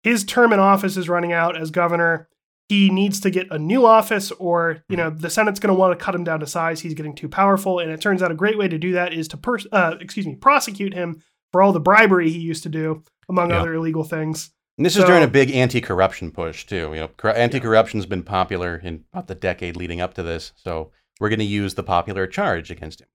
his 0.02 0.24
term 0.24 0.52
in 0.52 0.58
office 0.58 0.96
is 0.96 1.08
running 1.08 1.32
out 1.32 1.56
as 1.56 1.70
governor. 1.70 2.28
He 2.68 2.88
needs 2.90 3.20
to 3.20 3.30
get 3.30 3.46
a 3.50 3.58
new 3.58 3.84
office, 3.84 4.30
or 4.32 4.82
you 4.88 4.96
know, 4.96 5.10
the 5.10 5.28
Senate's 5.28 5.60
going 5.60 5.74
to 5.74 5.78
want 5.78 5.98
to 5.98 6.02
cut 6.02 6.14
him 6.14 6.24
down 6.24 6.40
to 6.40 6.46
size. 6.46 6.80
He's 6.80 6.94
getting 6.94 7.14
too 7.14 7.28
powerful, 7.28 7.78
and 7.78 7.90
it 7.90 8.00
turns 8.00 8.22
out 8.22 8.30
a 8.30 8.34
great 8.34 8.56
way 8.56 8.68
to 8.68 8.78
do 8.78 8.92
that 8.92 9.12
is 9.12 9.28
to, 9.28 9.36
pers- 9.36 9.66
uh, 9.70 9.96
excuse 10.00 10.26
me, 10.26 10.34
prosecute 10.34 10.94
him 10.94 11.22
for 11.52 11.60
all 11.62 11.72
the 11.72 11.80
bribery 11.80 12.30
he 12.30 12.38
used 12.38 12.62
to 12.62 12.68
do, 12.70 13.02
among 13.28 13.50
Yeah. 13.50 13.60
other 13.60 13.74
illegal 13.74 14.02
things. 14.02 14.50
And 14.78 14.84
this 14.86 14.96
is 14.96 15.04
during 15.04 15.22
a 15.22 15.28
big 15.28 15.52
anti-corruption 15.52 16.32
push 16.32 16.66
too. 16.66 16.90
You 16.94 17.00
know, 17.02 17.08
cor- 17.16 17.36
anti-corruption's 17.36 18.06
been 18.06 18.22
popular 18.24 18.76
in 18.76 19.04
about 19.12 19.28
the 19.28 19.34
decade 19.36 19.76
leading 19.76 20.00
up 20.00 20.14
to 20.14 20.22
this, 20.22 20.52
so 20.56 20.90
we're 21.20 21.28
going 21.28 21.38
to 21.38 21.44
use 21.44 21.74
the 21.74 21.82
popular 21.84 22.26
charge 22.26 22.70
against 22.72 23.00
him. 23.02 23.08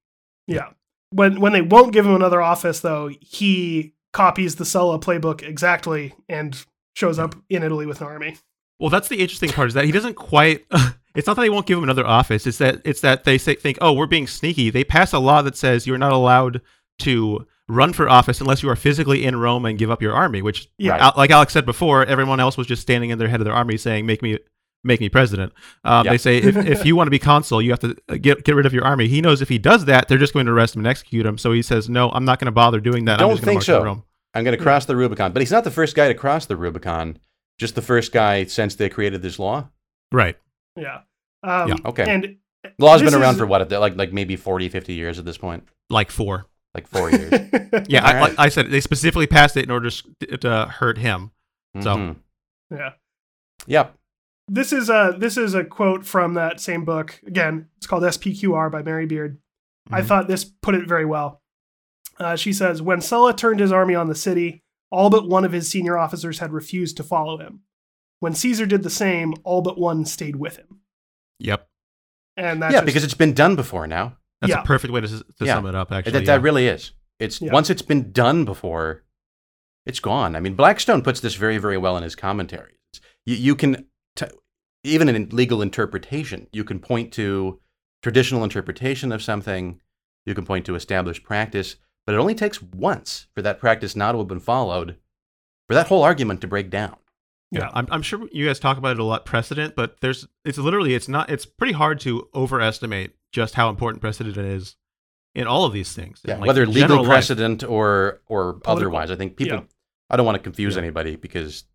Yeah. 0.48 0.70
When 1.12 1.42
when 1.42 1.54
they 1.54 1.62
won't 1.62 1.92
give 1.92 2.06
him 2.06 2.16
another 2.16 2.42
office, 2.42 2.80
though, 2.82 3.10
he 3.20 3.94
copies 4.14 4.56
the 4.56 4.64
Sulla 4.66 5.00
playbook 5.00 5.42
exactly 5.42 6.14
and 6.30 6.64
shows 6.96 7.18
up 7.20 7.36
in 7.50 7.64
Italy 7.64 7.86
with 7.88 8.00
an 8.02 8.08
army. 8.08 8.38
Well, 8.80 8.90
that's 8.90 9.08
the 9.08 9.20
interesting 9.20 9.50
part 9.50 9.68
is 9.68 9.74
that 9.74 9.86
he 9.86 9.92
doesn't 9.92 10.16
quite. 10.16 10.66
it's 11.16 11.28
not 11.28 11.36
that 11.36 11.42
they 11.42 11.50
won't 11.50 11.66
give 11.66 11.78
him 11.78 11.84
another 11.84 12.06
office. 12.06 12.48
It's 12.48 12.58
that 12.60 12.82
it's 12.86 13.02
that 13.02 13.24
they 13.26 13.38
say, 13.38 13.56
think, 13.56 13.78
oh, 13.82 13.94
we're 13.94 14.08
being 14.08 14.28
sneaky. 14.28 14.70
They 14.70 14.84
pass 14.84 15.14
a 15.14 15.20
law 15.20 15.42
that 15.42 15.58
says 15.58 15.86
you're 15.86 15.98
not 15.98 16.14
allowed 16.14 16.62
to 17.00 17.46
run 17.68 17.94
for 17.94 18.10
office 18.10 18.42
unless 18.42 18.64
you 18.64 18.70
are 18.70 18.76
physically 18.76 19.26
in 19.26 19.36
Rome 19.36 19.66
and 19.66 19.78
give 19.78 19.92
up 19.92 20.02
your 20.02 20.14
army. 20.14 20.42
Which, 20.42 20.70
Yeah. 20.78 20.98
Right. 20.98 21.18
Like 21.18 21.30
Alex 21.30 21.54
said 21.54 21.66
before, 21.66 22.06
everyone 22.06 22.40
else 22.40 22.58
was 22.58 22.68
just 22.68 22.82
standing 22.82 23.10
in 23.10 23.20
their 23.20 23.28
head 23.28 23.42
of 23.42 23.46
their 23.46 23.54
army 23.54 23.78
saying, 23.78 24.06
"Make 24.06 24.22
me." 24.22 24.40
Make 24.82 25.02
me 25.02 25.10
president. 25.10 25.52
Um, 25.84 26.06
Yeah. 26.06 26.12
They 26.12 26.18
say 26.18 26.38
if, 26.38 26.56
if 26.56 26.86
you 26.86 26.96
want 26.96 27.08
to 27.08 27.12
be 27.12 27.20
consul, 27.20 27.62
you 27.62 27.72
have 27.72 27.82
to 27.82 27.98
uh, 28.08 28.16
get 28.16 28.46
get 28.46 28.56
rid 28.56 28.66
of 28.66 28.72
your 28.74 28.86
army. 28.86 29.10
He 29.10 29.20
knows 29.20 29.42
if 29.42 29.50
he 29.50 29.58
does 29.58 29.84
that, 29.86 30.08
they're 30.08 30.18
just 30.18 30.32
going 30.32 30.46
to 30.46 30.54
arrest 30.54 30.74
him 30.74 30.80
and 30.80 30.88
execute 30.88 31.26
him. 31.26 31.38
So 31.38 31.52
he 31.52 31.62
says, 31.62 31.90
"No, 31.90 32.10
I'm 32.12 32.24
not 32.24 32.40
going 32.40 32.46
to 32.46 32.54
bother 32.54 32.80
doing 32.80 33.04
that. 33.04 33.20
I'm 33.20 33.28
Don't 33.28 33.32
just 33.32 33.44
going 33.44 33.56
think 33.56 33.66
to 33.66 33.72
march 33.74 33.78
so. 33.78 33.84
to 33.84 33.86
Rome." 33.86 34.04
I'm 34.34 34.46
going 34.46 34.58
to 34.58 34.64
cross 34.64 34.86
the 34.86 34.96
Rubicon, 34.96 35.34
but 35.34 35.42
he's 35.42 35.52
not 35.52 35.66
the 35.66 35.72
first 35.72 35.98
guy 35.98 36.08
to 36.08 36.14
cross 36.14 36.46
the 36.46 36.56
Rubicon. 36.56 37.18
Just 37.60 37.76
the 37.76 37.82
first 37.84 38.12
guy 38.12 38.46
since 38.46 38.74
they 38.76 38.90
created 38.90 39.22
this 39.22 39.38
law. 39.38 39.68
Right. 40.12 40.38
Yeah. 40.76 41.02
Um, 41.44 41.70
Yeah. 41.70 41.76
Okay. 41.86 42.10
And 42.12 42.38
law's 42.80 43.04
been 43.04 43.14
around 43.14 43.34
is- 43.36 43.40
for 43.40 43.46
what? 43.46 43.70
Like 43.72 43.96
like 43.96 44.12
maybe 44.12 44.36
40, 44.36 44.70
50 44.70 44.94
years 44.94 45.20
at 45.20 45.26
this 45.26 45.38
point. 45.38 45.68
Like 45.90 46.10
four. 46.10 46.48
Like 46.74 46.88
four 46.88 47.12
years. 47.12 47.32
Yeah, 47.88 48.04
I, 48.06 48.14
right. 48.14 48.22
like 48.22 48.36
I 48.40 48.50
said, 48.50 48.72
they 48.72 48.82
specifically 48.82 49.28
passed 49.28 49.56
it 49.58 49.64
in 49.64 49.72
order 49.72 49.90
to, 49.92 50.66
hurt 50.80 50.98
him. 50.98 51.32
So- 51.82 51.96
Mhm. 51.98 52.16
yeah. 52.72 52.94
Yep. 53.68 53.96
This 54.48 54.74
is 54.74 54.90
a 54.90 55.16
this 55.18 55.38
is 55.38 55.54
a 55.54 55.64
quote 55.64 56.06
from 56.06 56.34
that 56.34 56.60
same 56.60 56.84
book. 56.86 57.20
Again, 57.28 57.68
it's 57.78 57.86
called 57.86 58.02
SPQR 58.04 58.72
by 58.72 58.82
Mary 58.82 59.06
Beard. 59.06 59.38
I 59.92 60.02
Mhm. 60.02 60.06
thought 60.06 60.28
this 60.28 60.44
put 60.46 60.74
it 60.76 60.88
very 60.88 61.06
well. 61.06 61.42
Uh, 62.20 62.36
she 62.36 62.52
says, 62.54 62.82
when 62.82 63.00
Sulla 63.02 63.34
turned 63.36 63.60
his 63.60 63.72
army 63.72 63.94
on 63.96 64.08
the 64.08 64.16
city, 64.16 64.64
all 64.92 65.10
but 65.10 65.28
one 65.28 65.46
of 65.46 65.52
his 65.52 65.70
senior 65.70 65.98
officers 65.98 66.40
had 66.40 66.52
refused 66.52 66.98
to 66.98 67.04
follow 67.04 67.38
him. 67.38 67.62
When 68.20 68.34
Caesar 68.34 68.66
did 68.66 68.84
the 68.84 68.90
same, 68.90 69.34
all 69.44 69.62
but 69.62 69.78
one 69.80 70.06
stayed 70.06 70.36
with 70.36 70.58
him. 70.58 70.80
Yep. 71.40 71.68
And 72.38 72.62
that's 72.62 72.74
yeah, 72.74 72.80
just- 72.80 72.86
because 72.88 73.04
it's 73.04 73.14
been 73.14 73.34
done 73.34 73.56
before 73.56 73.88
now. 73.88 74.18
That's 74.42 74.52
Yeah. 74.52 74.62
a 74.62 74.66
perfect 74.66 74.94
way 74.94 75.02
to, 75.02 75.08
to 75.08 75.24
Yeah. 75.42 75.56
sum 75.56 75.66
it 75.66 75.76
up, 75.76 75.92
actually. 75.92 76.14
that, 76.14 76.22
yeah. 76.22 76.26
that 76.38 76.42
really 76.42 76.68
is. 76.68 76.92
It's 77.20 77.42
Yeah. 77.42 77.52
once 77.52 77.70
it's 77.70 77.82
been 77.82 78.12
done 78.12 78.46
before, 78.46 79.04
it's 79.86 80.00
gone. 80.00 80.36
I 80.36 80.40
mean, 80.40 80.56
Blackstone 80.56 81.02
puts 81.02 81.20
this 81.20 81.36
very, 81.36 81.58
very 81.58 81.78
well 81.78 81.98
in 81.98 82.04
his 82.04 82.16
commentaries. 82.16 82.78
You, 83.26 83.36
you 83.36 83.56
can, 83.56 83.88
t- 84.16 84.28
even 84.84 85.10
in 85.10 85.30
legal 85.30 85.62
interpretation, 85.62 86.48
you 86.54 86.64
can 86.64 86.80
point 86.80 87.12
to 87.14 87.60
traditional 88.02 88.44
interpretation 88.46 89.12
of 89.12 89.22
something, 89.22 89.82
you 90.26 90.34
can 90.34 90.46
point 90.46 90.66
to 90.68 90.76
established 90.76 91.24
practice, 91.24 91.76
but 92.10 92.16
it 92.16 92.18
only 92.18 92.34
takes 92.34 92.60
once 92.60 93.28
for 93.36 93.44
that 93.44 93.60
practice 93.60 93.96
not 93.96 94.14
to 94.14 94.18
have 94.18 94.28
been 94.28 94.40
followed 94.40 94.96
for 95.68 95.76
that 95.76 95.86
whole 95.86 96.02
argument 96.02 96.42
to 96.42 96.48
break 96.48 96.72
down. 96.72 96.96
Yeah. 97.52 97.70
I'm, 97.72 97.86
I'm 97.92 98.02
sure 98.02 98.28
you 98.32 98.48
guys 98.48 98.58
talk 98.60 98.80
about 98.80 98.94
it 98.94 99.00
a 99.00 99.04
lot 99.04 99.26
precedent, 99.26 99.76
but 99.76 100.02
there's 100.02 100.28
it's 100.44 100.58
literally 100.58 100.96
it's 100.96 101.08
not 101.08 101.30
it's 101.30 101.46
pretty 101.46 101.74
hard 101.74 102.00
to 102.00 102.28
overestimate 102.34 103.12
just 103.32 103.54
how 103.54 103.70
important 103.70 104.02
precedent 104.02 104.38
is 104.38 104.76
in 105.36 105.46
all 105.46 105.66
of 105.66 105.72
these 105.74 105.94
things. 105.94 106.22
Yeah, 106.26 106.38
like, 106.38 106.48
whether 106.48 106.66
legal 106.66 106.98
life. 106.98 107.06
precedent 107.08 107.64
or 107.64 108.22
or 108.26 108.54
Political. 108.54 108.72
otherwise. 108.72 109.12
I 109.12 109.16
think 109.16 109.38
people. 109.38 109.58
Yeah. 109.58 109.64
I 110.10 110.18
don't 110.18 110.26
want 110.26 110.38
to 110.38 110.44
confuse 110.44 110.78
Yeah. 110.78 110.82
anybody 110.82 111.16
because 111.16 111.66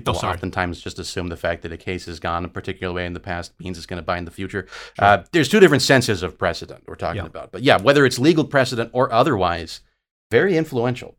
people 0.00 0.18
Oh, 0.22 0.26
oftentimes 0.28 0.80
just 0.80 0.98
assume 0.98 1.28
the 1.28 1.36
fact 1.36 1.62
that 1.62 1.72
a 1.72 1.76
case 1.76 2.06
has 2.06 2.20
gone 2.20 2.44
a 2.44 2.48
particular 2.48 2.92
way 2.92 3.06
in 3.06 3.12
the 3.14 3.20
past 3.20 3.52
means 3.58 3.76
it's 3.78 3.86
going 3.86 3.98
to 3.98 4.04
bind 4.04 4.26
the 4.26 4.30
future. 4.30 4.66
Uh, 4.98 5.22
there's 5.32 5.48
two 5.48 5.60
different 5.60 5.82
senses 5.82 6.22
of 6.22 6.38
precedent 6.38 6.84
we're 6.86 6.94
talking 6.94 7.22
Yeah. 7.22 7.26
about, 7.26 7.52
but 7.52 7.62
yeah, 7.62 7.80
whether 7.80 8.04
it's 8.06 8.18
legal 8.18 8.44
precedent 8.44 8.90
or 8.92 9.12
otherwise, 9.12 9.80
very 10.30 10.56
influential. 10.56 11.16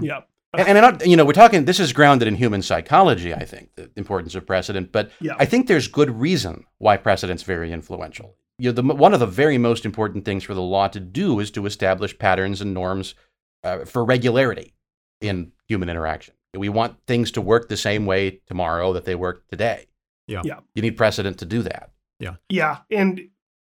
Yeah. 0.00 0.20
And, 0.56 0.68
and 0.68 0.78
not, 0.80 1.06
you 1.06 1.16
know, 1.16 1.24
we're 1.24 1.32
talking. 1.32 1.64
This 1.64 1.78
is 1.80 1.92
grounded 1.92 2.26
in 2.28 2.34
human 2.34 2.62
psychology. 2.62 3.34
I 3.34 3.44
think 3.44 3.74
the 3.76 3.90
importance 3.96 4.34
of 4.34 4.46
precedent, 4.46 4.92
but 4.92 5.10
Yeah. 5.20 5.34
I 5.38 5.44
think 5.44 5.66
there's 5.66 5.88
good 5.88 6.10
reason 6.20 6.64
why 6.78 6.96
precedent's 6.96 7.42
very 7.42 7.70
influential. 7.72 8.34
You 8.58 8.72
know, 8.72 8.82
the, 8.82 8.94
one 8.94 9.14
of 9.14 9.20
the 9.20 9.26
very 9.26 9.56
most 9.58 9.84
important 9.84 10.24
things 10.24 10.42
for 10.44 10.54
the 10.54 10.62
law 10.62 10.88
to 10.88 11.00
do 11.00 11.38
is 11.40 11.50
to 11.52 11.66
establish 11.66 12.18
patterns 12.18 12.60
and 12.60 12.74
norms 12.74 13.14
uh, 13.62 13.84
for 13.84 14.04
regularity 14.04 14.74
in 15.20 15.52
human 15.66 15.88
interaction. 15.88 16.34
We 16.56 16.68
want 16.68 16.96
things 17.06 17.30
to 17.32 17.40
work 17.40 17.68
the 17.68 17.76
same 17.76 18.06
way 18.06 18.40
tomorrow 18.46 18.92
that 18.94 19.04
they 19.04 19.14
work 19.14 19.46
today. 19.48 19.86
Yeah. 20.26 20.42
Yeah. 20.44 20.60
You 20.74 20.82
need 20.82 20.96
precedent 20.96 21.38
to 21.38 21.44
do 21.46 21.62
that. 21.62 21.90
Yeah, 22.20 22.36
Yeah. 22.48 22.78
and 22.90 23.20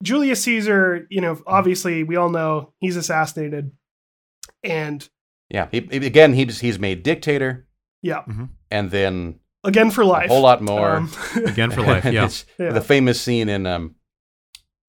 Julius 0.01 0.41
Caesar, 0.43 1.05
you 1.09 1.21
know, 1.21 1.39
obviously 1.45 2.03
we 2.03 2.15
all 2.15 2.29
know 2.29 2.73
he's 2.79 2.95
assassinated, 2.95 3.71
and 4.63 5.07
Yeah. 5.49 5.67
He, 5.71 5.81
he- 5.91 6.05
again, 6.05 6.33
he's 6.33 6.59
he's 6.59 6.79
made 6.79 7.03
dictator, 7.03 7.67
yeah, 8.01 8.23
and 8.71 8.89
then 8.91 9.39
again 9.63 9.91
for 9.91 10.03
life. 10.05 10.25
a 10.29 10.33
whole 10.33 10.41
lot 10.41 10.61
more. 10.61 10.95
Um, 10.97 11.11
Again 11.45 11.69
for 11.71 11.81
life, 11.81 12.05
yeah. 12.11 12.25
It's 12.25 12.45
Yeah. 12.57 12.71
The 12.71 12.81
famous 12.81 13.19
scene 13.21 13.49
in 13.49 13.67
um 13.67 13.95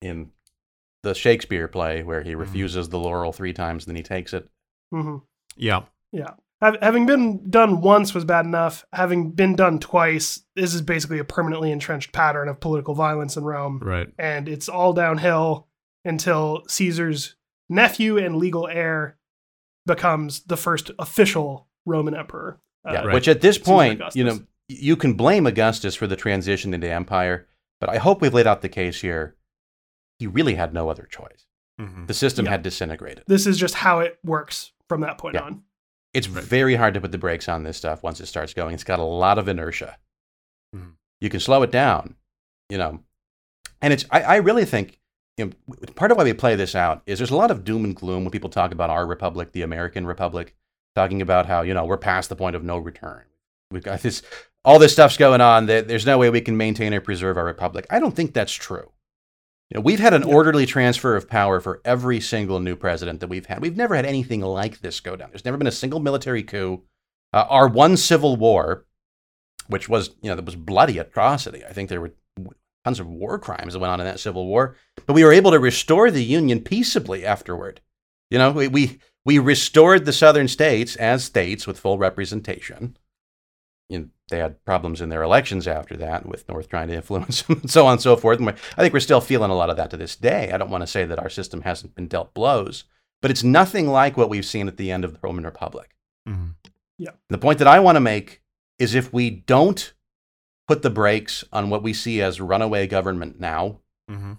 in 0.01 0.31
the 1.03 1.13
Shakespeare 1.13 1.67
play 1.67 2.03
where 2.03 2.21
Mm-hmm. 2.21 2.29
he 2.29 2.35
refuses 2.35 2.89
the 2.89 2.99
laurel 2.99 3.31
three 3.33 3.53
times, 3.53 3.85
then 3.85 3.95
he 3.95 4.03
takes 4.03 4.33
it. 4.33 4.49
mhm. 4.93 5.21
Yeah. 5.57 5.81
Hav- 6.13 6.39
Having 6.61 7.07
been 7.07 7.49
done 7.49 7.81
once 7.81 8.13
was 8.13 8.23
bad 8.23 8.45
enough. 8.45 8.85
Having 8.93 9.31
been 9.31 9.55
done 9.55 9.79
twice, 9.79 10.43
this 10.55 10.73
is 10.75 10.81
basically 10.83 11.17
a 11.17 11.23
permanently 11.23 11.71
entrenched 11.71 12.11
pattern 12.13 12.47
of 12.47 12.59
political 12.59 12.93
violence 12.93 13.35
in 13.35 13.43
Rome, 13.43 13.79
Right. 13.81 14.09
and 14.19 14.47
it's 14.47 14.69
all 14.69 14.93
downhill 14.93 15.67
until 16.05 16.63
Caesar's 16.67 17.35
nephew 17.67 18.17
and 18.17 18.35
legal 18.35 18.67
heir 18.67 19.17
becomes 19.87 20.43
the 20.43 20.57
first 20.57 20.91
official 20.99 21.67
Roman 21.85 22.13
emperor. 22.15 22.59
Uh, 22.87 22.93
Yeah, 22.93 23.01
Right. 23.05 23.13
which 23.15 23.27
at 23.27 23.41
this 23.41 23.57
point, 23.57 24.01
you 24.13 24.23
know, 24.23 24.39
you 24.67 24.95
can 24.95 25.13
blame 25.13 25.47
Augustus 25.47 25.95
for 25.95 26.05
the 26.05 26.15
transition 26.15 26.73
into 26.75 26.87
empire, 26.89 27.47
but 27.79 27.89
I 27.89 27.97
hope 27.97 28.21
we've 28.21 28.33
laid 28.33 28.45
out 28.47 28.61
the 28.61 28.69
case 28.69 29.01
here. 29.01 29.35
He 30.19 30.27
really 30.27 30.53
had 30.55 30.73
no 30.75 30.89
other 30.89 31.07
choice. 31.09 31.47
Mhm. 31.79 32.05
The 32.05 32.13
system 32.13 32.45
Yeah. 32.45 32.51
had 32.51 32.61
disintegrated. 32.61 33.23
This 33.25 33.47
is 33.47 33.57
just 33.57 33.73
how 33.75 33.99
it 33.99 34.19
works 34.23 34.73
from 34.87 35.01
that 35.01 35.17
point 35.17 35.33
Yeah. 35.35 35.41
on. 35.41 35.63
It's 36.13 36.27
Right. 36.27 36.43
very 36.43 36.75
hard 36.75 36.93
to 36.95 37.01
put 37.01 37.11
the 37.11 37.17
brakes 37.17 37.47
on 37.47 37.63
this 37.63 37.77
stuff 37.77 38.03
once 38.03 38.19
it 38.19 38.25
starts 38.25 38.53
going. 38.53 38.73
It's 38.73 38.83
got 38.83 38.99
a 38.99 39.03
lot 39.03 39.37
of 39.37 39.47
inertia. 39.47 39.97
Mhm. 40.75 40.93
You 41.19 41.29
can 41.29 41.39
slow 41.39 41.63
it 41.63 41.71
down, 41.71 42.15
you 42.69 42.77
know. 42.77 43.03
And 43.81 43.93
it's 43.93 44.05
I, 44.11 44.21
I 44.21 44.35
really 44.37 44.65
think 44.65 44.99
you 45.37 45.45
know, 45.45 45.75
part 45.95 46.11
of 46.11 46.17
why 46.17 46.23
we 46.25 46.33
play 46.33 46.55
this 46.55 46.75
out 46.75 47.01
is 47.05 47.17
there's 47.19 47.31
a 47.31 47.35
lot 47.37 47.51
of 47.51 47.63
doom 47.63 47.85
and 47.85 47.95
gloom 47.95 48.23
when 48.23 48.31
people 48.31 48.49
talk 48.49 48.71
about 48.73 48.89
our 48.89 49.05
republic, 49.05 49.53
the 49.53 49.61
American 49.61 50.05
republic, 50.05 50.53
talking 50.93 51.21
about 51.21 51.45
how 51.45 51.61
you 51.61 51.73
know 51.73 51.85
we're 51.85 51.97
past 51.97 52.29
the 52.29 52.35
point 52.35 52.55
of 52.55 52.63
no 52.63 52.77
return. 52.77 53.23
We've 53.71 53.83
got 53.83 54.01
this, 54.01 54.21
all 54.65 54.77
this 54.79 54.91
stuff's 54.91 55.15
going 55.15 55.39
on. 55.39 55.67
That 55.67 55.87
there's 55.87 56.05
no 56.05 56.17
way 56.17 56.29
we 56.29 56.41
can 56.41 56.57
maintain 56.57 56.93
or 56.93 56.99
preserve 56.99 57.37
our 57.37 57.45
republic. 57.45 57.87
I 57.89 57.99
don't 57.99 58.13
think 58.15 58.33
that's 58.33 58.51
true. 58.51 58.91
You 59.71 59.75
know, 59.79 59.81
we've 59.81 60.01
had 60.01 60.13
an 60.13 60.27
Yeah. 60.27 60.33
orderly 60.33 60.65
transfer 60.65 61.15
of 61.15 61.29
power 61.29 61.61
for 61.61 61.81
every 61.85 62.19
single 62.19 62.59
new 62.59 62.75
president 62.75 63.21
that 63.21 63.29
we've 63.29 63.45
had. 63.45 63.61
We've 63.61 63.77
never 63.77 63.95
had 63.95 64.05
anything 64.05 64.41
like 64.41 64.81
this 64.81 64.99
go 64.99 65.15
down. 65.15 65.29
There's 65.31 65.45
never 65.45 65.57
been 65.57 65.67
a 65.67 65.71
single 65.71 66.01
military 66.01 66.43
coup. 66.43 66.83
Uh, 67.31 67.45
our 67.47 67.69
one 67.69 67.95
civil 67.95 68.35
war, 68.35 68.85
which 69.67 69.87
was, 69.87 70.09
you 70.21 70.29
know, 70.29 70.35
that 70.35 70.43
was 70.43 70.57
bloody 70.57 70.97
atrocity. 70.97 71.63
I 71.63 71.71
think 71.71 71.87
there 71.87 72.01
were 72.01 72.13
tons 72.83 72.99
of 72.99 73.07
war 73.07 73.39
crimes 73.39 73.71
that 73.71 73.79
went 73.79 73.93
on 73.93 74.01
in 74.01 74.05
that 74.05 74.19
civil 74.19 74.45
war, 74.45 74.75
but 75.05 75.13
we 75.13 75.23
were 75.23 75.31
able 75.31 75.51
to 75.51 75.59
restore 75.59 76.11
the 76.11 76.23
union 76.23 76.59
peaceably 76.61 77.25
afterward. 77.25 77.79
You 78.29 78.39
know, 78.39 78.51
we 78.51 78.67
we, 78.67 78.99
we 79.23 79.39
restored 79.39 80.03
the 80.03 80.11
southern 80.11 80.49
states 80.49 80.97
as 80.97 81.23
states 81.23 81.65
with 81.65 81.79
full 81.79 81.97
representation. 81.97 82.97
You 83.87 83.99
know, 83.99 84.05
they 84.31 84.39
had 84.39 84.63
problems 84.65 84.99
in 85.01 85.09
their 85.09 85.21
elections 85.21 85.67
after 85.67 85.95
that, 85.97 86.25
with 86.25 86.49
North 86.49 86.67
trying 86.69 86.87
to 86.87 86.95
influence 86.95 87.43
them, 87.43 87.59
and 87.61 87.69
so 87.69 87.85
on 87.85 87.93
and 87.93 88.01
so 88.01 88.15
forth. 88.15 88.39
And 88.39 88.49
I 88.49 88.53
think 88.81 88.93
we're 88.93 88.99
still 88.99 89.21
feeling 89.21 89.51
a 89.51 89.55
lot 89.55 89.69
of 89.69 89.77
that 89.77 89.91
to 89.91 89.97
this 89.97 90.15
day. 90.15 90.51
I 90.51 90.57
don't 90.57 90.71
want 90.71 90.81
to 90.81 90.87
say 90.87 91.05
that 91.05 91.19
our 91.19 91.29
system 91.29 91.61
hasn't 91.61 91.93
been 91.93 92.07
dealt 92.07 92.33
blows, 92.33 92.85
but 93.21 93.29
it's 93.29 93.43
nothing 93.43 93.87
like 93.87 94.17
what 94.17 94.29
we've 94.29 94.45
seen 94.45 94.67
at 94.67 94.77
the 94.77 94.91
end 94.91 95.05
of 95.05 95.13
the 95.13 95.19
Roman 95.21 95.45
Republic. 95.45 95.95
Mhm. 96.27 96.55
The 97.29 97.37
point 97.37 97.59
that 97.59 97.67
I 97.67 97.79
want 97.79 97.95
to 97.95 97.99
make 98.01 98.41
is 98.79 98.95
if 98.95 99.11
we 99.13 99.29
don't 99.29 99.93
put 100.67 100.81
the 100.81 100.89
brakes 100.89 101.43
on 101.53 101.69
what 101.69 101.83
we 101.83 101.93
see 101.93 102.21
as 102.21 102.39
runaway 102.41 102.87
government 102.87 103.39
now, 103.39 103.79
Mhm. 104.09 104.37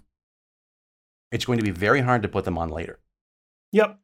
it's 1.30 1.44
going 1.44 1.58
to 1.58 1.64
be 1.64 1.70
very 1.70 2.00
hard 2.00 2.22
to 2.22 2.28
put 2.28 2.44
them 2.44 2.56
on 2.58 2.68
later. 2.68 2.98
Yep. 3.72 3.98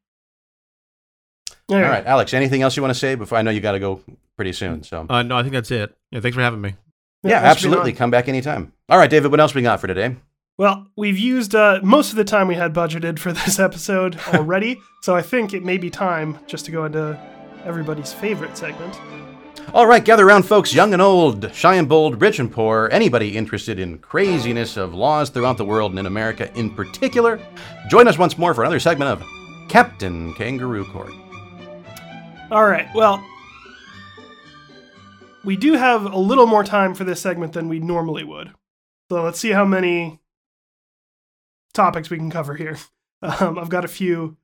All 1.71 1.81
right, 1.81 2.05
Alex, 2.07 2.33
anything 2.33 2.63
else 2.63 2.77
you 2.77 2.83
want 2.83 2.95
to 2.95 2.99
say 2.99 3.15
before 3.15 3.37
I 3.39 3.43
know 3.43 3.51
you 3.51 3.61
got 3.61 3.73
to 3.73 3.79
go 3.79 4.01
pretty 4.39 4.53
soon. 4.53 4.85
So, 4.85 5.05
Uh, 5.11 5.23
no, 5.25 5.37
I 5.37 5.43
think 5.43 5.53
that's 5.53 5.71
it. 5.73 5.95
Yeah. 6.13 6.21
Thanks 6.21 6.37
for 6.37 6.41
having 6.43 6.61
me. 6.61 6.77
yeah, 7.25 7.41
thanks 7.41 7.61
for 7.61 7.67
being 7.67 7.75
absolutely. 7.75 7.93
Come 7.93 8.11
back 8.13 8.29
anytime. 8.29 8.73
All 8.89 8.97
right, 8.97 9.11
David, 9.11 9.33
what 9.33 9.41
else 9.41 9.53
we 9.53 9.63
got 9.63 9.81
for 9.81 9.89
today? 9.89 10.15
Well, 10.57 10.87
we've 10.97 11.19
used 11.19 11.55
uh, 11.57 11.81
most 11.83 12.11
of 12.11 12.17
the 12.17 12.25
time 12.25 12.47
we 12.47 12.55
had 12.55 12.73
budgeted 12.73 13.19
for 13.19 13.33
this 13.45 13.59
episode 13.59 14.17
already, 14.33 14.81
so 15.03 15.17
I 15.17 15.23
think 15.23 15.53
it 15.55 15.65
may 15.65 15.77
be 15.77 15.91
time 15.91 16.39
just 16.47 16.65
to 16.67 16.71
go 16.71 16.85
into 16.85 17.19
everybody's 17.65 18.13
favorite 18.13 18.57
segment. 18.57 18.99
All 19.75 19.87
right, 19.87 20.03
gather 20.05 20.27
around, 20.27 20.45
folks, 20.45 20.73
young 20.73 20.93
and 20.95 21.03
old, 21.03 21.53
shy 21.53 21.75
and 21.75 21.89
bold, 21.89 22.23
rich 22.23 22.39
and 22.39 22.51
poor, 22.51 22.89
anybody 22.93 23.37
interested 23.37 23.79
in 23.81 23.99
craziness 23.99 24.77
of 24.79 24.95
laws 24.95 25.29
throughout 25.31 25.59
the 25.59 25.65
world 25.65 25.91
and 25.93 25.99
in 25.99 26.07
America 26.07 26.51
in 26.57 26.71
particular. 26.71 27.39
Join 27.91 28.07
us 28.09 28.17
once 28.17 28.39
more 28.39 28.55
for 28.55 28.63
another 28.63 28.81
segment 28.81 29.11
of 29.11 29.23
Captain 29.69 30.33
Kangaroo 30.35 30.85
Court. 30.87 31.13
All 32.51 32.65
right, 32.65 32.87
well, 32.95 33.23
we 35.49 35.57
do 35.57 35.73
have 35.73 36.05
a 36.05 36.19
little 36.19 36.45
more 36.47 36.63
time 36.63 36.93
for 36.95 37.05
this 37.05 37.23
segment 37.23 37.55
than 37.55 37.71
we 37.71 37.79
normally 37.81 38.23
would. 38.23 38.53
So 39.11 39.23
let's 39.23 39.41
see 39.41 39.49
how 39.49 39.65
many 39.65 40.21
topics 41.73 42.11
we 42.11 42.19
can 42.19 42.31
cover 42.31 42.55
here. 42.55 42.77
Um, 43.21 43.59
I've 43.59 43.69
got 43.69 43.85
a 43.85 43.89
few 43.89 44.37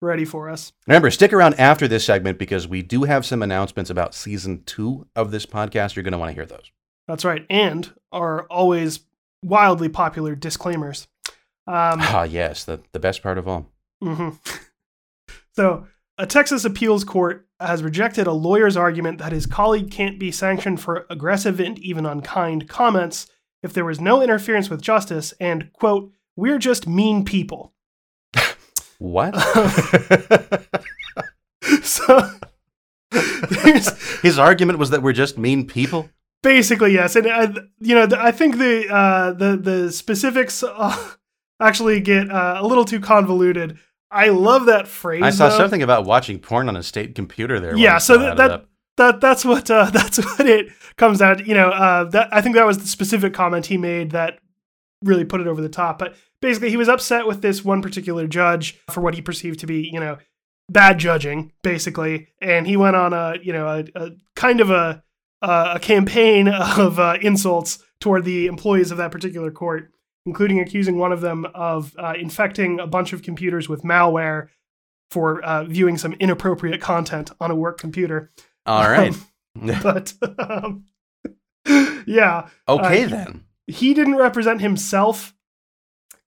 ready 0.00 0.24
for 0.24 0.48
us. 0.48 0.72
Remember, 0.86 1.10
stick 1.10 1.32
around 1.32 1.54
after 1.54 1.88
this 1.88 2.04
segment 2.04 2.38
because 2.38 2.68
we 2.68 2.80
do 2.80 3.02
have 3.02 3.26
some 3.26 3.42
announcements 3.42 3.90
about 3.90 4.14
season 4.14 4.62
two 4.64 5.08
of 5.16 5.32
this 5.32 5.44
podcast. 5.44 5.96
You're 5.96 6.04
going 6.04 6.12
to 6.12 6.18
want 6.18 6.28
to 6.30 6.34
hear 6.34 6.46
those. 6.46 6.70
That's 7.08 7.24
right, 7.24 7.44
and 7.50 7.92
our 8.12 8.44
always 8.44 9.00
wildly 9.42 9.88
popular 9.88 10.36
disclaimers. 10.36 11.08
Um, 11.66 11.98
Ah, 12.00 12.22
yes, 12.22 12.62
the, 12.62 12.78
the 12.92 13.00
best 13.00 13.24
part 13.24 13.38
of 13.38 13.48
all. 13.48 13.72
hmm 14.00 14.28
So, 15.56 15.88
a 16.18 16.26
Texas 16.26 16.64
appeals 16.64 17.04
court 17.04 17.46
has 17.60 17.82
rejected 17.82 18.26
a 18.26 18.32
lawyer's 18.32 18.76
argument 18.76 19.18
that 19.18 19.32
his 19.32 19.46
colleague 19.46 19.90
can't 19.90 20.18
be 20.18 20.30
sanctioned 20.30 20.80
for 20.80 21.06
aggressive 21.10 21.60
and 21.60 21.78
even 21.78 22.06
unkind 22.06 22.68
comments 22.68 23.26
if 23.62 23.72
there 23.72 23.84
was 23.84 24.00
no 24.00 24.22
interference 24.22 24.68
with 24.70 24.82
justice 24.82 25.32
and, 25.40 25.72
quote, 25.72 26.12
we're 26.36 26.58
just 26.58 26.86
mean 26.86 27.24
people. 27.24 27.72
What? 28.98 29.34
So, 31.82 32.30
His 34.22 34.38
argument 34.38 34.78
was 34.78 34.90
that 34.90 35.02
we're 35.02 35.12
just 35.12 35.36
mean 35.36 35.66
people? 35.66 36.08
basically 36.46 36.92
yes, 36.92 37.16
and 37.16 37.26
uh, 37.26 37.52
you 37.80 37.94
know 37.94 38.06
I 38.16 38.30
think 38.30 38.58
the 38.58 38.88
uh, 38.88 39.32
the 39.32 39.56
the 39.56 39.92
specifics 39.92 40.62
uh, 40.62 40.96
actually 41.60 42.00
get 42.00 42.30
uh, 42.30 42.58
a 42.58 42.66
little 42.66 42.84
too 42.84 43.00
convoluted. 43.00 43.78
I 44.16 44.28
love 44.28 44.66
that 44.66 44.88
phrase. 44.88 45.22
I 45.22 45.30
saw 45.30 45.48
though. 45.48 45.58
something 45.58 45.82
about 45.82 46.06
watching 46.06 46.38
porn 46.38 46.68
on 46.68 46.76
a 46.76 46.82
state 46.82 47.14
computer 47.14 47.60
there. 47.60 47.76
Yeah, 47.76 47.98
so 47.98 48.16
that, 48.18 48.36
that 48.38 48.64
that 48.96 49.20
that's 49.20 49.44
what 49.44 49.70
uh, 49.70 49.84
that's 49.92 50.16
what 50.16 50.46
it 50.46 50.68
comes 50.96 51.20
out. 51.20 51.46
You 51.46 51.54
know, 51.54 51.68
uh, 51.68 52.04
that 52.04 52.28
I 52.32 52.40
think 52.40 52.54
that 52.56 52.66
was 52.66 52.78
the 52.78 52.86
specific 52.86 53.34
comment 53.34 53.66
he 53.66 53.76
made 53.76 54.12
that 54.12 54.38
really 55.02 55.24
put 55.24 55.40
it 55.40 55.46
over 55.46 55.60
the 55.60 55.68
top. 55.68 55.98
But 55.98 56.16
basically, 56.40 56.70
he 56.70 56.76
was 56.76 56.88
upset 56.88 57.26
with 57.26 57.42
this 57.42 57.64
one 57.64 57.82
particular 57.82 58.26
judge 58.26 58.80
for 58.90 59.00
what 59.00 59.14
he 59.14 59.22
perceived 59.22 59.60
to 59.60 59.66
be, 59.66 59.88
you 59.92 60.00
know, 60.00 60.18
bad 60.70 60.98
judging, 60.98 61.52
basically, 61.62 62.28
and 62.40 62.66
he 62.66 62.76
went 62.76 62.96
on 62.96 63.12
a 63.12 63.34
you 63.42 63.52
know 63.52 63.68
a, 63.68 63.84
a 63.94 64.10
kind 64.34 64.60
of 64.60 64.70
a 64.70 65.02
a 65.42 65.72
a 65.74 65.78
campaign 65.78 66.48
of 66.78 66.98
uh, 66.98 67.18
insults 67.20 67.78
toward 68.00 68.24
the 68.24 68.46
employees 68.46 68.90
of 68.90 68.98
that 68.98 69.10
particular 69.12 69.50
court, 69.50 69.90
including 70.26 70.60
accusing 70.60 70.98
one 70.98 71.12
of 71.12 71.20
them 71.20 71.46
of 71.54 71.94
uh, 71.98 72.14
infecting 72.18 72.80
a 72.80 72.86
bunch 72.86 73.12
of 73.12 73.22
computers 73.22 73.68
with 73.68 73.82
malware 73.82 74.48
for 75.10 75.40
uh, 75.42 75.64
viewing 75.64 75.96
some 75.96 76.12
inappropriate 76.14 76.80
content 76.80 77.30
on 77.40 77.50
a 77.50 77.54
work 77.54 77.78
computer. 77.78 78.30
All 78.66 78.88
right. 78.88 79.16
But 79.82 80.12
um, 80.38 80.84
yeah, 82.06 82.50
okay 82.68 83.04
uh, 83.04 83.08
then. 83.08 83.44
he 83.66 83.94
didn't 83.94 84.16
represent 84.16 84.60
himself 84.60 85.34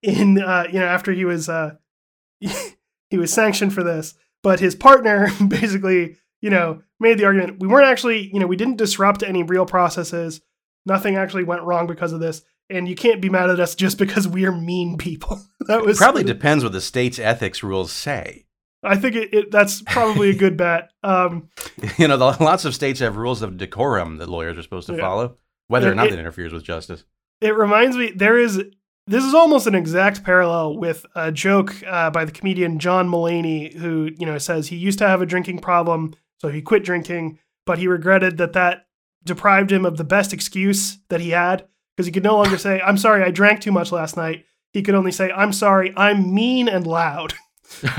in 0.01 0.41
uh, 0.41 0.65
you 0.67 0.79
know 0.79 0.87
after 0.87 1.11
he 1.11 1.25
was 1.25 1.47
uh, 1.47 1.75
he 2.39 3.17
was 3.17 3.31
sanctioned 3.31 3.71
for 3.71 3.83
this, 3.83 4.15
but 4.41 4.59
his 4.59 4.73
partner 4.73 5.29
basically 5.47 6.15
you 6.41 6.49
know 6.49 6.81
made 6.99 7.19
the 7.19 7.25
argument 7.25 7.59
we 7.59 7.67
weren't 7.67 7.85
actually 7.85 8.31
you 8.33 8.39
know 8.39 8.47
we 8.47 8.57
didn't 8.57 8.77
disrupt 8.77 9.21
any 9.21 9.43
real 9.43 9.67
processes. 9.67 10.41
Nothing 10.87 11.15
actually 11.15 11.43
went 11.43 11.61
wrong 11.61 11.85
because 11.85 12.13
of 12.13 12.19
this, 12.19 12.41
and 12.69 12.87
you 12.87 12.95
can't 12.95 13.21
be 13.21 13.29
mad 13.29 13.49
at 13.49 13.59
us 13.59 13.75
just 13.75 13.97
because 13.97 14.27
we're 14.27 14.51
mean 14.51 14.97
people. 14.97 15.41
that 15.67 15.83
was 15.85 15.97
Probably 15.97 16.23
depends 16.35 16.63
what 16.63 16.73
the 16.73 16.81
state's 16.81 17.19
ethics 17.19 17.63
rules 17.63 17.91
say. 17.91 18.45
I 18.81 18.95
think 18.95 19.15
it, 19.15 19.33
it, 19.33 19.51
that's 19.51 19.81
probably 19.81 20.29
a 20.29 20.35
good 20.35 20.55
bet. 20.55 20.91
Um, 21.03 21.49
You 21.97 22.07
know, 22.07 22.17
the, 22.17 22.25
lots 22.43 22.63
of 22.65 22.73
states 22.75 22.99
have 23.01 23.17
rules 23.17 23.41
of 23.41 23.57
decorum 23.57 24.17
that 24.17 24.29
lawyers 24.29 24.57
are 24.57 24.61
supposed 24.63 24.87
to 24.87 24.93
Yeah. 24.95 25.01
follow, 25.01 25.37
whether 25.67 25.91
or 25.91 25.95
not 25.95 26.07
it- 26.07 26.13
it 26.13 26.19
interferes 26.19 26.53
with 26.53 26.63
justice. 26.63 27.03
it 27.41 27.55
reminds 27.55 27.95
me 27.97 28.11
there 28.15 28.37
is 28.37 28.61
this 29.07 29.23
is 29.23 29.33
almost 29.33 29.65
an 29.65 29.73
exact 29.73 30.23
parallel 30.23 30.77
with 30.77 31.03
a 31.15 31.31
joke 31.31 31.75
uh, 31.87 32.11
by 32.11 32.23
the 32.25 32.31
comedian 32.31 32.77
John 32.77 33.09
Mulaney, 33.09 33.73
who 33.75 34.11
you 34.17 34.25
know 34.25 34.37
says 34.37 34.67
he 34.67 34.75
used 34.75 34.99
to 34.99 35.07
have 35.07 35.21
a 35.21 35.25
drinking 35.25 35.59
problem, 35.59 36.13
so 36.37 36.49
he 36.49 36.61
quit 36.61 36.83
drinking, 36.83 37.39
but 37.65 37.79
he 37.79 37.87
regretted 37.87 38.37
that 38.37 38.53
that 38.53 38.85
deprived 39.23 39.71
him 39.71 39.83
of 39.83 39.97
the 39.97 40.03
best 40.03 40.31
excuse 40.31 40.99
that 41.09 41.21
he 41.21 41.31
had 41.31 41.67
because 41.99 42.05
he 42.05 42.13
could 42.13 42.23
no 42.23 42.37
longer 42.37 42.57
say 42.57 42.79
"I'm 42.79 42.97
sorry, 42.97 43.23
I 43.23 43.31
drank 43.31 43.59
too 43.59 43.73
much 43.73 43.91
last 43.91 44.15
night." 44.15 44.45
He 44.71 44.81
could 44.81 44.95
only 44.95 45.11
say 45.11 45.31
"I'm 45.31 45.51
sorry, 45.51 45.93
I'm 45.97 46.33
mean 46.33 46.69
and 46.69 46.87
loud." 46.87 47.33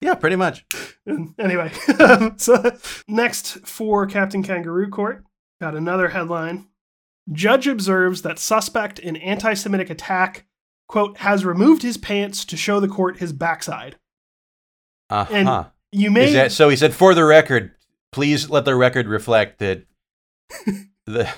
yeah, 0.00 0.14
pretty 0.20 0.36
much. 0.36 0.66
anyway, 1.38 1.72
so 2.36 2.76
next 3.08 3.66
for 3.66 4.06
Captain 4.06 4.42
Kangaroo 4.42 4.90
Court, 4.90 5.24
got 5.58 5.74
another 5.74 6.08
headline. 6.08 6.68
Judge 7.32 7.66
observes 7.66 8.20
that 8.22 8.38
suspect 8.38 8.98
in 8.98 9.16
anti 9.16 9.54
Semitic 9.54 9.88
attack, 9.88 10.44
quote, 10.86 11.16
has 11.18 11.46
removed 11.46 11.82
his 11.82 11.96
pants 11.96 12.44
to 12.44 12.58
show 12.58 12.78
the 12.78 12.88
court 12.88 13.18
his 13.18 13.32
backside. 13.32 13.96
Uh 15.08 15.26
And 15.30 15.48
huh. 15.48 15.64
You 15.92 16.10
may. 16.10 16.26
Is 16.26 16.34
that 16.34 16.52
so? 16.52 16.68
He 16.68 16.76
said, 16.76 16.92
for 16.92 17.14
the 17.14 17.24
record, 17.24 17.72
please 18.12 18.50
let 18.50 18.66
the 18.66 18.74
record 18.74 19.06
reflect 19.06 19.60
that 19.60 19.86
the 21.06 21.32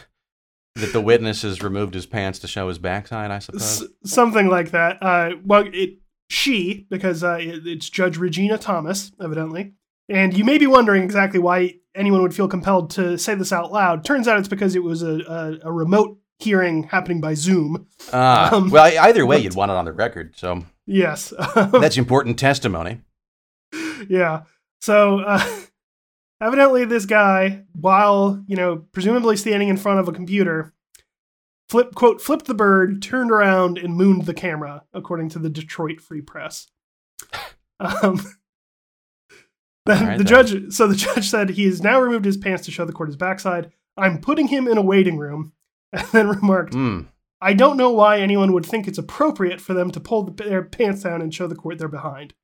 that 0.81 0.93
the 0.93 1.01
witness 1.01 1.43
has 1.43 1.63
removed 1.63 1.95
his 1.95 2.07
pants 2.07 2.39
to 2.41 2.49
show 2.49 2.69
his 2.69 2.79
backside. 2.79 3.31
I 3.31 3.39
suppose. 3.39 3.83
S- 3.83 3.89
something 4.05 4.49
like 4.49 4.71
that. 4.73 5.03
Uh, 5.03 5.31
well, 5.45 5.65
it 5.73 5.99
she 6.29 6.87
because 6.91 7.23
uh, 7.25 7.39
it- 7.41 7.67
it's 7.67 7.89
Judge 7.89 8.17
Regina 8.17 8.59
Thomas, 8.59 9.13
evidently, 9.23 9.75
and 10.09 10.37
you 10.37 10.45
may 10.45 10.59
be 10.59 10.67
wondering 10.67 11.03
exactly 11.03 11.39
why 11.41 11.75
anyone 11.95 12.23
would 12.23 12.35
feel 12.35 12.49
compelled 12.49 12.91
to 12.91 13.17
say 13.19 13.35
this 13.35 13.53
out 13.53 13.73
loud. 13.73 14.05
Turns 14.05 14.29
out 14.29 14.39
it's 14.39 14.49
because 14.49 14.75
it 14.77 14.83
was 14.83 15.03
a, 15.03 15.19
a, 15.65 15.69
a 15.69 15.73
remote 15.73 16.19
hearing 16.39 16.85
happening 16.85 17.21
by 17.21 17.35
Zoom. 17.35 17.87
Ah, 18.13 18.55
Um, 18.55 18.71
well, 18.71 18.85
either 19.01 19.27
way, 19.27 19.37
but- 19.39 19.43
you'd 19.45 19.55
want 19.57 19.71
it 19.71 19.77
on 19.77 19.85
the 19.85 19.93
record. 19.93 20.35
So 20.37 20.65
Yes, 20.87 21.33
that's 21.55 21.97
important 21.99 22.39
testimony. 22.39 23.01
yeah. 24.09 24.43
So 24.81 25.21
uh, 25.21 25.45
evidently, 26.41 26.85
this 26.85 27.05
guy, 27.07 27.65
while 27.73 28.43
you 28.47 28.57
know, 28.57 28.85
presumably 28.93 29.37
standing 29.37 29.69
in 29.69 29.77
front 29.77 30.01
of 30.01 30.09
a 30.09 30.13
computer, 30.13 30.73
flip 31.69 31.95
quote 31.95 32.21
flipped 32.21 32.47
the 32.47 32.55
bird, 32.55 33.03
turned 33.03 33.31
around, 33.31 33.79
and 33.79 33.97
mooned 33.97 34.27
the 34.27 34.35
camera, 34.35 34.85
according 34.93 35.29
to 35.31 35.39
the 35.39 35.51
Detroit 35.51 36.01
Free 36.01 36.23
Press. 36.23 36.69
Um, 37.81 38.21
then 39.87 40.05
right, 40.07 40.19
the 40.19 40.25
then. 40.25 40.27
judge, 40.27 40.73
so 40.73 40.89
the 40.89 40.97
judge 40.97 41.29
said 41.29 41.51
he 41.51 41.65
has 41.67 41.81
now 41.81 42.01
removed 42.01 42.25
his 42.25 42.37
pants 42.37 42.65
to 42.65 42.73
show 42.73 42.85
the 42.85 42.93
court 42.93 43.09
his 43.09 43.17
backside. 43.17 43.71
I'm 43.97 44.21
putting 44.21 44.49
him 44.49 44.67
in 44.69 44.79
a 44.79 44.83
waiting 44.83 45.17
room, 45.17 45.53
and 45.93 46.07
then 46.09 46.29
remarked, 46.29 46.75
Hmm. 46.75 47.03
I 47.41 47.53
don't 47.55 47.77
know 47.77 47.91
why 47.91 48.19
anyone 48.19 48.53
would 48.53 48.67
think 48.67 48.89
it's 48.89 48.99
appropriate 48.99 49.61
for 49.61 49.75
them 49.75 49.93
to 49.93 50.01
pull 50.01 50.25
the, 50.25 50.43
their 50.45 50.65
pants 50.65 51.05
down 51.05 51.23
and 51.23 51.33
show 51.33 51.47
the 51.47 51.55
court 51.55 51.79
they're 51.79 51.87
behind. 51.87 52.35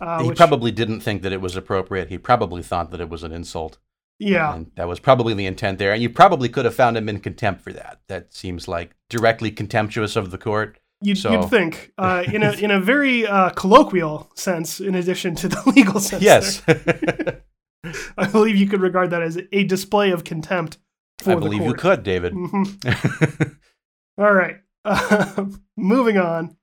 Uh, 0.00 0.22
he 0.22 0.28
which- 0.28 0.36
probably 0.38 0.70
didn't 0.70 1.00
think 1.00 1.22
that 1.22 1.32
it 1.32 1.40
was 1.40 1.56
appropriate. 1.56 2.08
He 2.08 2.18
probably 2.18 2.62
thought 2.62 2.90
that 2.90 3.00
it 3.00 3.08
was 3.08 3.22
an 3.22 3.32
insult. 3.32 3.78
yeah, 4.18 4.54
And 4.54 4.70
that 4.76 4.88
was 4.88 5.00
probably 5.00 5.34
the 5.34 5.46
intent 5.46 5.78
there. 5.78 5.92
And 5.92 6.02
you 6.02 6.08
probably 6.10 6.48
could 6.48 6.64
have 6.64 6.74
found 6.74 6.96
him 6.96 7.08
in 7.08 7.20
contempt 7.20 7.60
for 7.62 7.72
that. 7.72 8.00
That 8.08 8.32
seems 8.32 8.68
like 8.68 8.94
directly 9.10 9.50
contemptuous 9.50 10.16
of 10.16 10.30
the 10.30 10.38
court. 10.38 10.78
you'd, 11.02 11.18
so- 11.18 11.32
you'd 11.32 11.50
think 11.50 11.92
uh, 11.98 12.22
in 12.32 12.42
a 12.42 12.52
in 12.52 12.70
a 12.70 12.80
very 12.80 13.26
uh, 13.26 13.50
colloquial 13.50 14.30
sense, 14.34 14.80
in 14.80 14.94
addition 14.94 15.34
to 15.36 15.48
the 15.48 15.62
legal 15.76 16.00
sense. 16.00 16.22
Yes. 16.22 16.62
I 18.16 18.28
believe 18.28 18.54
you 18.56 18.68
could 18.68 18.80
regard 18.80 19.10
that 19.10 19.22
as 19.22 19.38
a 19.50 19.64
display 19.64 20.12
of 20.12 20.22
contempt 20.24 20.78
for 21.18 21.32
I 21.32 21.34
believe 21.34 21.62
you 21.64 21.74
could, 21.74 22.02
David. 22.04 22.32
Mhm. 22.32 23.56
All 24.18 24.32
right, 24.32 24.58
Um, 24.84 25.62
moving 25.76 26.16
on. 26.18 26.56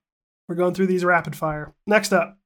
We're 0.48 0.54
going 0.56 0.72
through 0.74 0.86
these 0.86 1.04
rapid 1.04 1.36
fire. 1.36 1.74
Next 1.86 2.12
up, 2.12 2.38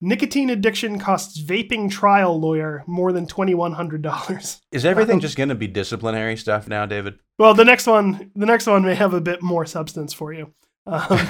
nicotine 0.00 0.50
addiction 0.50 0.98
costs 0.98 1.42
vaping 1.42 1.90
trial 1.90 2.38
lawyer 2.38 2.84
more 2.86 3.12
than 3.12 3.26
twenty 3.26 3.54
one 3.54 3.72
hundred 3.72 4.02
dollars. 4.02 4.60
Is 4.72 4.84
everything 4.84 5.20
just 5.20 5.36
going 5.36 5.48
to 5.48 5.54
be 5.54 5.66
disciplinary 5.66 6.36
stuff 6.36 6.68
now, 6.68 6.86
David? 6.86 7.18
Well, 7.38 7.54
the 7.54 7.64
next 7.64 7.86
one, 7.86 8.30
the 8.34 8.46
next 8.46 8.66
one 8.66 8.84
may 8.84 8.94
have 8.94 9.14
a 9.14 9.20
bit 9.20 9.42
more 9.42 9.66
substance 9.66 10.12
for 10.12 10.32
you. 10.32 10.52
Um, 10.86 11.20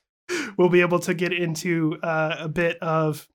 we'll 0.56 0.68
be 0.68 0.80
able 0.80 1.00
to 1.00 1.14
get 1.14 1.32
into 1.32 1.98
uh, 2.02 2.36
a 2.40 2.48
bit 2.48 2.78
of 2.78 3.28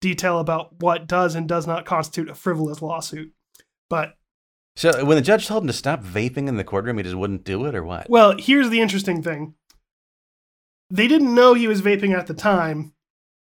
detail 0.00 0.38
about 0.38 0.80
what 0.80 1.06
does 1.06 1.34
and 1.34 1.48
does 1.48 1.66
not 1.66 1.86
constitute 1.86 2.28
a 2.28 2.34
frivolous 2.34 2.82
lawsuit. 2.82 3.32
But 3.88 4.16
So 4.76 5.04
when 5.04 5.16
the 5.16 5.22
judge 5.22 5.46
told 5.46 5.62
him 5.62 5.68
to 5.68 5.72
stop 5.72 6.02
vaping 6.02 6.46
in 6.48 6.56
the 6.56 6.64
courtroom, 6.64 6.98
he 6.98 7.04
just 7.04 7.16
wouldn't 7.16 7.44
do 7.44 7.64
it, 7.66 7.74
or 7.74 7.84
what? 7.84 8.10
well, 8.10 8.34
here's 8.38 8.70
the 8.70 8.80
interesting 8.80 9.22
thing: 9.22 9.54
they 10.90 11.08
didn't 11.08 11.34
know 11.34 11.54
he 11.54 11.68
was 11.68 11.82
vaping 11.82 12.16
at 12.16 12.26
the 12.26 12.34
time. 12.34 12.92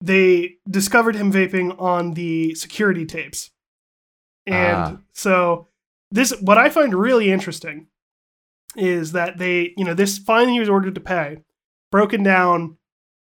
They 0.01 0.55
discovered 0.69 1.15
him 1.15 1.31
vaping 1.31 1.79
on 1.79 2.13
the 2.13 2.55
security 2.55 3.05
tapes, 3.05 3.51
and 4.45 4.75
Ah. 4.77 4.97
so 5.13 5.67
this 6.11 6.31
what 6.41 6.57
I 6.57 6.69
find 6.69 6.93
really 6.93 7.31
interesting 7.31 7.87
is 8.75 9.11
that 9.13 9.37
they, 9.37 9.73
you 9.77 9.83
know, 9.83 9.93
this 9.93 10.17
fine 10.17 10.49
he 10.49 10.59
was 10.59 10.69
ordered 10.69 10.95
to 10.95 11.01
pay, 11.01 11.39
broken 11.91 12.23
down, 12.23 12.77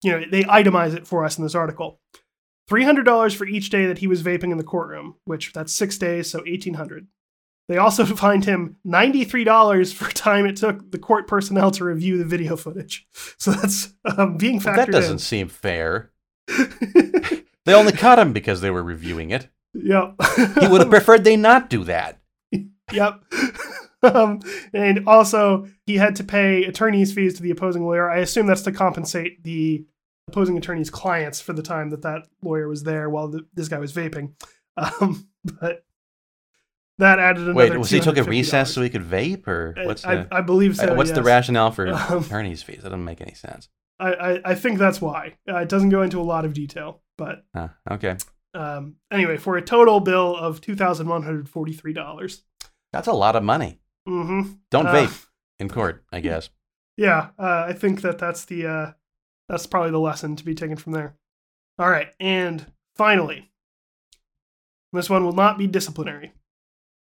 you 0.03 0.11
know, 0.11 0.25
they 0.31 0.43
itemize 0.45 0.95
it 0.95 1.07
for 1.07 1.25
us 1.25 1.39
in 1.39 1.45
this 1.45 1.55
article. 1.55 2.01
$300 2.71 3.37
for 3.37 3.47
each 3.47 3.69
day 3.69 3.85
that 3.87 3.99
he 3.99 4.07
was 4.07 4.23
vaping 4.23 4.51
in 4.51 4.57
the 4.57 4.65
courtroom, 4.65 5.17
which 5.25 5.53
that's 5.53 5.73
6 5.75 5.99
days, 5.99 6.31
so 6.31 6.39
1800. 6.47 7.07
They 7.69 7.77
also 7.77 8.05
fined 8.17 8.47
him 8.47 8.77
$93 8.87 9.93
for 9.93 10.11
time 10.11 10.47
it 10.47 10.57
took 10.57 10.91
the 10.91 10.99
court 10.99 11.27
personnel 11.27 11.71
to 11.73 11.85
review 11.85 12.17
the 12.19 12.25
video 12.25 12.57
footage. 12.57 13.07
So 13.39 13.53
that's 13.53 13.93
um, 14.17 14.39
being 14.39 14.59
factored 14.61 14.77
that 14.77 14.91
doesn't 14.93 15.19
seem 15.19 15.49
fair. 15.49 16.11
They 17.65 17.73
only 17.73 17.93
caught 17.93 18.19
him 18.19 18.33
because 18.33 18.61
they 18.61 18.71
were 18.71 18.83
reviewing 18.83 19.31
it. 19.31 19.49
yep. 19.73 20.15
He 20.61 20.69
would 20.69 20.83
have 20.83 20.91
preferred 20.91 21.25
they 21.25 21.37
not 21.37 21.71
do 21.71 21.85
that. 21.85 22.19
Yep. 22.93 23.25
um, 24.03 24.41
and 24.75 25.09
also, 25.09 25.67
he 25.87 25.97
had 25.97 26.17
to 26.17 26.25
pay 26.25 26.65
attorney's 26.65 27.13
fees 27.13 27.35
to 27.35 27.43
the 27.43 27.51
opposing 27.51 27.85
lawyer. 27.85 28.11
I 28.11 28.19
assume 28.19 28.47
that's 28.47 28.63
to 28.63 28.73
compensate 28.73 29.43
the 29.43 29.87
opposing 30.29 30.59
attorney's 30.59 30.91
clients 30.91 31.41
for 31.41 31.53
the 31.55 31.63
time 31.63 31.91
that 31.91 32.03
that 32.03 32.23
lawyer 32.43 32.69
was 32.69 32.83
there 32.83 33.09
while 33.09 33.29
the, 33.29 33.47
this 33.55 33.69
guy 33.69 33.79
was 33.79 33.93
vaping. 33.93 34.35
Um, 34.77 35.29
but 35.45 35.85
that 36.99 37.21
added 37.21 37.45
another. 37.45 37.55
Wait, 37.55 37.79
was 37.79 37.91
he 37.91 38.01
took 38.01 38.17
a 38.17 38.25
recess 38.25 38.75
so 38.75 38.83
he 38.83 38.91
could 38.91 39.05
vape, 39.05 39.47
or 39.47 39.73
what's 39.85 40.05
I, 40.05 40.17
the 40.17 40.29
I 40.33 40.41
believe 40.41 40.77
so. 40.77 40.95
what's 40.95 41.13
the 41.13 41.23
rationale 41.23 41.71
for 41.71 41.87
Um, 41.87 42.25
attorney's 42.25 42.65
fees? 42.65 42.79
That 42.79 42.89
doesn't 42.89 43.05
make 43.05 43.21
any 43.21 43.35
sense. 43.35 43.69
I, 43.99 44.13
I, 44.13 44.41
I 44.45 44.55
think 44.55 44.79
that's 44.79 45.01
why. 45.01 45.37
Uh, 45.49 45.59
it 45.59 45.69
doesn't 45.69 45.91
go 45.91 46.03
into 46.03 46.21
a 46.21 46.23
lot 46.23 46.45
of 46.45 46.53
detail, 46.53 47.03
but 47.17 47.45
Huh, 47.55 47.69
okay, 47.91 48.17
um, 48.55 48.97
anyway, 49.11 49.37
for 49.37 49.57
a 49.57 49.63
total 49.63 50.01
bill 50.01 50.37
of 50.37 50.61
two 50.61 50.75
thousand 50.77 51.09
one 51.09 51.23
hundred 51.23 51.49
forty-three 51.49 51.93
dollars. 51.93 52.43
that's 52.93 53.09
a 53.09 53.13
lot 53.13 53.37
of 53.37 53.43
money. 53.43 53.81
Mm-hmm. 54.09 54.53
Don't 54.71 54.87
Uh, 54.87 54.93
vape 54.93 55.27
in 55.61 55.69
court, 55.69 56.05
I 56.13 56.21
guess. 56.21 56.51
Yeah, 56.97 57.31
uh, 57.39 57.67
I 57.69 57.73
think 57.73 58.03
that 58.03 58.19
that's 58.19 58.45
the 58.45 58.67
uh, 58.67 58.93
that's 59.49 59.67
probably 59.67 59.91
the 59.91 60.01
lesson 60.01 60.37
to 60.37 60.45
be 60.45 60.55
taken 60.55 60.77
from 60.77 60.93
there. 60.93 61.17
All 61.79 61.91
right, 61.91 62.09
and 62.21 62.67
finally, 62.97 63.51
this 64.93 65.11
one 65.11 65.25
will 65.25 65.33
not 65.33 65.59
be 65.59 65.67
disciplinary. 65.67 66.33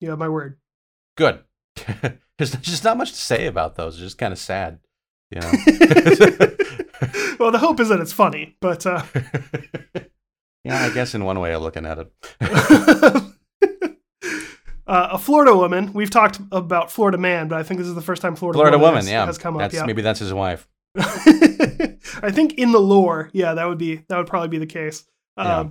You 0.01 0.11
have 0.11 0.19
my 0.19 0.29
word. 0.29 0.59
Good. 1.17 1.41
There's 2.39 2.53
just 2.57 2.85
not 2.85 2.97
much 2.97 3.11
to 3.13 3.19
say 3.19 3.47
about 3.47 3.77
those. 3.77 3.95
It's 3.95 4.03
just 4.03 4.19
kind 4.19 4.33
of 4.33 4.39
sad, 4.39 4.81
you 5.31 5.41
know. 5.41 5.53
well, 7.39 7.51
the 7.51 7.59
hope 7.59 7.81
is 7.81 7.89
that 7.89 8.01
it's 8.01 8.13
funny, 8.13 8.57
but 8.61 8.87
uh, 8.87 9.03
yeah, 10.65 10.85
I 10.85 10.91
guess 10.91 11.15
in 11.15 11.25
one 11.25 11.41
way 11.41 11.55
of 11.55 11.63
looking 11.63 11.87
at 11.87 11.99
it. 11.99 13.23
Uh, 14.85 15.11
a 15.13 15.19
Florida 15.19 15.57
woman. 15.57 15.93
We've 15.93 16.11
talked 16.11 16.41
about 16.51 16.91
Florida 16.91 17.17
man, 17.17 17.47
but 17.49 17.59
I 17.59 17.63
think 17.63 17.79
this 17.79 17.87
is 17.87 17.95
the 17.95 18.03
first 18.03 18.21
time 18.21 18.35
Florida, 18.35 18.59
Florida 18.59 18.79
woman, 18.79 18.97
has, 18.97 19.09
yeah. 19.09 19.25
has 19.25 19.39
come 19.39 19.57
up. 19.57 19.73
Yeah. 19.73 19.87
Maybe 19.87 20.03
that's 20.03 20.19
his 20.19 20.35
wife. 20.35 20.69
I 20.99 22.31
think 22.31 22.55
in 22.55 22.73
the 22.73 22.81
lore, 22.81 23.31
yeah, 23.33 23.55
that 23.55 23.65
would 23.67 23.79
be 23.79 24.03
that 24.09 24.19
would 24.19 24.27
probably 24.27 24.49
be 24.49 24.59
the 24.59 24.67
case. 24.67 25.05
Um, 25.37 25.47
Yeah. 25.47 25.65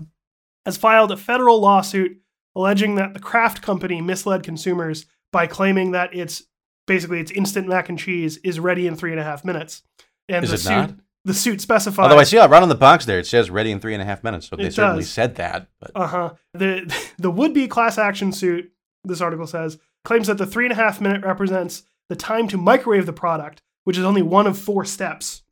Has 0.66 0.78
filed 0.78 1.12
a 1.12 1.18
federal 1.18 1.60
lawsuit 1.60 2.22
alleging 2.56 2.96
that 2.96 3.14
the 3.14 3.20
Kraft 3.20 3.62
company 3.62 4.02
misled 4.02 4.44
consumers 4.44 5.06
by 5.32 5.46
claiming 5.46 5.92
that 5.92 6.16
it's 6.16 6.44
basically 6.88 7.20
its 7.20 7.32
instant 7.32 7.68
mac 7.68 7.90
and 7.90 8.00
cheese 8.00 8.38
is 8.38 8.60
ready 8.60 8.88
in 8.88 8.96
three 8.96 9.12
and 9.12 9.20
a 9.20 9.24
half 9.24 9.46
minutes. 9.46 9.84
And 10.30 10.44
Is 10.44 10.52
the 10.52 10.56
it 10.56 10.60
suit, 10.60 10.70
not? 10.70 10.94
The 11.24 11.34
suit 11.36 11.62
specifies. 11.62 12.04
Although 12.04 12.18
I 12.20 12.24
see 12.24 12.40
out 12.40 12.50
right 12.50 12.64
on 12.64 12.70
the 12.70 12.76
box 12.76 13.06
there, 13.06 13.20
it 13.20 13.28
says 13.28 13.50
ready 13.52 13.72
in 13.72 13.80
three 13.80 13.94
and 13.94 14.02
a 14.02 14.06
half 14.06 14.24
minutes. 14.24 14.48
So 14.48 14.56
they 14.56 14.70
certainly 14.72 15.04
does. 15.04 15.12
said 15.12 15.36
that. 15.36 15.68
But 15.80 15.92
Uh 15.94 16.08
huh. 16.08 16.34
The 16.54 16.92
the 17.20 17.30
would 17.32 17.54
be 17.54 17.68
class 17.68 17.98
action 17.98 18.32
suit. 18.32 18.72
This 19.04 19.22
article 19.22 19.46
says 19.48 19.78
claims 20.04 20.28
that 20.28 20.38
the 20.40 20.48
three 20.48 20.66
and 20.66 20.72
a 20.72 20.76
half 20.76 21.00
minute 21.00 21.24
represents 21.24 21.84
the 22.10 22.16
time 22.16 22.48
to 22.48 22.58
microwave 22.58 23.06
the 23.06 23.14
product, 23.14 23.62
which 23.84 23.98
is 23.98 24.04
only 24.04 24.22
one 24.24 24.48
of 24.48 24.58
four 24.58 24.84
steps. 24.86 25.44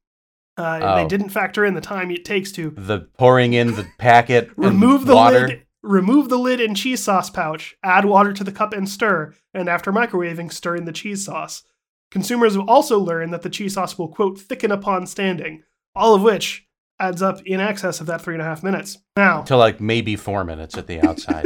Uh, 0.58 0.80
Oh. 0.82 0.96
They 0.98 1.08
didn't 1.08 1.30
factor 1.30 1.64
in 1.64 1.74
the 1.76 1.82
time 1.82 2.12
it 2.12 2.26
takes 2.26 2.52
to 2.54 2.72
the 2.72 3.02
pouring 3.18 3.54
in 3.54 3.76
the 3.76 3.88
packet, 3.98 4.48
and 4.58 4.66
remove 4.66 5.06
the 5.06 5.16
water. 5.16 5.48
lid, 5.48 5.66
remove 5.84 6.30
the 6.30 6.38
lid 6.40 6.60
and 6.60 6.76
cheese 6.76 7.02
sauce 7.04 7.30
pouch, 7.30 7.76
add 7.84 8.06
water 8.06 8.34
to 8.34 8.44
the 8.44 8.52
cup 8.52 8.74
and 8.74 8.90
stir, 8.90 9.34
and 9.54 9.70
after 9.70 9.92
microwaving, 9.94 10.52
stir 10.52 10.76
in 10.76 10.86
the 10.86 10.92
cheese 10.92 11.24
sauce. 11.26 11.64
Consumers 12.12 12.58
will 12.58 12.70
also 12.70 13.00
learn 13.00 13.32
that 13.32 13.44
the 13.44 13.50
cheese 13.50 13.74
sauce 13.76 13.98
will 13.98 14.08
quote 14.08 14.40
thicken 14.40 14.72
upon 14.72 15.06
standing, 15.06 15.64
all 15.96 16.16
of 16.16 16.22
which 16.22 16.66
adds 17.00 17.22
up 17.22 17.42
in 17.46 17.60
excess 17.60 18.02
of 18.02 18.08
that 18.08 18.22
three 18.22 18.34
and 18.34 18.42
a 18.42 18.46
half 18.46 18.64
minutes. 18.64 18.98
Now, 19.16 19.44
to 19.44 19.56
like 19.56 19.80
maybe 19.80 20.16
four 20.16 20.44
minutes 20.44 20.78
at 20.78 20.88
the 20.88 21.06
outside. 21.08 21.46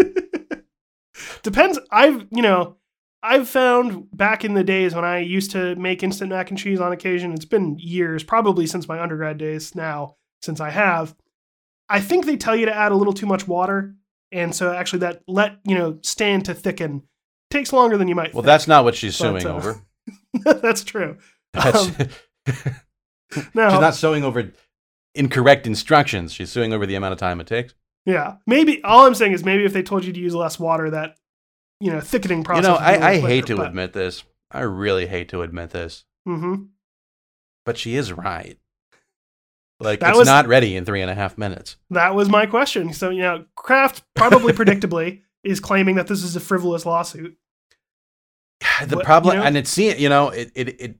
Depends. 1.44 1.80
I've 1.92 2.26
you 2.32 2.42
know, 2.42 2.78
I've 3.22 3.48
found 3.48 4.08
back 4.16 4.44
in 4.44 4.54
the 4.54 4.64
days 4.64 4.96
when 4.96 5.06
I 5.06 5.20
used 5.20 5.52
to 5.52 5.76
make 5.76 6.02
instant 6.02 6.30
mac 6.32 6.50
and 6.50 6.58
cheese 6.58 6.80
on 6.80 6.92
occasion. 6.92 7.34
It's 7.34 7.46
been 7.46 7.78
years, 7.78 8.24
probably 8.24 8.66
since 8.66 8.88
my 8.88 9.00
undergrad 9.02 9.38
days. 9.38 9.76
Now, 9.76 10.16
since 10.42 10.60
I 10.60 10.70
have, 10.72 11.16
I 11.90 12.00
think 12.02 12.26
they 12.26 12.38
tell 12.38 12.56
you 12.56 12.66
to 12.66 12.76
add 12.76 12.92
a 12.92 12.96
little 12.96 13.14
too 13.14 13.26
much 13.28 13.48
water, 13.48 13.96
and 14.32 14.56
so 14.56 14.74
actually 14.74 15.00
that 15.00 15.22
let 15.28 15.58
you 15.66 15.76
know 15.76 16.00
stand 16.02 16.46
to 16.46 16.54
thicken 16.54 17.04
takes 17.52 17.72
longer 17.72 17.98
than 17.98 18.08
you 18.08 18.16
might. 18.16 18.34
well, 18.34 18.42
think. 18.42 18.46
that's 18.48 18.68
not 18.68 18.84
what 18.84 18.96
she's 18.96 19.18
But, 19.20 19.42
suing 19.42 19.46
uh, 19.46 19.56
over. 19.56 19.82
that's 20.44 20.84
true. 20.84 21.18
That's, 21.54 21.88
um, 21.88 21.96
Now, 23.56 23.70
she's 23.72 23.80
not 23.80 23.96
suing 23.96 24.24
over 24.24 24.52
incorrect 25.16 25.66
instructions. 25.66 26.34
She's 26.34 26.52
suing 26.52 26.72
over 26.74 26.86
the 26.86 26.96
amount 26.96 27.14
of 27.14 27.20
time 27.20 27.40
it 27.40 27.48
takes. 27.48 27.74
yeah, 28.06 28.36
maybe 28.46 28.84
all 28.84 29.06
I'm 29.06 29.16
saying 29.16 29.32
is 29.34 29.44
maybe 29.44 29.66
if 29.66 29.74
they 29.74 29.82
told 29.84 30.06
you 30.06 30.14
to 30.14 30.20
use 30.20 30.36
less 30.36 30.60
water, 30.60 30.90
that 30.92 31.16
you 31.80 31.92
know 31.92 32.00
thickening 32.00 32.44
process. 32.44 32.64
You 32.66 32.70
know, 32.70 32.74
would 32.76 32.80
be 32.80 32.86
I, 33.04 33.12
I 33.14 33.20
quicker, 33.20 33.28
hate 33.28 33.46
to 33.48 33.58
but- 33.58 33.68
admit 33.68 33.94
this. 33.94 34.24
I 34.52 34.62
really 34.62 35.08
hate 35.08 35.30
to 35.30 35.42
admit 35.42 35.72
this, 35.72 36.06
Mhm. 36.28 36.68
but 37.66 37.76
she 37.78 37.96
is 37.96 38.14
right. 38.14 38.58
Like 39.80 40.00
That 40.02 40.10
it's 40.12 40.20
was- 40.20 40.28
not 40.28 40.46
ready 40.48 40.76
in 40.76 40.86
three 40.86 41.02
and 41.02 41.10
a 41.10 41.16
half 41.16 41.36
minutes. 41.38 41.78
That 41.90 42.14
was 42.14 42.30
my 42.30 42.46
question. 42.46 42.94
So, 42.94 43.10
you 43.10 43.22
know, 43.24 43.46
Kraft 43.56 44.04
probably 44.16 44.54
predictably 44.54 45.22
is 45.44 45.60
claiming 45.60 45.96
that 45.96 46.06
this 46.08 46.24
is 46.24 46.36
a 46.36 46.40
frivolous 46.40 46.86
lawsuit. 46.86 47.36
The 48.88 48.96
What- 48.98 49.06
problem, 49.06 49.36
you 49.36 49.42
know- 49.42 49.46
and 49.48 49.58
it's 49.58 49.78
you 49.78 50.10
know, 50.10 50.30
it, 50.30 50.52
it 50.56 50.82
it 50.82 50.96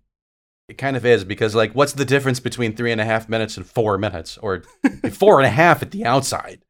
it 0.70 0.78
kind 0.78 0.96
of 0.96 1.06
is 1.06 1.24
because 1.24 1.54
like, 1.56 1.74
what's 1.74 1.94
the 1.94 2.06
difference 2.06 2.40
between 2.40 2.76
three 2.76 2.92
and 2.92 3.02
a 3.02 3.06
half 3.06 3.28
minutes 3.28 3.58
and 3.58 3.66
four 3.66 3.98
minutes, 3.98 4.38
or 4.38 4.64
four 5.12 5.40
and 5.40 5.46
a 5.46 5.50
half 5.52 5.82
at 5.82 5.92
the 5.92 6.06
outside? 6.06 6.64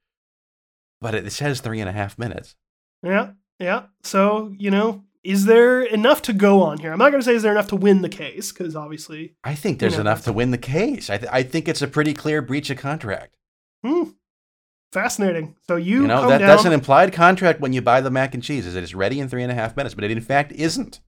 But 1.02 1.16
it 1.16 1.32
says 1.32 1.60
three 1.62 1.80
and 1.80 1.90
a 1.90 1.94
half 1.94 2.18
minutes. 2.18 2.56
Yeah, 3.04 3.32
yeah. 3.60 3.84
So, 4.04 4.54
you 4.58 4.72
know, 4.72 5.04
is 5.24 5.46
there 5.46 5.82
enough 5.82 6.22
to 6.24 6.34
go 6.34 6.62
on 6.64 6.80
here? 6.80 6.92
I'm 6.92 6.98
not 7.00 7.12
going 7.12 7.22
to 7.22 7.26
say 7.26 7.36
is 7.36 7.44
there 7.44 7.52
enough 7.52 7.68
to 7.68 7.76
win 7.76 8.02
the 8.02 8.10
case 8.10 8.52
because 8.52 8.76
obviously, 8.76 9.36
I 9.44 9.54
think 9.56 9.80
there's 9.80 9.96
know, 9.96 10.02
enough 10.02 10.24
to 10.26 10.34
win 10.34 10.52
the 10.52 10.58
case. 10.58 11.10
I 11.10 11.18
th- 11.18 11.32
I 11.32 11.44
think 11.44 11.68
it's 11.68 11.82
a 11.82 11.88
pretty 11.88 12.14
clear 12.14 12.42
breach 12.42 12.70
of 12.70 12.78
contract. 12.78 13.36
hmm, 13.84 14.04
fascinating. 14.94 15.56
So 15.68 15.76
you, 15.76 16.02
You 16.02 16.08
know, 16.08 16.28
that, 16.30 16.38
down. 16.40 16.48
that's 16.48 16.66
an 16.66 16.74
implied 16.74 17.12
contract 17.14 17.60
when 17.60 17.74
you 17.74 17.82
buy 17.82 18.02
the 18.02 18.12
mac 18.12 18.34
and 18.34 18.42
cheese, 18.44 18.66
is 18.66 18.74
that 18.76 18.84
it's 18.84 18.94
ready 18.96 19.20
in 19.20 19.28
three 19.28 19.44
and 19.44 19.52
a 19.52 19.56
half 19.56 19.76
minutes, 19.76 19.96
but 19.96 20.04
it 20.04 20.12
in 20.12 20.22
fact 20.22 20.52
isn't. 20.54 21.02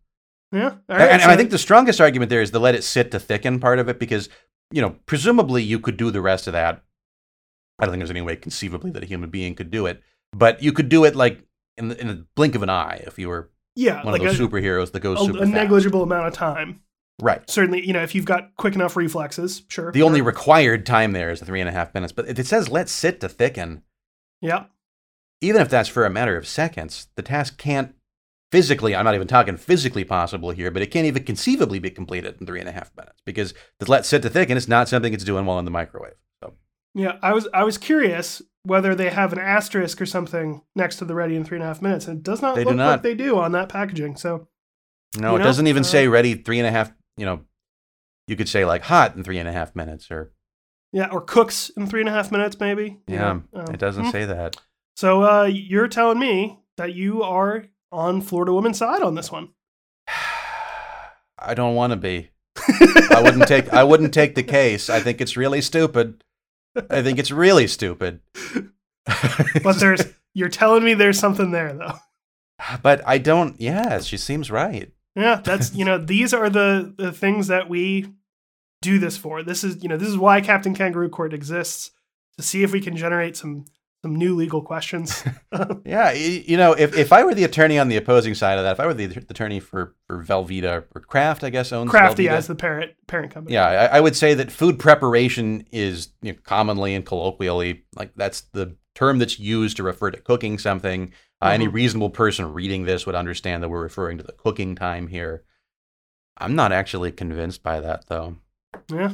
yeah. 0.52 0.64
All 0.64 0.70
and, 0.90 1.00
right, 1.00 1.10
and 1.12 1.22
so- 1.22 1.30
I 1.30 1.38
think 1.38 1.52
the 1.52 1.58
strongest 1.58 2.02
argument 2.02 2.30
there 2.30 2.42
is 2.42 2.52
the 2.52 2.60
let 2.60 2.76
it 2.76 2.84
sit 2.84 3.12
to 3.12 3.20
thicken 3.20 3.60
part 3.60 3.80
of 3.80 3.88
it 3.88 4.00
because, 4.00 4.28
you 4.72 4.82
know, 4.82 4.96
presumably 5.06 5.64
you 5.64 5.80
could 5.80 5.98
do 5.98 6.12
the 6.12 6.22
rest 6.22 6.48
of 6.48 6.54
that. 6.54 6.84
I 7.80 7.86
don't 7.86 7.92
think 7.94 8.02
there's 8.02 8.10
any 8.12 8.22
way 8.22 8.36
conceivably 8.36 8.92
that 8.92 9.04
a 9.04 9.06
human 9.06 9.30
being 9.30 9.54
could 9.56 9.70
do 9.72 9.86
it, 9.86 10.02
but 10.34 10.64
you 10.64 10.72
could 10.72 10.90
do 10.90 11.04
it 11.06 11.16
like 11.16 11.42
in 11.78 11.90
the, 11.90 12.00
in 12.00 12.08
the 12.08 12.26
blink 12.36 12.56
of 12.56 12.64
an 12.64 12.70
eye 12.70 13.04
if 13.06 13.20
you 13.20 13.28
were 13.30 13.52
yeah, 13.76 14.04
one 14.04 14.14
like 14.14 14.22
of 14.22 14.28
those 14.28 14.40
a, 14.40 14.44
superheroes 14.44 14.92
that 14.94 15.02
goes 15.02 15.22
a, 15.22 15.26
super 15.26 15.44
a 15.44 15.46
negligible 15.46 16.02
amount 16.04 16.28
of 16.28 16.34
time. 16.34 16.82
Right. 17.22 17.50
Certainly, 17.50 17.88
you 17.88 17.94
know, 17.94 18.04
if 18.04 18.14
you've 18.14 18.26
got 18.26 18.56
quick 18.58 18.76
enough 18.76 18.96
reflexes, 18.98 19.64
sure. 19.70 19.92
The 19.92 20.02
only 20.04 20.22
required 20.22 20.86
time 20.86 21.14
there 21.14 21.30
is 21.30 21.40
the 21.40 21.46
three 21.46 21.62
and 21.62 21.70
a 21.70 21.72
half 21.72 21.94
minutes, 21.94 22.12
but 22.12 22.28
if 22.28 22.38
it 22.40 22.48
says 22.48 22.70
let 22.70 22.90
sit 22.90 23.22
to 23.22 23.30
thicken, 23.30 23.84
yeah, 24.42 24.66
even 25.42 25.62
if 25.62 25.70
that's 25.70 25.90
for 25.90 26.06
a 26.06 26.10
matter 26.10 26.36
of 26.36 26.48
seconds, 26.48 27.08
the 27.16 27.22
task 27.22 27.58
can't 27.58 27.96
physically, 28.52 28.96
I'm 28.96 29.06
not 29.06 29.16
even 29.16 29.28
talking 29.28 29.58
physically 29.58 30.04
possible 30.04 30.52
here, 30.52 30.72
but 30.72 30.82
it 30.82 30.92
can't 30.92 31.06
even 31.06 31.24
conceivably 31.24 31.80
be 31.80 31.90
completed 31.90 32.36
in 32.40 32.48
three 32.48 32.60
and 32.60 32.70
a 32.70 32.74
half 32.74 32.96
minutes 32.96 33.22
because 33.26 33.54
the 33.80 33.90
let 33.90 34.06
sit 34.06 34.22
to 34.22 34.30
thicken 34.30 34.58
is 34.58 34.68
not 34.68 34.90
something 34.90 35.14
it's 35.14 35.24
doing 35.24 35.46
while 35.46 35.60
in 35.60 35.66
the 35.66 35.72
microwave. 35.72 36.16
So 36.42 36.54
yeah. 36.94 37.18
I 37.22 37.34
was 37.34 37.48
I 37.54 37.64
was 37.64 37.78
curious 37.78 38.42
whether 38.64 38.96
they 38.96 39.10
have 39.10 39.32
an 39.32 39.40
asterisk 39.40 40.02
or 40.02 40.06
something 40.06 40.62
next 40.76 40.98
to 40.98 41.06
the 41.06 41.16
ready 41.16 41.36
in 41.36 41.44
three 41.44 41.58
and 41.58 41.64
a 41.64 41.68
half 41.68 41.82
minutes, 41.82 42.08
and 42.08 42.18
it 42.18 42.24
does 42.24 42.42
not 42.42 42.56
They 42.56 42.64
do 42.64 42.70
look 42.70 42.78
not. 42.78 42.88
like 42.88 43.04
they 43.04 43.14
do 43.14 43.38
on 43.38 43.52
that 43.52 43.70
packaging. 43.70 44.16
So 44.16 44.48
no, 45.18 45.32
You 45.32 45.42
it 45.42 45.44
doesn't 45.44 45.68
even 45.68 45.82
uh, 45.82 45.86
say 45.86 46.08
ready 46.08 46.36
three 46.36 46.60
and 46.60 46.68
a 46.68 46.72
half, 46.72 46.92
you 47.18 47.26
know, 47.26 47.42
you 48.28 48.36
could 48.36 48.50
say 48.50 48.66
like 48.66 48.84
hot 48.84 49.16
in 49.16 49.24
three 49.24 49.38
and 49.38 49.50
a 49.50 49.52
half 49.52 49.76
minutes 49.76 50.10
or, 50.12 50.32
Yeah, 50.92 51.10
or 51.12 51.22
cooks 51.22 51.70
in 51.78 51.88
three 51.88 52.02
and 52.02 52.10
a 52.10 52.14
half 52.14 52.32
minutes, 52.32 52.60
maybe. 52.60 53.00
yeah, 53.08 53.32
um, 53.32 53.48
it 53.54 53.80
doesn't 53.80 54.06
hmm. 54.06 54.12
say 54.12 54.26
that. 54.26 54.58
So 54.96 55.24
uh, 55.24 55.44
you're 55.44 55.88
telling 55.88 56.20
me 56.20 56.60
that 56.78 56.94
you 56.94 57.22
are 57.24 57.66
on 57.92 58.22
Florida 58.22 58.54
woman's 58.54 58.78
side 58.78 59.02
on 59.02 59.16
this 59.16 59.32
one? 59.32 59.50
I 61.40 61.54
don't 61.54 61.76
want 61.76 61.92
to 61.92 61.98
be. 61.98 62.32
I 62.58 63.22
wouldn't 63.24 63.48
take 63.48 63.74
I 63.74 63.84
wouldn't 63.84 64.14
take 64.14 64.36
the 64.36 64.44
case. 64.44 64.90
I 64.90 65.00
think 65.00 65.22
it's 65.22 65.38
really 65.38 65.62
stupid. 65.62 66.24
I 66.90 67.02
think 67.02 67.20
it's 67.20 67.32
really 67.32 67.68
stupid. 67.68 68.22
but 69.64 69.80
there's 69.80 70.02
you're 70.34 70.50
telling 70.50 70.84
me 70.84 70.94
there's 70.94 71.20
something 71.20 71.52
there 71.52 71.74
though. 71.74 71.98
but 72.82 73.02
I 73.06 73.18
don't 73.18 73.60
yeah, 73.60 74.00
she 74.00 74.18
seems 74.18 74.50
right. 74.50 74.92
Yeah, 75.16 75.36
that's 75.44 75.74
you 75.74 75.86
know 75.86 75.98
these 75.98 76.34
are 76.34 76.50
the 76.50 76.94
the 76.98 77.12
things 77.12 77.48
that 77.48 77.70
we 77.70 78.14
do 78.82 79.00
this 79.00 79.18
for. 79.18 79.44
This 79.44 79.64
is 79.64 79.82
you 79.82 79.90
know 79.90 79.98
this 79.98 80.10
is 80.10 80.18
why 80.18 80.42
Captain 80.42 80.76
Kangaroo 80.76 81.10
Court 81.10 81.34
exists 81.34 81.92
to 82.38 82.44
see 82.44 82.64
if 82.64 82.72
we 82.72 82.82
can 82.82 82.96
generate 82.96 83.38
some 83.38 83.66
some 84.06 84.16
new 84.16 84.36
legal 84.36 84.62
questions. 84.62 85.24
Yeah, 85.86 86.12
you 86.12 86.58
know, 86.58 86.74
if, 86.74 86.98
if 86.98 87.14
I 87.14 87.24
were 87.24 87.34
the 87.34 87.46
attorney 87.46 87.80
on 87.80 87.88
the 87.88 87.96
opposing 87.96 88.34
side 88.34 88.58
of 88.58 88.66
that, 88.66 88.74
if 88.74 88.80
I 88.80 88.86
were 88.86 88.94
the 88.94 89.06
attorney 89.30 89.60
for, 89.60 89.96
for 90.08 90.22
Velveeta 90.22 90.84
or 90.94 91.00
Kraft, 91.02 91.44
I 91.44 91.50
guess 91.50 91.72
owns 91.72 91.90
Crafty 91.90 92.26
Velveeta, 92.26 92.32
as 92.32 92.48
the 92.48 92.56
parent 92.56 92.92
parent 93.08 93.34
company. 93.34 93.54
Yeah, 93.54 93.66
I, 93.66 93.98
I 93.98 94.00
would 94.02 94.16
say 94.16 94.34
that 94.34 94.52
food 94.52 94.78
preparation 94.78 95.66
is 95.72 96.10
you 96.22 96.34
know, 96.34 96.40
commonly 96.44 96.94
and 96.94 97.06
colloquially 97.06 97.86
like 97.96 98.12
that's 98.16 98.42
the 98.52 98.76
term 98.96 99.20
that's 99.20 99.40
used 99.40 99.78
to 99.78 99.84
refer 99.84 100.12
to 100.12 100.20
cooking 100.20 100.58
something. 100.58 101.14
Uh, 101.46 101.50
Any 101.52 101.68
Mhm. 101.68 101.74
reasonable 101.74 102.10
person 102.10 102.54
reading 102.54 102.86
this 102.86 103.06
would 103.06 103.16
understand 103.16 103.62
that 103.64 103.70
we're 103.70 103.82
referring 103.84 104.18
to 104.18 104.24
the 104.24 104.32
cooking 104.34 104.76
time 104.76 105.08
here. 105.08 105.44
I'm 106.38 106.56
not 106.56 106.72
actually 106.72 107.12
convinced 107.12 107.64
by 107.64 107.80
that 107.80 108.08
though, 108.08 108.38
yeah. 108.92 109.14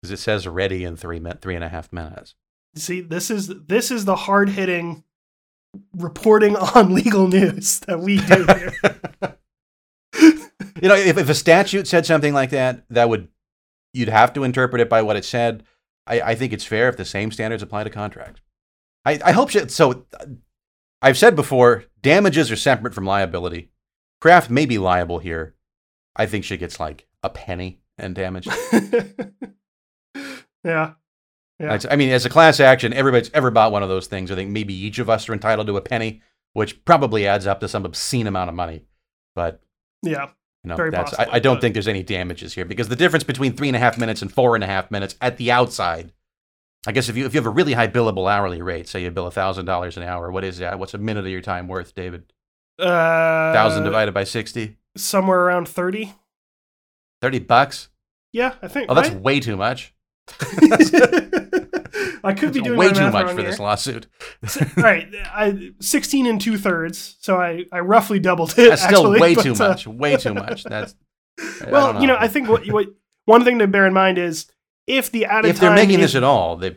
because 0.00 0.10
it 0.12 0.18
says 0.18 0.46
ready 0.46 0.84
in 0.84 0.96
three 0.96 1.20
min- 1.20 1.38
three 1.38 1.54
and 1.54 1.64
a 1.64 1.68
half 1.68 1.92
minutes. 1.92 2.34
See, 2.76 3.00
this 3.00 3.30
is 3.30 3.48
this 3.48 3.90
is 3.90 4.04
the 4.04 4.16
hard 4.16 4.48
hitting 4.50 5.04
reporting 5.96 6.56
on 6.74 6.94
legal 6.94 7.28
news 7.28 7.80
that 7.80 8.00
we 8.00 8.18
do 8.18 8.46
here. 8.46 8.72
you 10.80 10.88
know, 10.88 10.94
if, 10.94 11.18
if 11.18 11.28
a 11.28 11.34
statute 11.34 11.86
said 11.86 12.06
something 12.06 12.32
like 12.32 12.50
that, 12.50 12.84
that 12.90 13.08
would 13.08 13.28
you'd 13.92 14.08
have 14.08 14.32
to 14.34 14.44
interpret 14.44 14.80
it 14.80 14.88
by 14.88 15.02
what 15.02 15.16
it 15.16 15.24
said. 15.24 15.62
I, 16.06 16.20
I 16.20 16.34
think 16.34 16.52
it's 16.52 16.64
fair 16.64 16.88
if 16.88 16.96
the 16.96 17.04
same 17.04 17.30
standards 17.32 17.62
apply 17.62 17.84
to 17.84 17.90
contracts. 17.90 18.40
I, 19.04 19.20
I 19.24 19.32
hope 19.32 19.50
she, 19.50 19.68
so. 19.68 20.06
I've 21.04 21.18
said 21.18 21.36
before, 21.36 21.84
damages 22.00 22.50
are 22.50 22.56
separate 22.56 22.94
from 22.94 23.04
liability. 23.04 23.70
Kraft 24.20 24.48
may 24.48 24.64
be 24.64 24.78
liable 24.78 25.18
here. 25.18 25.54
I 26.16 26.26
think 26.26 26.44
she 26.44 26.56
gets 26.56 26.80
like 26.80 27.06
a 27.22 27.28
penny 27.28 27.80
in 27.98 28.14
damage. 28.14 28.46
yeah. 30.64 30.92
Yeah. 31.60 31.78
I 31.90 31.96
mean, 31.96 32.10
as 32.10 32.24
a 32.24 32.30
class 32.30 32.58
action, 32.58 32.92
everybody's 32.92 33.30
ever 33.32 33.50
bought 33.50 33.72
one 33.72 33.82
of 33.82 33.88
those 33.88 34.06
things. 34.06 34.30
I 34.30 34.34
think 34.34 34.50
maybe 34.50 34.74
each 34.74 34.98
of 34.98 35.08
us 35.10 35.28
are 35.28 35.32
entitled 35.32 35.66
to 35.68 35.76
a 35.76 35.80
penny, 35.82 36.22
which 36.52 36.84
probably 36.84 37.26
adds 37.26 37.46
up 37.46 37.60
to 37.60 37.68
some 37.68 37.84
obscene 37.84 38.26
amount 38.26 38.48
of 38.48 38.56
money. 38.56 38.84
But 39.34 39.60
Yeah. 40.02 40.30
You 40.64 40.70
know, 40.70 40.76
Very 40.76 40.90
that's, 40.90 41.10
possibly, 41.10 41.32
I, 41.32 41.36
I 41.36 41.38
don't 41.40 41.56
but- 41.56 41.60
think 41.60 41.74
there's 41.74 41.88
any 41.88 42.02
damages 42.02 42.54
here 42.54 42.64
because 42.64 42.88
the 42.88 42.96
difference 42.96 43.24
between 43.24 43.54
three 43.54 43.68
and 43.68 43.76
a 43.76 43.80
half 43.80 43.98
minutes 43.98 44.22
and 44.22 44.32
four 44.32 44.54
and 44.54 44.64
a 44.64 44.66
half 44.66 44.90
minutes 44.90 45.14
at 45.20 45.36
the 45.36 45.52
outside. 45.52 46.12
I 46.86 46.92
guess 46.92 47.08
if 47.08 47.16
you 47.16 47.24
if 47.26 47.34
you 47.34 47.38
have 47.38 47.46
a 47.46 47.50
really 47.50 47.72
high 47.72 47.88
billable 47.88 48.30
hourly 48.30 48.60
rate, 48.62 48.88
say 48.88 49.02
you 49.02 49.10
bill 49.10 49.30
thousand 49.30 49.64
dollars 49.64 49.96
an 49.96 50.02
hour, 50.02 50.30
what 50.30 50.44
is 50.44 50.58
that? 50.58 50.78
What's 50.78 50.94
a 50.94 50.98
minute 50.98 51.24
of 51.24 51.30
your 51.30 51.40
time 51.40 51.68
worth, 51.68 51.94
David? 51.94 52.32
Uh, 52.78 53.52
Thousand 53.52 53.84
divided 53.84 54.12
by 54.12 54.24
sixty. 54.24 54.76
somewhere 54.96 55.40
around 55.40 55.68
thirty. 55.68 56.12
Thirty 57.20 57.38
bucks. 57.38 57.88
Yeah, 58.32 58.54
I 58.60 58.68
think. 58.68 58.86
Oh, 58.88 58.94
that's 58.94 59.10
right? 59.10 59.20
way 59.20 59.40
too 59.40 59.56
much. 59.56 59.94
I 62.24 62.32
could 62.32 62.54
be 62.54 62.62
doing 62.62 62.78
way 62.78 62.90
too 62.90 63.10
much 63.10 63.30
for 63.30 63.40
here. 63.40 63.50
this 63.50 63.58
lawsuit. 63.58 64.06
All 64.76 64.82
right, 64.82 65.06
I, 65.26 65.72
16 65.80 66.26
and 66.26 66.40
two 66.40 66.56
thirds. 66.56 67.16
So 67.20 67.36
I, 67.38 67.64
I 67.70 67.80
roughly 67.80 68.18
doubled 68.18 68.52
it. 68.58 68.70
That's 68.70 68.82
still 68.82 69.00
actually, 69.00 69.20
way 69.20 69.34
but, 69.34 69.42
too 69.42 69.52
uh, 69.52 69.68
much. 69.68 69.86
Way 69.86 70.16
too 70.16 70.32
much. 70.32 70.64
That's 70.68 70.94
well, 71.68 71.92
don't 71.92 72.02
you 72.02 72.08
know, 72.08 72.16
I 72.18 72.28
think 72.28 72.48
what, 72.48 72.66
what 72.72 72.86
one 73.26 73.44
thing 73.44 73.58
to 73.58 73.66
bear 73.66 73.86
in 73.86 73.92
mind 73.92 74.16
is 74.18 74.46
if 74.86 75.10
the 75.10 75.24
added 75.26 75.48
if 75.48 75.60
they're 75.60 75.74
making 75.74 76.00
is- 76.00 76.12
this 76.12 76.14
at 76.14 76.24
all, 76.24 76.56
they 76.56 76.76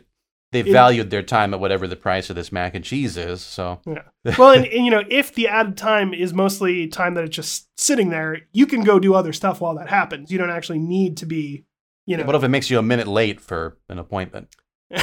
they've 0.52 0.66
valued 0.66 1.10
their 1.10 1.22
time 1.22 1.52
at 1.52 1.60
whatever 1.60 1.86
the 1.86 1.96
price 1.96 2.30
of 2.30 2.36
this 2.36 2.50
mac 2.50 2.74
and 2.74 2.84
cheese 2.84 3.16
is. 3.16 3.40
So 3.42 3.80
yeah. 3.86 4.34
well, 4.38 4.52
and, 4.52 4.66
and 4.66 4.84
you 4.84 4.90
know, 4.90 5.02
if 5.08 5.34
the 5.34 5.48
added 5.48 5.76
time 5.76 6.14
is 6.14 6.32
mostly 6.32 6.88
time 6.88 7.14
that 7.14 7.24
it's 7.24 7.36
just 7.36 7.68
sitting 7.78 8.10
there, 8.10 8.42
you 8.52 8.66
can 8.66 8.82
go 8.82 8.98
do 8.98 9.14
other 9.14 9.32
stuff 9.32 9.60
while 9.60 9.74
that 9.76 9.88
happens. 9.88 10.30
You 10.30 10.38
don't 10.38 10.50
actually 10.50 10.78
need 10.78 11.18
to 11.18 11.26
be, 11.26 11.64
you 12.06 12.16
know. 12.16 12.24
what 12.24 12.34
if 12.34 12.42
it 12.42 12.48
makes 12.48 12.70
you 12.70 12.78
a 12.78 12.82
minute 12.82 13.06
late 13.06 13.40
for 13.40 13.78
an 13.88 13.98
appointment? 13.98 14.54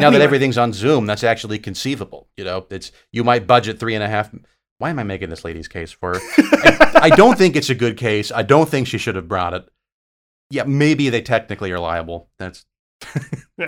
Now 0.00 0.10
that 0.10 0.20
everything's 0.20 0.58
on 0.58 0.72
Zoom, 0.72 1.06
that's 1.06 1.24
actually 1.24 1.58
conceivable. 1.58 2.28
You 2.36 2.44
know, 2.44 2.66
it's 2.70 2.92
you 3.12 3.24
might 3.24 3.46
budget 3.46 3.78
three 3.78 3.94
and 3.94 4.02
a 4.02 4.08
half. 4.08 4.34
Why 4.78 4.90
am 4.90 4.98
I 4.98 5.02
making 5.02 5.28
this 5.28 5.44
lady's 5.44 5.68
case 5.68 5.92
for? 5.92 6.16
I, 6.38 7.00
I 7.02 7.10
don't 7.10 7.36
think 7.36 7.54
it's 7.54 7.70
a 7.70 7.74
good 7.74 7.96
case. 7.96 8.32
I 8.32 8.42
don't 8.42 8.68
think 8.68 8.86
she 8.86 8.98
should 8.98 9.16
have 9.16 9.28
brought 9.28 9.54
it. 9.54 9.68
Yeah, 10.50 10.64
maybe 10.64 11.10
they 11.10 11.22
technically 11.22 11.70
are 11.72 11.78
liable. 11.78 12.28
That's 12.38 12.66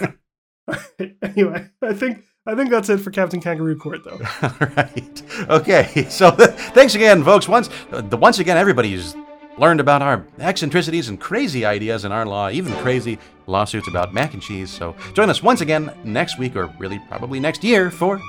anyway, 1.23 1.71
I 1.81 1.93
think 1.95 2.25
I 2.45 2.57
think 2.57 2.71
that's 2.71 2.89
it 2.89 2.99
for 2.99 3.11
Captain 3.13 3.41
Kangaroo 3.41 3.77
Court, 3.77 4.03
though. 4.05 4.21
all 4.43 4.69
right. 4.77 5.23
Okay, 5.49 6.07
so 6.09 6.31
thanks 6.75 6.95
again, 6.97 7.23
folks. 7.23 7.49
Once, 7.49 7.71
the 7.91 8.17
once 8.17 8.41
again, 8.41 8.57
everybody's 8.57 9.15
learned 9.59 9.81
about 9.81 10.03
our 10.03 10.27
eccentricities 10.41 11.09
and 11.09 11.21
crazy 11.21 11.65
ideas 11.65 12.05
in 12.05 12.11
our 12.11 12.27
law, 12.27 12.51
even 12.51 12.73
crazy 12.77 13.19
lawsuits 13.47 13.87
about 13.87 14.13
mac 14.13 14.35
and 14.35 14.43
cheese. 14.43 14.71
So 14.71 14.97
join 15.15 15.31
us 15.31 15.43
once 15.43 15.61
again 15.61 15.93
next 16.03 16.39
week, 16.39 16.57
or 16.57 16.67
really 16.79 16.99
probably 17.09 17.39
next 17.39 17.63
year, 17.63 17.91
for 17.93 18.21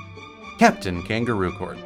Captain 0.60 1.02
Kangaroo 1.02 1.52
Court. 1.52 1.78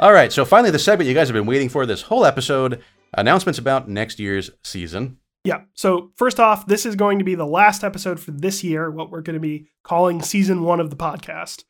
All 0.00 0.12
right, 0.12 0.32
so 0.32 0.44
finally, 0.44 0.70
the 0.70 0.78
segment 0.78 1.08
you 1.08 1.14
guys 1.14 1.28
have 1.28 1.34
been 1.34 1.44
waiting 1.44 1.68
for 1.68 1.84
this 1.84 2.02
whole 2.02 2.24
episode 2.24 2.82
announcements 3.14 3.58
about 3.58 3.88
next 3.88 4.18
year's 4.18 4.50
season. 4.64 5.18
Yeah. 5.44 5.62
So 5.74 6.10
first 6.16 6.38
off, 6.40 6.66
this 6.66 6.84
is 6.84 6.94
going 6.96 7.18
to 7.18 7.24
be 7.24 7.34
the 7.34 7.46
last 7.46 7.82
episode 7.84 8.20
for 8.20 8.32
this 8.32 8.62
year. 8.62 8.90
What 8.90 9.10
we're 9.10 9.22
going 9.22 9.34
to 9.34 9.40
be 9.40 9.68
calling 9.82 10.20
season 10.22 10.62
one 10.62 10.80
of 10.80 10.90
the 10.90 10.96
podcast. 10.96 11.64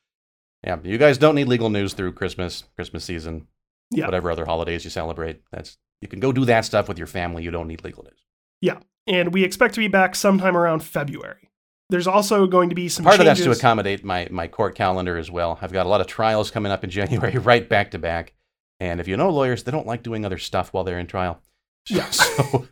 Yeah, 0.64 0.78
you 0.82 0.99
guys 0.99 1.18
don't 1.18 1.34
need 1.36 1.47
legal 1.49 1.70
news 1.70 1.93
through 1.95 2.12
Christmas, 2.12 2.64
Christmas 2.74 3.05
season, 3.05 3.47
Yeah. 3.91 4.07
whatever 4.07 4.30
other 4.30 4.45
holidays 4.47 4.82
you 4.84 4.91
celebrate. 4.91 5.43
That's 5.53 5.78
you 6.01 6.09
can 6.09 6.18
go 6.20 6.32
do 6.32 6.45
that 6.47 6.64
stuff 6.64 6.89
with 6.89 6.99
your 6.99 7.07
family. 7.07 7.43
You 7.45 7.51
don't 7.53 7.68
need 7.68 7.84
legal 7.84 8.03
news. 8.05 8.24
Yeah. 8.61 8.78
And 9.07 9.32
we 9.32 9.45
expect 9.45 9.74
to 9.74 9.80
be 9.80 9.89
back 9.89 10.14
sometime 10.16 10.57
around 10.57 10.82
February. 10.82 11.49
There's 11.91 12.07
also 12.07 12.47
going 12.47 12.68
to 12.68 12.74
be 12.74 12.89
some 12.89 13.05
Part 13.05 13.16
changes. 13.16 13.41
of 13.41 13.47
that's 13.47 13.59
to 13.59 13.59
accommodate 13.61 14.05
my 14.05 14.28
my 14.30 14.47
court 14.49 14.74
calendar 14.74 15.16
as 15.16 15.30
well. 15.30 15.59
I've 15.62 15.72
got 15.72 15.86
a 15.86 15.89
lot 15.89 16.01
of 16.01 16.07
trials 16.07 16.51
coming 16.51 16.70
up 16.72 16.84
in 16.84 16.91
January, 16.91 17.39
right 17.39 17.66
back 17.68 17.93
to 17.93 17.99
back. 17.99 18.34
And 18.80 19.00
if 19.00 19.08
you 19.08 19.16
know 19.16 19.30
lawyers, 19.30 19.64
they 19.64 19.72
don't 19.72 19.86
like 19.86 20.02
doing 20.02 20.24
other 20.24 20.38
stuff 20.38 20.72
while 20.72 20.84
they're 20.84 20.98
in 20.98 21.06
trial. 21.06 21.40
Yeah. 21.90 22.10
So 22.10 22.66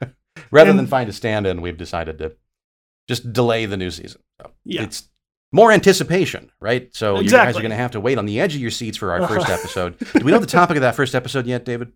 rather 0.50 0.70
And- 0.70 0.78
than 0.78 0.86
find 0.86 1.08
a 1.08 1.12
stand-in, 1.12 1.62
we've 1.62 1.78
decided 1.78 2.18
to 2.18 2.32
just 3.08 3.32
delay 3.32 3.64
the 3.64 3.76
new 3.78 3.90
season. 3.90 4.20
So 4.40 4.50
Yeah. 4.64 4.82
It's 4.82 5.08
more 5.52 5.72
anticipation, 5.72 6.50
right? 6.60 6.94
So 6.94 7.20
you 7.20 7.30
guys 7.30 7.56
are 7.56 7.60
going 7.60 7.70
to 7.70 7.76
have 7.78 7.92
to 7.92 8.00
wait 8.00 8.18
on 8.18 8.26
the 8.26 8.38
edge 8.40 8.54
of 8.54 8.60
your 8.60 8.70
seats 8.70 8.98
for 8.98 9.12
our 9.12 9.26
first 9.32 9.48
episode. 9.48 9.98
Do 9.98 10.22
we 10.24 10.32
know 10.32 10.38
the 10.38 10.46
topic 10.46 10.76
of 10.76 10.82
that 10.82 10.94
first 10.96 11.14
episode 11.14 11.46
yet, 11.46 11.64
David? 11.64 11.92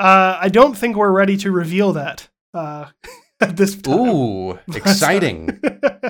uh, 0.00 0.38
I 0.40 0.48
don't 0.48 0.76
think 0.76 0.96
we're 0.96 1.12
ready 1.12 1.36
to 1.38 1.52
reveal 1.52 1.92
that 1.92 2.28
uh, 2.54 2.86
at 3.40 3.56
this 3.56 3.76
time. 3.76 3.98
Ooh, 3.98 4.58
exciting. 4.74 5.60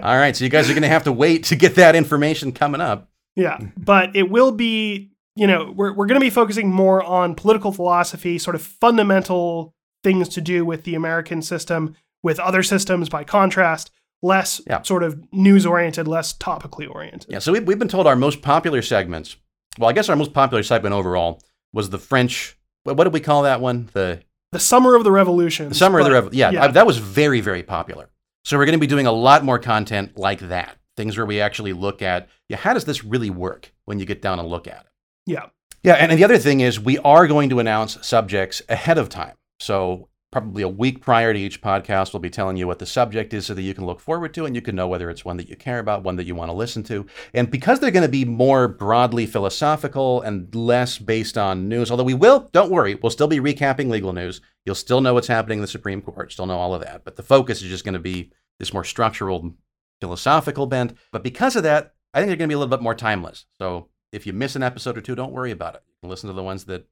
All 0.02 0.16
right, 0.16 0.34
so 0.34 0.44
you 0.44 0.50
guys 0.50 0.70
are 0.70 0.72
going 0.74 0.82
to 0.82 0.88
have 0.88 1.04
to 1.04 1.12
wait 1.12 1.44
to 1.44 1.56
get 1.56 1.74
that 1.74 1.94
information 1.94 2.52
coming 2.52 2.80
up. 2.80 3.10
yeah, 3.36 3.58
but 3.76 4.16
it 4.16 4.30
will 4.30 4.52
be. 4.52 5.10
You 5.38 5.46
know, 5.46 5.72
we're 5.74 5.92
we're 5.92 6.06
going 6.06 6.20
to 6.20 6.24
be 6.24 6.30
focusing 6.30 6.70
more 6.70 7.02
on 7.02 7.34
political 7.34 7.72
philosophy, 7.72 8.38
sort 8.38 8.56
of 8.56 8.62
fundamental 8.62 9.74
things 10.02 10.28
to 10.30 10.40
do 10.40 10.64
with 10.64 10.84
the 10.84 10.94
American 10.94 11.42
system, 11.42 11.94
with 12.22 12.38
other 12.40 12.62
systems 12.62 13.08
by 13.08 13.24
contrast. 13.24 13.90
Less 14.20 14.60
Yeah. 14.66 14.82
sort 14.82 15.04
of 15.04 15.22
news 15.32 15.64
oriented, 15.64 16.08
less 16.08 16.36
topically 16.36 16.90
oriented. 16.92 17.30
Yeah, 17.30 17.38
so 17.38 17.52
we, 17.52 17.60
we've 17.60 17.78
been 17.78 17.86
told 17.86 18.08
our 18.08 18.16
most 18.16 18.42
popular 18.42 18.82
segments, 18.82 19.36
well, 19.78 19.88
I 19.88 19.92
guess 19.92 20.08
our 20.08 20.16
most 20.16 20.32
popular 20.32 20.64
segment 20.64 20.92
overall 20.92 21.40
was 21.72 21.90
the 21.90 21.98
French, 21.98 22.58
what, 22.82 22.96
what 22.96 23.04
did 23.04 23.12
we 23.12 23.20
call 23.20 23.42
that 23.44 23.60
one? 23.60 23.88
The, 23.92 24.22
The 24.50 24.58
summer 24.58 24.96
of 24.96 25.04
the 25.04 25.12
revolution. 25.12 25.68
the 25.68 25.74
Summer 25.76 26.00
of 26.00 26.04
the 26.04 26.10
Revolution. 26.10 26.36
Yeah, 26.36 26.50
yeah. 26.50 26.64
I- 26.64 26.68
that 26.72 26.84
was 26.84 26.98
very, 26.98 27.40
very 27.40 27.62
popular. 27.62 28.10
So 28.44 28.58
we're 28.58 28.64
going 28.66 28.72
to 28.80 28.80
be 28.80 28.88
doing 28.88 29.06
a 29.06 29.12
lot 29.12 29.44
more 29.44 29.60
content 29.60 30.18
like 30.18 30.40
that. 30.48 30.76
Things 30.96 31.16
where 31.16 31.26
we 31.26 31.40
actually 31.40 31.72
look 31.72 32.02
at, 32.02 32.28
yeah, 32.48 32.56
how 32.56 32.74
does 32.74 32.86
this 32.86 33.04
really 33.04 33.30
work 33.30 33.72
when 33.84 34.00
you 34.00 34.04
get 34.04 34.20
down 34.20 34.40
and 34.40 34.48
look 34.48 34.66
at 34.66 34.80
it? 34.80 34.86
Yeah. 35.28 35.46
Yeah, 35.84 35.94
and, 35.94 36.10
and 36.10 36.18
the 36.18 36.24
other 36.24 36.38
thing 36.38 36.60
is 36.60 36.80
we 36.80 36.98
are 36.98 37.26
going 37.26 37.50
to 37.50 37.60
announce 37.60 38.04
subjects 38.06 38.62
ahead 38.68 38.98
of 38.98 39.08
time. 39.08 39.36
So 39.60 40.08
probably 40.32 40.62
a 40.62 40.68
week 40.68 41.00
prior 41.00 41.32
to 41.32 41.38
each 41.38 41.62
podcast, 41.62 42.12
we'll 42.12 42.20
be 42.20 42.30
telling 42.30 42.56
you 42.56 42.66
what 42.66 42.78
the 42.78 42.86
subject 42.86 43.32
is 43.32 43.46
so 43.46 43.54
that 43.54 43.62
you 43.62 43.74
can 43.74 43.86
look 43.86 44.00
forward 44.00 44.34
to 44.34 44.44
and 44.44 44.54
you 44.54 44.60
can 44.60 44.74
know 44.74 44.88
whether 44.88 45.08
it's 45.08 45.24
one 45.24 45.36
that 45.36 45.48
you 45.48 45.56
care 45.56 45.78
about, 45.78 46.02
one 46.02 46.16
that 46.16 46.26
you 46.26 46.34
want 46.34 46.50
to 46.50 46.54
listen 46.54 46.82
to. 46.84 47.06
And 47.32 47.50
because 47.50 47.78
they're 47.78 47.90
going 47.90 48.02
to 48.02 48.08
be 48.08 48.24
more 48.24 48.68
broadly 48.68 49.26
philosophical 49.26 50.20
and 50.22 50.52
less 50.54 50.98
based 50.98 51.38
on 51.38 51.68
news, 51.68 51.90
although 51.90 52.04
we 52.04 52.14
will, 52.14 52.48
don't 52.52 52.70
worry, 52.70 52.94
we'll 52.96 53.10
still 53.10 53.28
be 53.28 53.40
recapping 53.40 53.90
legal 53.90 54.12
news. 54.12 54.40
You'll 54.64 54.74
still 54.74 55.00
know 55.00 55.14
what's 55.14 55.28
happening 55.28 55.58
in 55.58 55.62
the 55.62 55.68
Supreme 55.68 56.02
Court, 56.02 56.32
still 56.32 56.46
know 56.46 56.58
all 56.58 56.74
of 56.74 56.82
that. 56.82 57.04
But 57.04 57.16
the 57.16 57.22
focus 57.22 57.62
is 57.62 57.68
just 57.68 57.84
going 57.84 57.94
to 57.94 58.00
be 58.00 58.32
this 58.58 58.72
more 58.72 58.84
structural, 58.84 59.54
philosophical 60.00 60.66
bent. 60.66 60.94
But 61.12 61.22
because 61.22 61.56
of 61.56 61.62
that, 61.64 61.94
I 62.12 62.18
think 62.18 62.28
they're 62.28 62.36
going 62.36 62.48
to 62.48 62.52
be 62.52 62.54
a 62.54 62.58
little 62.58 62.76
bit 62.76 62.82
more 62.82 62.94
timeless. 62.94 63.46
So 63.58 63.88
if 64.12 64.26
you 64.26 64.32
miss 64.32 64.56
an 64.56 64.62
episode 64.62 64.96
or 64.96 65.00
two, 65.00 65.14
don't 65.14 65.32
worry 65.32 65.50
about 65.50 65.74
it. 65.74 65.82
You 65.86 65.94
can 66.02 66.10
listen 66.10 66.28
to 66.28 66.34
the 66.34 66.42
ones 66.42 66.64
that 66.64 66.86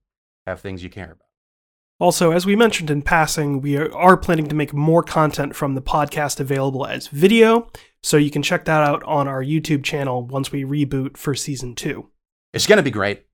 have 0.46 0.60
things 0.60 0.82
you 0.82 0.90
care 0.90 1.12
about. 1.12 1.26
Also, 1.98 2.30
as 2.30 2.44
we 2.44 2.54
mentioned 2.54 2.90
in 2.90 3.00
passing, 3.00 3.62
we 3.62 3.76
are, 3.76 4.16
planning 4.18 4.46
to 4.48 4.54
make 4.54 4.74
more 4.74 5.02
content 5.02 5.56
from 5.56 5.74
the 5.74 5.80
podcast 5.80 6.40
available 6.40 6.86
as 6.86 7.08
video, 7.08 7.70
so 8.02 8.18
you 8.18 8.30
can 8.30 8.42
check 8.42 8.66
that 8.66 8.82
out 8.82 9.02
on 9.04 9.26
our 9.26 9.42
YouTube 9.42 9.82
channel 9.82 10.22
once 10.26 10.52
we 10.52 10.62
reboot 10.62 11.16
for 11.16 11.34
season 11.34 11.74
two. 11.74 12.10
It's 12.52 12.66
going 12.66 12.76
to 12.76 12.82
be 12.82 12.90
great. 12.90 13.24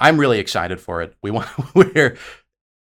I'm 0.00 0.18
really 0.18 0.38
excited 0.38 0.80
for 0.80 1.02
it. 1.02 1.14
We 1.22 1.30
want 1.32 1.48
we're 1.74 2.16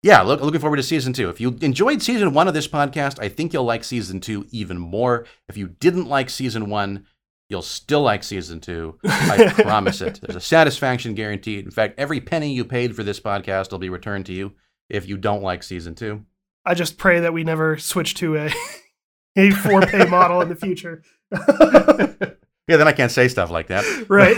yeah, 0.03 0.23
look, 0.23 0.41
looking 0.41 0.61
forward 0.61 0.77
to 0.77 0.83
season 0.83 1.13
two. 1.13 1.29
If 1.29 1.41
you 1.41 1.59
enjoyed 1.61 2.03
season 2.03 2.33
one 2.33 2.49
of 2.49 2.55
this 2.55 2.69
podcast, 2.69 3.19
I 3.21 3.29
think 3.29 3.53
you'll 3.53 3.65
like 3.65 3.85
season 3.85 4.21
two 4.21 4.47
even 4.51 4.79
more. 4.79 5.27
If 5.49 5.57
you 5.57 5.69
didn't 5.69 6.07
like 6.07 6.31
season 6.31 6.71
one, 6.71 7.07
you'll 7.51 7.61
still 7.61 8.01
like 8.01 8.23
season 8.23 8.61
two. 8.61 8.99
I 9.05 9.53
promise 9.63 10.01
it. 10.01 10.21
There's 10.23 10.37
a 10.37 10.41
satisfaction 10.41 11.15
guaranteed. 11.15 11.65
In 11.67 11.71
fact, 11.71 11.99
every 11.99 12.21
penny 12.21 12.53
you 12.55 12.65
paid 12.65 12.97
for 12.97 13.03
this 13.03 13.21
podcast 13.21 13.73
will 13.73 13.79
be 13.79 13.91
returned 13.91 14.27
to 14.27 14.33
you 14.33 14.53
if 14.89 15.07
you 15.07 15.19
don't 15.19 15.43
like 15.43 15.63
season 15.63 15.95
two. 15.95 16.25
I 16.65 16.75
just 16.75 16.97
pray 16.97 17.21
that 17.21 17.33
we 17.33 17.45
never 17.45 17.77
switch 17.77 18.15
to 18.17 18.37
a 18.37 18.51
a 19.37 19.51
four 19.51 19.83
pay 19.83 20.05
model 20.09 20.41
in 20.41 20.49
the 20.49 20.57
future. 20.57 21.03
Yeah, 21.33 22.77
then 22.77 22.89
I 22.89 22.93
can't 22.93 23.11
say 23.11 23.27
stuff 23.29 23.51
like 23.51 23.67
that. 23.67 23.85
right. 24.09 24.37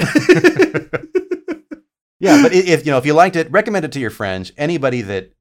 Yeah, 2.18 2.40
but 2.40 2.54
if 2.54 2.86
you 2.86 2.92
know 2.92 2.98
if 2.98 3.04
you 3.04 3.14
liked 3.14 3.34
it, 3.34 3.50
recommend 3.50 3.84
it 3.84 3.90
to 3.92 4.00
your 4.00 4.10
friends. 4.10 4.52
Anybody 4.56 5.02
that 5.02 5.32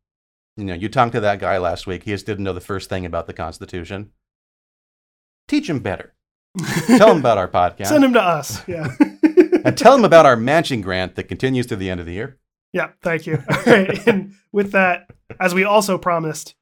you 0.57 0.65
know, 0.65 0.74
you 0.74 0.89
talked 0.89 1.13
to 1.13 1.19
that 1.22 1.39
guy 1.39 1.59
last 1.59 1.86
week. 1.86 2.03
He 2.03 2.11
just 2.11 2.26
didn't 2.26 2.43
know 2.43 2.53
the 2.53 2.59
first 2.59 2.89
thing 2.89 3.05
about 3.05 3.28
the 3.28 3.34
Constitution. 3.34 4.11
Teach 5.47 5.69
him 5.69 5.80
better. 5.80 6.15
Tell 6.88 7.12
him 7.12 7.20
about 7.20 7.38
our 7.38 7.47
podcast. 7.47 7.88
Send 7.88 8.04
him 8.04 8.14
to 8.14 8.22
us. 8.22 8.68
Yeah. 8.68 8.88
and 9.66 9.78
tell 9.78 9.95
him 9.95 10.04
about 10.06 10.26
our 10.26 10.36
matching 10.36 10.82
grant 10.82 11.16
that 11.16 11.24
continues 11.24 11.66
to 11.68 11.76
the 11.76 11.89
end 11.89 11.99
of 11.99 12.06
the 12.06 12.14
year. 12.14 12.38
yeah. 12.74 12.89
Thank 13.02 13.26
you. 13.26 13.43
All 13.49 13.64
right. 13.66 14.08
And 14.08 14.34
with 14.52 14.72
that, 14.72 15.10
as 15.39 15.54
we 15.54 15.64
also 15.64 15.97
promised, 15.97 16.56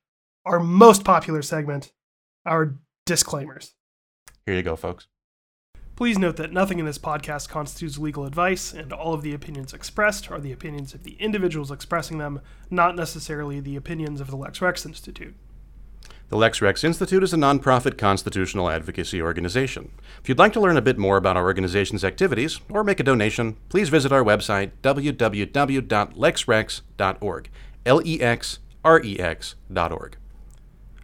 our 0.45 0.59
most 0.59 1.03
popular 1.03 1.41
segment, 1.41 1.91
our 2.45 2.75
disclaimers. 3.05 3.75
Here 4.45 4.55
you 4.55 4.63
go, 4.63 4.75
folks. 4.75 5.07
Please 5.95 6.17
note 6.17 6.37
that 6.37 6.53
nothing 6.53 6.79
in 6.79 6.85
this 6.85 6.97
podcast 6.97 7.49
constitutes 7.49 7.97
legal 7.97 8.25
advice, 8.25 8.73
and 8.73 8.93
all 8.93 9.13
of 9.13 9.21
the 9.21 9.33
opinions 9.33 9.73
expressed 9.73 10.31
are 10.31 10.39
the 10.39 10.53
opinions 10.53 10.93
of 10.93 11.03
the 11.03 11.17
individuals 11.19 11.71
expressing 11.71 12.19
them, 12.19 12.39
not 12.69 12.95
necessarily 12.95 13.59
the 13.59 13.75
opinions 13.75 14.21
of 14.21 14.29
the 14.29 14.37
Lex 14.37 14.61
Rex 14.61 14.85
Institute. 14.85 15.35
The 16.29 16.37
Lex 16.37 16.61
Rex 16.61 16.83
Institute 16.83 17.23
is 17.23 17.33
a 17.33 17.37
nonprofit 17.37 17.97
constitutional 17.97 18.69
advocacy 18.69 19.19
organization. 19.19 19.89
If 20.21 20.29
you'd 20.29 20.37
like 20.37 20.53
to 20.53 20.59
learn 20.59 20.77
a 20.77 20.81
bit 20.81 20.99
more 20.99 21.17
about 21.17 21.37
our 21.37 21.45
organization's 21.45 22.03
activities 22.03 22.59
or 22.69 22.83
make 22.83 22.99
a 22.99 23.03
donation, 23.03 23.57
please 23.67 23.89
visit 23.89 24.11
our 24.11 24.23
website, 24.23 24.69
www.lexrex.org. 24.83 27.49
L 27.85 28.01
E 28.05 28.21
X 28.21 28.59
R 28.85 29.01
E 29.03 29.19
X.org. 29.19 30.17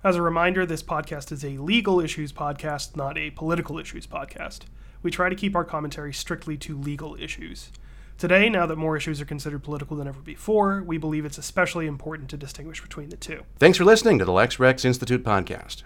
As 0.04 0.16
a 0.16 0.22
reminder, 0.22 0.68
this 0.68 0.84
podcast 0.84 1.32
is 1.32 1.44
a 1.44 1.58
legal 1.58 2.00
issues 2.00 2.32
podcast, 2.32 2.96
not 2.96 3.18
a 3.18 3.32
political 3.32 3.80
issues 3.80 4.06
podcast. 4.06 4.60
We 5.02 5.10
try 5.10 5.30
to 5.30 5.36
keep 5.36 5.56
our 5.56 5.66
commentary 5.66 6.14
strictly 6.14 6.56
to 6.58 6.78
legal 6.78 7.16
issues. 7.16 7.72
Today, 8.18 8.48
now 8.48 8.66
that 8.66 8.78
more 8.78 8.96
issues 8.96 9.20
are 9.20 9.26
considered 9.26 9.62
political 9.62 9.98
than 9.98 10.08
ever 10.08 10.22
before, 10.22 10.82
we 10.82 10.98
believe 10.98 11.26
it's 11.26 11.38
especially 11.38 11.86
important 11.86 12.30
to 12.30 12.38
distinguish 12.38 12.82
between 12.82 13.10
the 13.10 13.18
two. 13.18 13.44
Thanks 13.60 13.78
for 13.78 13.84
listening 13.84 14.20
to 14.20 14.26
the 14.26 14.32
Lex 14.32 14.58
Rex 14.58 14.86
Institute 14.86 15.22
podcast. 15.22 15.84